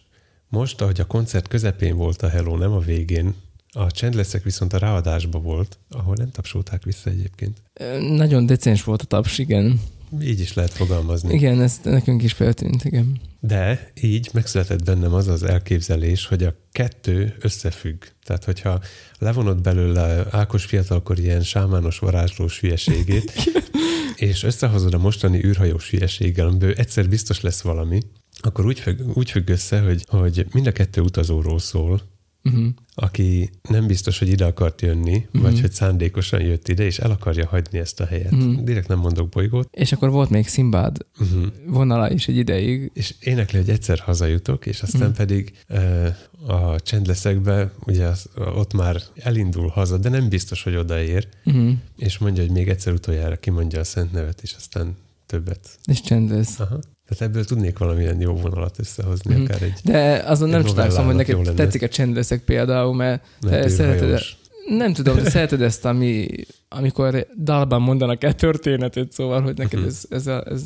[0.50, 3.34] most, ahogy a koncert közepén volt a Hello, nem a végén,
[3.72, 7.62] a Csend leszek viszont a ráadásba volt, ahol nem tapsolták vissza egyébként.
[8.00, 9.80] Nagyon decens volt a taps, igen.
[10.22, 11.34] Így is lehet fogalmazni.
[11.34, 13.20] Igen, ez nekünk is feltűnt, igen.
[13.40, 18.04] De így megszületett bennem az az elképzelés, hogy a kettő összefügg.
[18.24, 18.80] Tehát, hogyha
[19.18, 23.32] levonod belőle Ákos fiatalkor ilyen sámános varázslós hülyeségét,
[24.16, 28.00] és összehozod a mostani űrhajós hülyeséggel, amiből egyszer biztos lesz valami,
[28.40, 32.00] akkor úgy függ, úgy függ össze, hogy, hogy mind a kettő utazóról szól,
[32.44, 32.66] Uh-huh.
[32.94, 35.42] aki nem biztos, hogy ide akart jönni, Mhm.
[35.42, 38.30] vagy hogy szándékosan jött ide, és el akarja hagyni ezt a helyet.
[38.30, 38.64] Mhm.
[38.64, 39.68] Direkt nem mondok bolygót.
[39.72, 41.46] És akkor volt még Szimbád Uh-huh.
[41.66, 42.90] vonala is egy ideig.
[42.94, 45.16] És énekli, hogy egyszer hazajutok, és aztán Mhm.
[45.16, 46.06] pedig uh,
[46.50, 51.72] a csendleszekbe, ugye az, ott már elindul haza, de nem biztos, hogy odaér, Uh-huh.
[51.96, 54.96] és mondja, hogy még egyszer utoljára kimondja a szent nevet, és aztán
[55.26, 55.78] többet.
[55.84, 56.60] És csend lesz.
[56.60, 56.78] Aha.
[57.10, 59.42] Tehát ebből tudnék valamilyen jó vonalat összehozni, Mhm.
[59.44, 64.20] akár egy De azon nem csodálkozom, hogy neked tetszik a csendleszek például, mert mert szereted-
[64.68, 66.26] nem tudom, de szereted ezt, ami,
[66.68, 69.88] amikor dalban mondanak egy történetet, szóval, hogy neked Mhm.
[69.88, 70.62] ez, ez, a, ez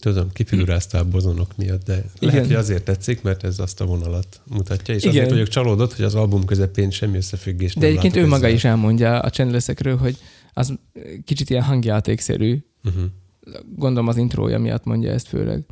[0.00, 1.92] Tudom, kifiguráztál a bozonok miatt, de.
[1.94, 2.08] Igen.
[2.20, 5.14] lehet, hogy azért tetszik, mert ez azt a vonalat mutatja, és Igen.
[5.14, 8.50] azért vagyok csalódott, hogy az album közepén semmi összefüggés De nem egyébként ő maga ezzel.
[8.50, 10.16] is elmondja a csendleszekről, hogy
[10.52, 10.72] az
[11.24, 12.58] kicsit ilyen hangjátékszerű.
[12.84, 13.02] Uh-huh.
[13.76, 15.62] Gondolom az intrója miatt mondja ezt főleg.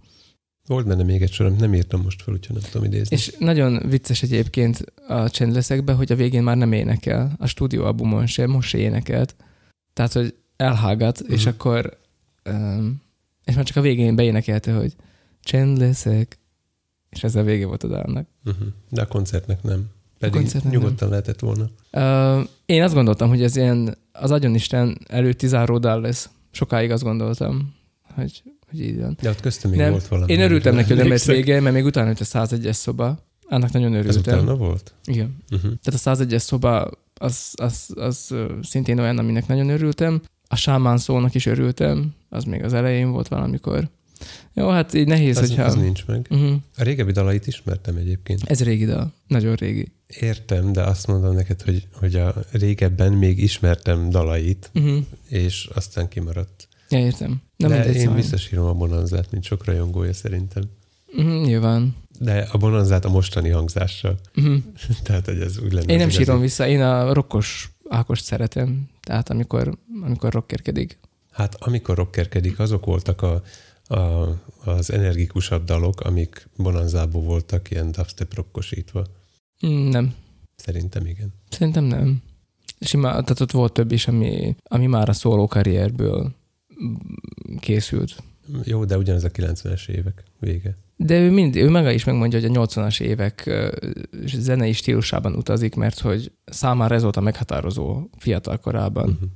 [0.71, 3.17] Volt benne még egy sor, amit nem írtam most fel, úgyhogy nem tudom idézni.
[3.17, 7.33] És nagyon vicces egyébként a csendleszekben, hogy a végén már nem énekel.
[7.39, 9.35] A stúdióalbumon sem, most se énekelt.
[9.93, 11.37] Tehát, hogy elhágat, uh-huh.
[11.37, 11.55] és Mhm.
[11.55, 11.99] akkor
[12.51, 13.03] um,
[13.45, 14.95] és már csak a végén beénekelte, hogy
[15.43, 16.39] csend leszek,
[17.09, 18.27] és ez a vége volt a dalnak.
[18.45, 18.67] Uh-huh.
[18.89, 19.91] De a koncertnek nem.
[20.19, 21.71] Pedig koncertnek nyugodtan lehetett volna.
[21.93, 26.31] Uh, én azt gondoltam, hogy ez ilyen az agyonisten előtti záró dal lesz.
[26.51, 27.75] Sokáig azt gondoltam,
[28.15, 29.17] hogy, hogy így van.
[29.23, 29.91] De ott köztem még Nem.
[29.91, 30.33] volt valami.
[30.33, 33.29] Én örültem neki, hogy nem lett vége, mert még utána jött a 101-es szoba.
[33.49, 34.39] Annak nagyon Ez örültem.
[34.39, 34.95] utána volt?
[35.05, 35.37] Igen.
[35.51, 35.73] Uh-huh.
[35.83, 40.21] Tehát a 101-es szoba az, az, az ö, szintén olyan, aminek nagyon örültem.
[40.49, 43.89] A sámán szónak is örültem, az még az elején volt valamikor.
[44.55, 45.65] Jó, hát így nehéz, Az, hogyha...
[45.65, 46.27] az nincs meg.
[46.31, 46.53] Uh-huh.
[46.77, 48.41] A régebbi dalait ismertem egyébként.
[48.45, 49.93] Ez régi dal, nagyon régi.
[50.21, 54.99] Értem, de azt mondom neked, hogy, hogy a régebben még ismertem dalait, Uh-huh.
[55.29, 56.69] és aztán kimaradt.
[56.89, 57.43] Ja, értem.
[57.61, 58.17] De mindegy, én szóval.
[58.17, 60.63] visszasírom a bonanzát, mint sok rajongója szerintem.
[61.07, 61.97] Uh-huh, nyilván.
[62.19, 64.19] De a bonanzát a mostani hangzással.
[64.37, 64.63] Uh-huh.
[65.05, 65.93] Tehát, hogy ez úgy lenne.
[65.93, 66.25] Én nem az igazi.
[66.25, 68.89] sírom vissza, én a rokkos Ákost szeretem.
[69.01, 70.99] Tehát amikor, amikor rockerkedik.
[71.31, 73.43] Hát amikor rockerkedik, azok voltak a,
[73.95, 74.29] a,
[74.65, 79.07] az energikusabb dalok, amik bonanzából voltak ilyen dubstep rockosítva.
[79.67, 80.15] Mm, Nem.
[80.57, 81.33] Szerintem igen.
[81.49, 82.23] Szerintem nem.
[82.81, 86.27] Sima, tehát ott volt több is, ami, ami már a szóló karrierből mm,
[87.61, 88.23] készült.
[88.65, 90.77] Jó, de ugyanez a 90-es évek vége.
[90.97, 93.51] De ő, mind, ő maga is megmondja, hogy a 80-as évek
[94.25, 99.09] zenei stílusában utazik, mert hogy számára ez volt a meghatározó fiatal korában.
[99.09, 99.29] Uh-huh.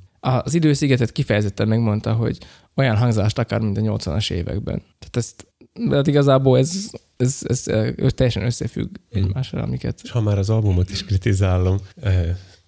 [0.45, 2.39] Az időszigetet kifejezetten megmondta, hogy
[2.75, 4.79] olyan hangzást akar, mint a 80-as években.
[4.79, 5.47] Tehát ezt,
[5.89, 7.66] de hát igazából ez, ez, ez,
[7.97, 9.25] ez teljesen összefügg Mhm.
[9.25, 10.01] egymással, amiket...
[10.03, 11.79] És ha már az albumot is kritizálom,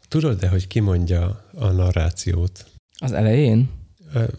[0.09, 2.67] tudod-e, hogy ki mondja a narrációt?
[2.99, 3.69] Az elején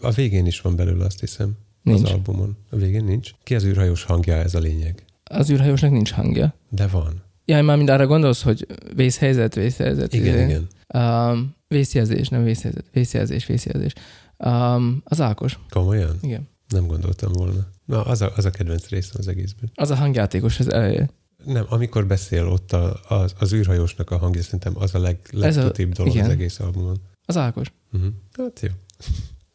[0.00, 2.02] A végén is van belőle, azt hiszem, nincs.
[2.02, 2.56] az albumon.
[2.70, 3.30] A végén nincs.
[3.42, 5.04] Ki az űrhajós hangja, ez a lényeg.
[5.24, 6.54] Az űrhajósnak nincs hangja.
[6.68, 7.22] De van.
[7.44, 10.14] Ja, már mind arra gondolsz, hogy vészhelyzet, vészhelyzet.
[10.14, 10.44] Igen, izé.
[10.44, 10.68] igen.
[10.94, 12.84] Um, vészjelzés, nem vészhelyzet.
[12.92, 13.92] Vészjelzés, vészjelzés.
[14.36, 15.58] Um, az Ákos.
[15.70, 16.16] Komolyan?
[16.20, 16.48] Igen.
[16.68, 17.66] Nem gondoltam volna.
[17.84, 19.70] Na, az a, az a kedvenc részem az egészből.
[19.74, 21.10] Az a hangjátékos az eleje.
[21.44, 25.92] Nem, amikor beszél ott a, az, az űrhajósnak a hangja, szerintem az a leg, legtutibb
[25.92, 26.24] dolog igen.
[26.24, 26.96] az egész albumon.
[27.24, 27.72] Az Ákos.
[27.92, 28.10] Uh-huh.
[28.32, 28.68] Hát jó.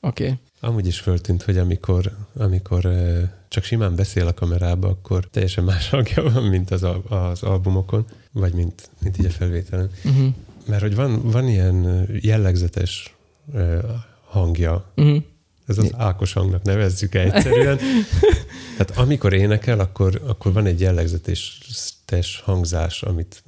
[0.05, 0.23] Oké.
[0.23, 0.37] Okay.
[0.59, 2.89] Amúgy is föltűnt, hogy amikor, amikor
[3.47, 8.05] csak simán beszél a kamerába, akkor teljesen más hangja van, mint az, al- az albumokon,
[8.31, 9.89] vagy mint, mint így a felvételen.
[10.03, 10.33] Uh-huh.
[10.67, 13.15] Mert hogy van, van ilyen jellegzetes
[14.27, 15.23] hangja, Uh-huh.
[15.67, 17.77] ez az Ákos hangnak nevezzük egyszerűen.
[18.77, 23.43] Tehát amikor énekel, akkor, akkor van egy jellegzetes hangzás, amit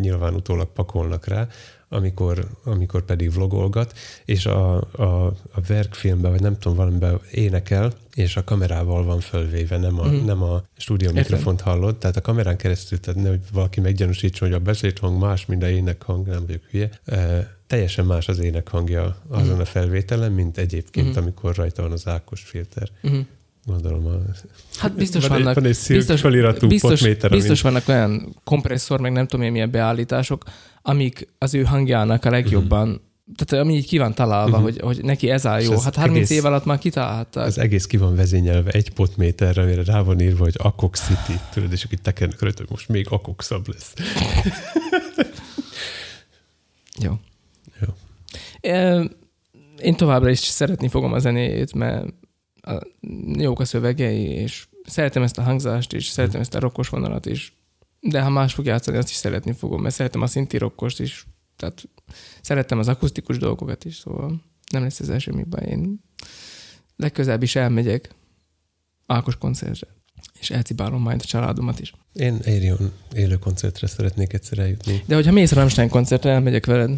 [0.00, 1.48] nyilván utólag pakolnak rá,
[1.92, 8.36] amikor, amikor pedig vlogolgat, és a, a, a verkfilmben, vagy nem tudom, valamiben énekel, és
[8.36, 10.24] a kamerával van fölvéve, nem a, mm.
[10.24, 14.56] nem a stúdió mikrofont hallod, tehát a kamerán keresztül, tehát ne, hogy valaki meggyanúsítson, hogy
[14.56, 16.90] a beszélt hang más, mint a énekhang, nem vagyok hülye.
[17.04, 19.60] E, teljesen más az énekhangja azon Mhm.
[19.60, 21.18] a felvételen, mint egyébként, Mhm.
[21.18, 22.88] amikor rajta van az Ákos filter.
[23.02, 23.20] Uh-huh.
[23.64, 24.10] Gondolom a...
[24.78, 28.36] Hát biztos van vannak, Egy, van egy szilk biztos- feliratú biztos, potméter, biztos vannak olyan
[28.44, 30.44] kompresszor, meg nem tudom én milyen beállítások,
[30.82, 33.00] amik az ő hangjának a legjobban,
[33.36, 34.62] tehát ami így ki van találva, Mhm.
[34.62, 35.78] hogy, hogy neki ez áll jó.
[35.80, 37.46] Hát 30 egész- év alatt már kitalálták.
[37.46, 41.72] Az egész ki van vezényelve egy potméterre, amire rá van írva, hogy Akok City, tudod,
[41.72, 43.92] és akit tekernek rajta, hogy most még Akoksabb lesz.
[47.02, 47.12] Jó.
[47.80, 47.88] Jó.
[49.82, 52.06] Én továbbra is szeretni fogom a zenéjét, mert
[52.62, 52.80] a,
[53.32, 57.58] jók a szövegei, és szeretem ezt a hangzást is, szeretem ezt a rokkos vonalat is,
[58.00, 61.26] de ha más fog játszani, azt is szeretni fogom, mert szeretem a szinti rokkost is,
[61.56, 61.88] tehát
[62.40, 65.64] szeretem az akusztikus dolgokat is, szóval nem lesz ez első mikben.
[65.64, 66.00] Én
[66.96, 68.14] legközelebb is elmegyek
[69.06, 69.86] Ákos koncertre.
[70.40, 71.92] és elcibálom majd a családomat is.
[72.12, 75.02] Én Arion élő koncertre szeretnék egyszer eljutni.
[75.06, 76.90] De hogyha mész Rammstein koncertre, elmegyek veled.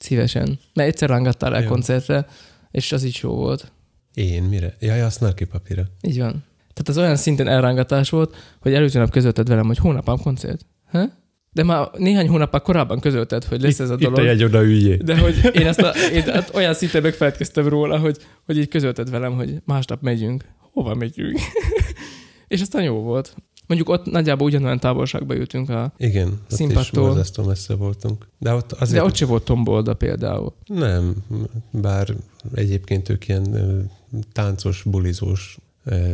[0.00, 0.58] Szívesen.
[0.74, 1.68] Mert egyszer rángattál el Jó.
[1.68, 2.26] koncertre,
[2.70, 3.72] és az is jó volt.
[4.14, 4.76] Én mire?
[4.80, 5.82] Jaj, a snarky papíra.
[6.00, 6.30] Így van.
[6.58, 10.66] Tehát az olyan szinten elrángatás volt, hogy előző nap közölted velem, hogy hónapám koncert.
[10.90, 11.04] Ha?
[11.50, 14.18] De már néhány hónappal korábban közölted, hogy lesz ez a Itt dolog.
[14.18, 14.96] a jegy, oda üljé.
[14.96, 19.10] De hogy én ezt a, én hát olyan szinten megfeledkeztem róla, hogy, hogy így közölted
[19.10, 20.44] velem, hogy másnap megyünk.
[20.72, 21.38] Hova megyünk?
[22.48, 23.34] és aztán jó volt.
[23.66, 25.92] Mondjuk ott nagyjából ugyanolyan távolságba ültünk a...
[25.96, 27.06] Igen, ott is Színpadtól.
[27.06, 28.26] borzasztó messze voltunk.
[28.38, 29.00] De ott azért...
[29.00, 30.52] De ott se volt tombolda például.
[30.66, 31.14] Nem,
[31.70, 32.14] bár
[32.54, 33.90] egyébként ők ilyen
[34.32, 36.10] táncos, bulizós, ö,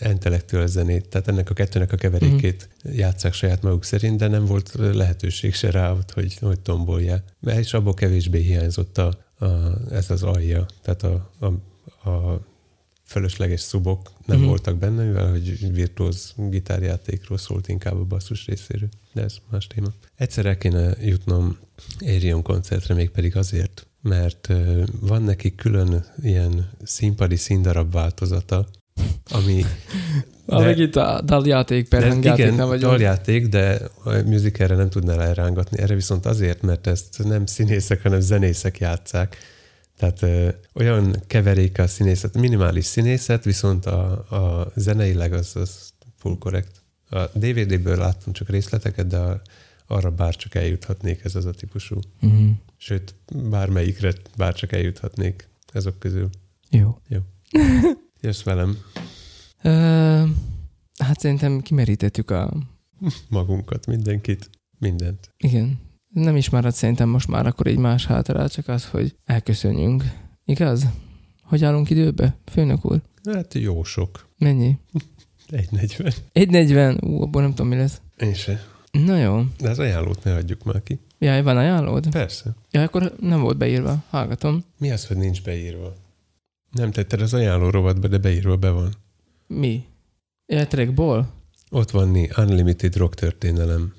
[0.00, 2.94] intellektuális zenét, tehát ennek a kettőnek a keverékét Mhm.
[2.96, 7.22] játszák saját maguk szerint, de nem volt lehetőség se rá, ott, hogy, hogy tombolják.
[7.40, 9.46] Mert és abból kevésbé hiányzott a, a,
[9.90, 11.46] ez az alja, tehát a, a,
[12.10, 12.40] a
[13.12, 14.46] fölösleges szubok nem Mhm.
[14.46, 19.88] voltak benne, mivel hogy virtuóz gitárjátékról szólt inkább a basszus részéről, de ez más téma.
[20.16, 21.58] Egyszer el kéne jutnom
[22.00, 24.48] Arion koncertre, mégpedig azért, mert
[25.00, 28.66] van neki külön ilyen színpadi színdarab változata,
[29.30, 29.64] ami
[30.46, 32.90] De- a daljáték per hangjáték igen, nem vagyok.
[32.90, 35.78] daljáték, de a musicalre nem tudnál elrángatni.
[35.78, 39.36] Erre viszont azért, mert ezt nem színészek, hanem zenészek játszák.
[40.02, 46.38] Tehát ö, olyan keverék a színészet, minimális színészet, viszont a, a zeneileg az, az full
[46.38, 46.82] korrekt.
[47.08, 49.42] A DVD-ből láttam csak részleteket, de a,
[49.86, 51.98] arra bárcsak eljuthatnék ez az a típusú.
[52.20, 52.50] Mhm.
[52.76, 53.14] Sőt,
[53.50, 56.30] bármelyikre bárcsak eljuthatnék ezok közül.
[57.08, 57.24] Jó.
[58.20, 58.78] Jössz velem
[59.62, 59.70] Ö,
[60.98, 62.52] hát szerintem kimerítettük a...
[63.28, 65.30] magunkat, mindenkit, mindent.
[65.36, 65.80] Igen.
[66.12, 70.04] Nem is maradt szerintem most már akkor így más hátra, csak az, hogy elköszönjünk.
[70.44, 70.86] Igaz?
[71.42, 73.00] Hogy állunk időbe, főnök úr?
[73.32, 74.28] Hát jó sok.
[74.38, 74.78] Mennyi?
[75.52, 76.14] 1.40.
[76.32, 77.04] 1.40?
[77.04, 78.00] Ú, abból nem tudom, mi lesz.
[78.18, 78.66] Én se.
[78.90, 79.42] Na jó.
[79.58, 80.98] De az ajánlót ne adjuk már ki.
[81.18, 82.08] Jaj, van ajánlód?
[82.10, 82.54] Persze.
[82.70, 84.02] Ja, akkor nem volt beírva.
[84.10, 84.64] Hallgatom.
[84.78, 85.94] Mi az, hogy nincs beírva?
[86.70, 88.92] Nem tetted az ajánló rovatba, de beírva be van.
[89.46, 89.84] Mi?
[90.46, 91.32] Ja, trackból?
[91.70, 93.94] Ott van ni Unlimited Rock történelem.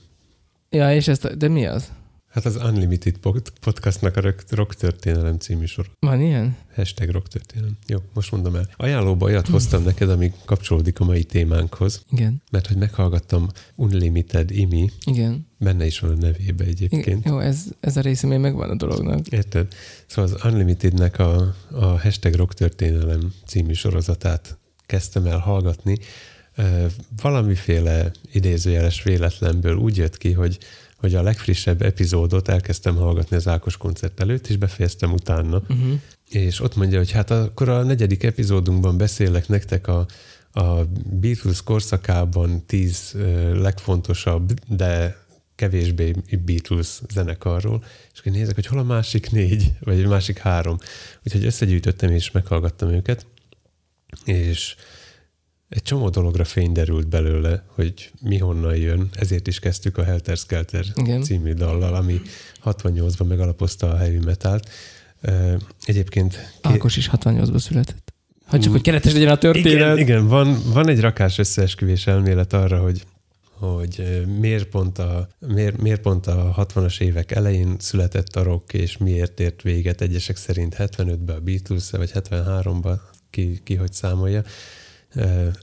[0.70, 1.92] Ja, és ezt, de mi az?
[2.34, 5.90] Hát az Unlimited pod- podcastnak a rock- történelem című sor.
[6.00, 6.56] Van ilyen?
[6.76, 7.78] Hashtag rock történelem.
[7.88, 8.70] Jó, most mondom el.
[8.78, 12.42] Ajánlóba olyat hoztam neked, ami kapcsolódik a mai témánkhoz, Igen.
[12.52, 15.48] mert hogy meghallgattam Unlimited Imi, Igen.
[15.58, 17.26] benne is van a nevébe egyébként.
[17.26, 19.28] Jó, ez, ez a része még megvan a dolognak.
[19.28, 19.74] Érted?
[20.08, 25.98] Szóval az Unlimitednek a, a hashtag rock történelem című sorozatát kezdtem el hallgatni.
[27.22, 30.58] Valamiféle idézőjeles véletlenből úgy jött ki, hogy,
[31.04, 35.58] hogy a legfrissebb epizódot elkezdtem hallgatni az Ákos koncert előtt, és befejeztem utána.
[35.58, 36.00] Uh-huh.
[36.30, 40.06] És ott mondja, hogy hát akkor a negyedik epizódunkban beszélek nektek a,
[40.52, 43.16] a Beatles korszakában tíz
[43.54, 45.18] legfontosabb, de
[45.56, 46.14] kevésbé
[46.46, 50.78] Beatles zenekarról, és akkor nézek, hogy hol a másik négy, vagy a másik három.
[51.26, 53.26] Úgyhogy összegyűjtöttem és meghallgattam őket,
[54.26, 54.76] és
[55.74, 60.38] egy csomó dologra fény derült belőle, hogy mi honnan jön, ezért is kezdtük a Helter
[60.38, 61.22] Skelter Igen.
[61.22, 62.22] című dallal, ami
[62.66, 64.70] 68-ban megalapozta a heavy metalt.
[65.86, 68.14] Egyébként ké- Ákos is 68-ban született.
[68.46, 69.72] Ha csak, hogy keretes legyen a történet.
[69.72, 73.06] igen, igen van, van egy rakás összeesküvés elmélet arra, hogy
[73.52, 78.98] hogy miért pont, a, miért, miért pont a 60-as évek elején született a rock, és
[78.98, 84.44] miért ért véget egyesek szerint 75-ben a beatles vagy 73-ban, ki, ki hogy számolja.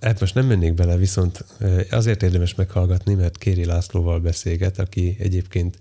[0.01, 1.45] Hát most nem mennék bele, viszont
[1.91, 5.79] azért érdemes meghallgatni, mert Kéri Lászlóval beszélget, aki egyébként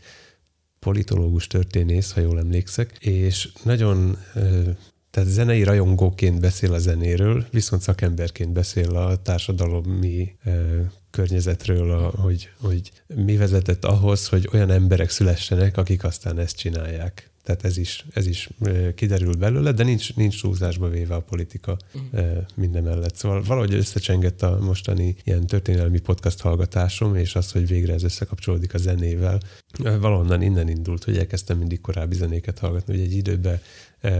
[0.79, 4.17] politológus történész, ha jól emlékszek, és nagyon
[5.11, 10.35] tehát zenei rajongóként beszél a zenéről, viszont szakemberként beszél a társadalomi
[11.09, 17.28] környezetről, a, hogy, hogy mi vezetett ahhoz, hogy olyan emberek szülessenek, akik aztán ezt csinálják.
[17.49, 18.49] Tehát ez is, ez is
[18.95, 21.77] kiderül belőle, de nincs, nincs túlzásba véve a politika
[22.11, 23.15] ö, minden mellett.
[23.15, 28.73] Szóval valahogy összecsengett a mostani ilyen történelmi podcast hallgatásom, és az, hogy végre ez összekapcsolódik
[28.73, 29.39] a zenével.
[29.77, 33.59] Valahonnan innen indult, hogy elkezdtem mindig korábbi zenéket hallgatni, hogy egy időben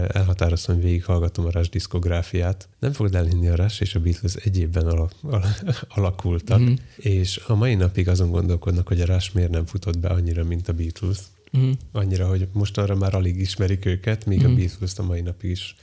[0.08, 2.68] elhatároztam, hogy végighallgatom a Rush diszkográfiát.
[2.78, 5.46] Nem fogod elhinni, a Rush és a Beatles egy évben ala, ala,
[5.96, 6.72] alakultak, Mhm.
[6.96, 10.68] és a mai napig azon gondolkodnak, hogy a Rush miért nem futott be annyira, mint
[10.68, 11.18] a Beatles.
[11.50, 11.70] Mhm.
[11.92, 14.50] Annyira, hogy mostanra már alig ismerik őket, míg Mhm.
[14.50, 15.76] a Beatles a mai napig is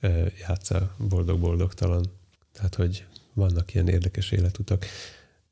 [0.00, 2.04] ö, játsza boldog-boldogtalan.
[2.52, 4.86] Tehát, hogy vannak ilyen érdekes életutak.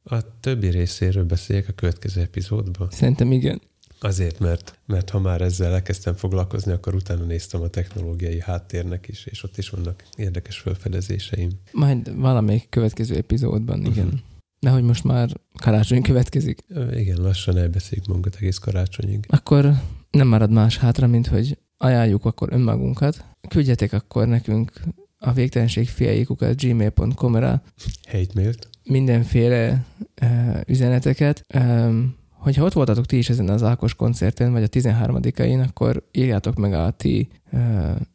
[0.03, 2.89] A többi részéről beszéljek a következő epizódban.
[2.91, 3.61] Szerintem igen.
[4.01, 9.27] Azért, mert, mert ha már ezzel elkezdtem foglalkozni, akkor utána néztem a technológiai háttérnek is,
[9.27, 11.51] és ott is vannak érdekes felfedezéseim.
[11.73, 14.05] Majd valamelyik következő epizódban, igen.
[14.07, 14.21] Uh-huh.
[14.65, 15.29] De hogy most már
[15.61, 16.65] karácsony következik.
[16.93, 19.25] Igen, lassan elbeszéljük magunkat egész karácsonyig.
[19.29, 19.73] Akkor
[20.11, 23.25] nem marad más hátra, mint hogy ajánljuk akkor önmagunkat.
[23.49, 24.73] Küldjetek akkor nekünk
[25.19, 27.63] a végtelenség fiaikukat gmail.com-ra.
[28.11, 28.69] Hate-mailt.
[28.85, 29.85] Mindenféle
[30.23, 31.45] uh, üzeneteket.
[31.55, 36.57] Um, hogyha ott voltatok ti is ezen az Ákos koncerten, vagy a 13-ain, akkor írjátok
[36.57, 37.61] meg a ti uh,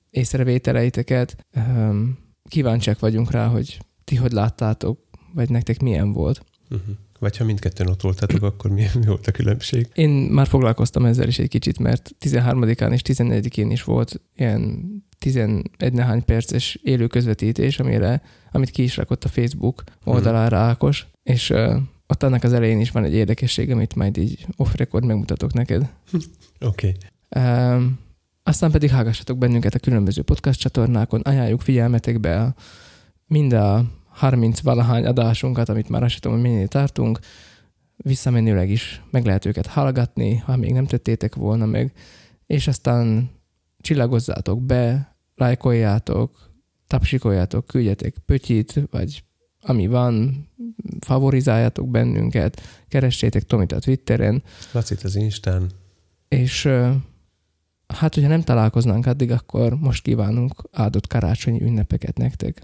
[0.10, 1.46] észrevételeiteket.
[1.56, 2.18] Um,
[2.48, 6.46] kíváncsiak vagyunk rá, hogy ti hogy láttátok, vagy nektek milyen volt.
[6.70, 6.96] Uh-huh.
[7.20, 9.88] Vagy ha mindketten ott voltatok, akkor mi, mi volt a különbség?
[9.94, 14.88] Én már foglalkoztam ezzel is egy kicsit, mert 13-án és 14-én is volt ilyen
[15.20, 21.50] 11 nehány perces élő közvetítés, amire, amit ki is rakott a Facebook oldalára Ákos, és
[21.50, 21.76] uh,
[22.08, 25.82] ott annak az elején is van egy érdekesség, amit majd így off-record megmutatok neked.
[26.60, 26.96] Oké.
[27.30, 27.76] Okay.
[27.76, 28.00] Um,
[28.44, 32.56] aztán pedig hallgassatok bennünket a különböző podcast csatornákon, ajánljuk figyelmetekbe a,
[33.28, 33.86] mind a
[34.20, 37.20] 30 valahány adásunkat, amit már azt tudom, hogy minél tartunk,
[37.98, 41.94] visszamenőleg is meg lehet őket hallgatni, ha még nem tettétek volna meg,
[42.46, 43.30] és aztán
[43.82, 46.52] csillagozzátok be, lájkoljátok,
[46.88, 49.24] tapsikoljátok, küldjetek pötyit, vagy
[49.62, 50.48] ami van,
[51.00, 54.44] favorizáljátok bennünket, keressétek Tomit a Twitteren.
[54.72, 55.70] Lacit az Instán.
[56.28, 56.66] És
[57.88, 62.62] hát, hogyha nem találkoznánk addig, akkor most kívánunk áldott karácsonyi ünnepeket nektek.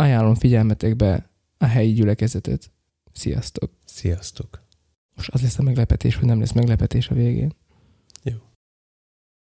[0.00, 2.70] Ajánlom figyelmetekbe a helyi gyülekezetet.
[3.12, 3.72] Sziasztok!
[3.84, 4.62] Sziasztok!
[5.14, 7.52] Most az lesz a meglepetés, hogy nem lesz meglepetés a végén.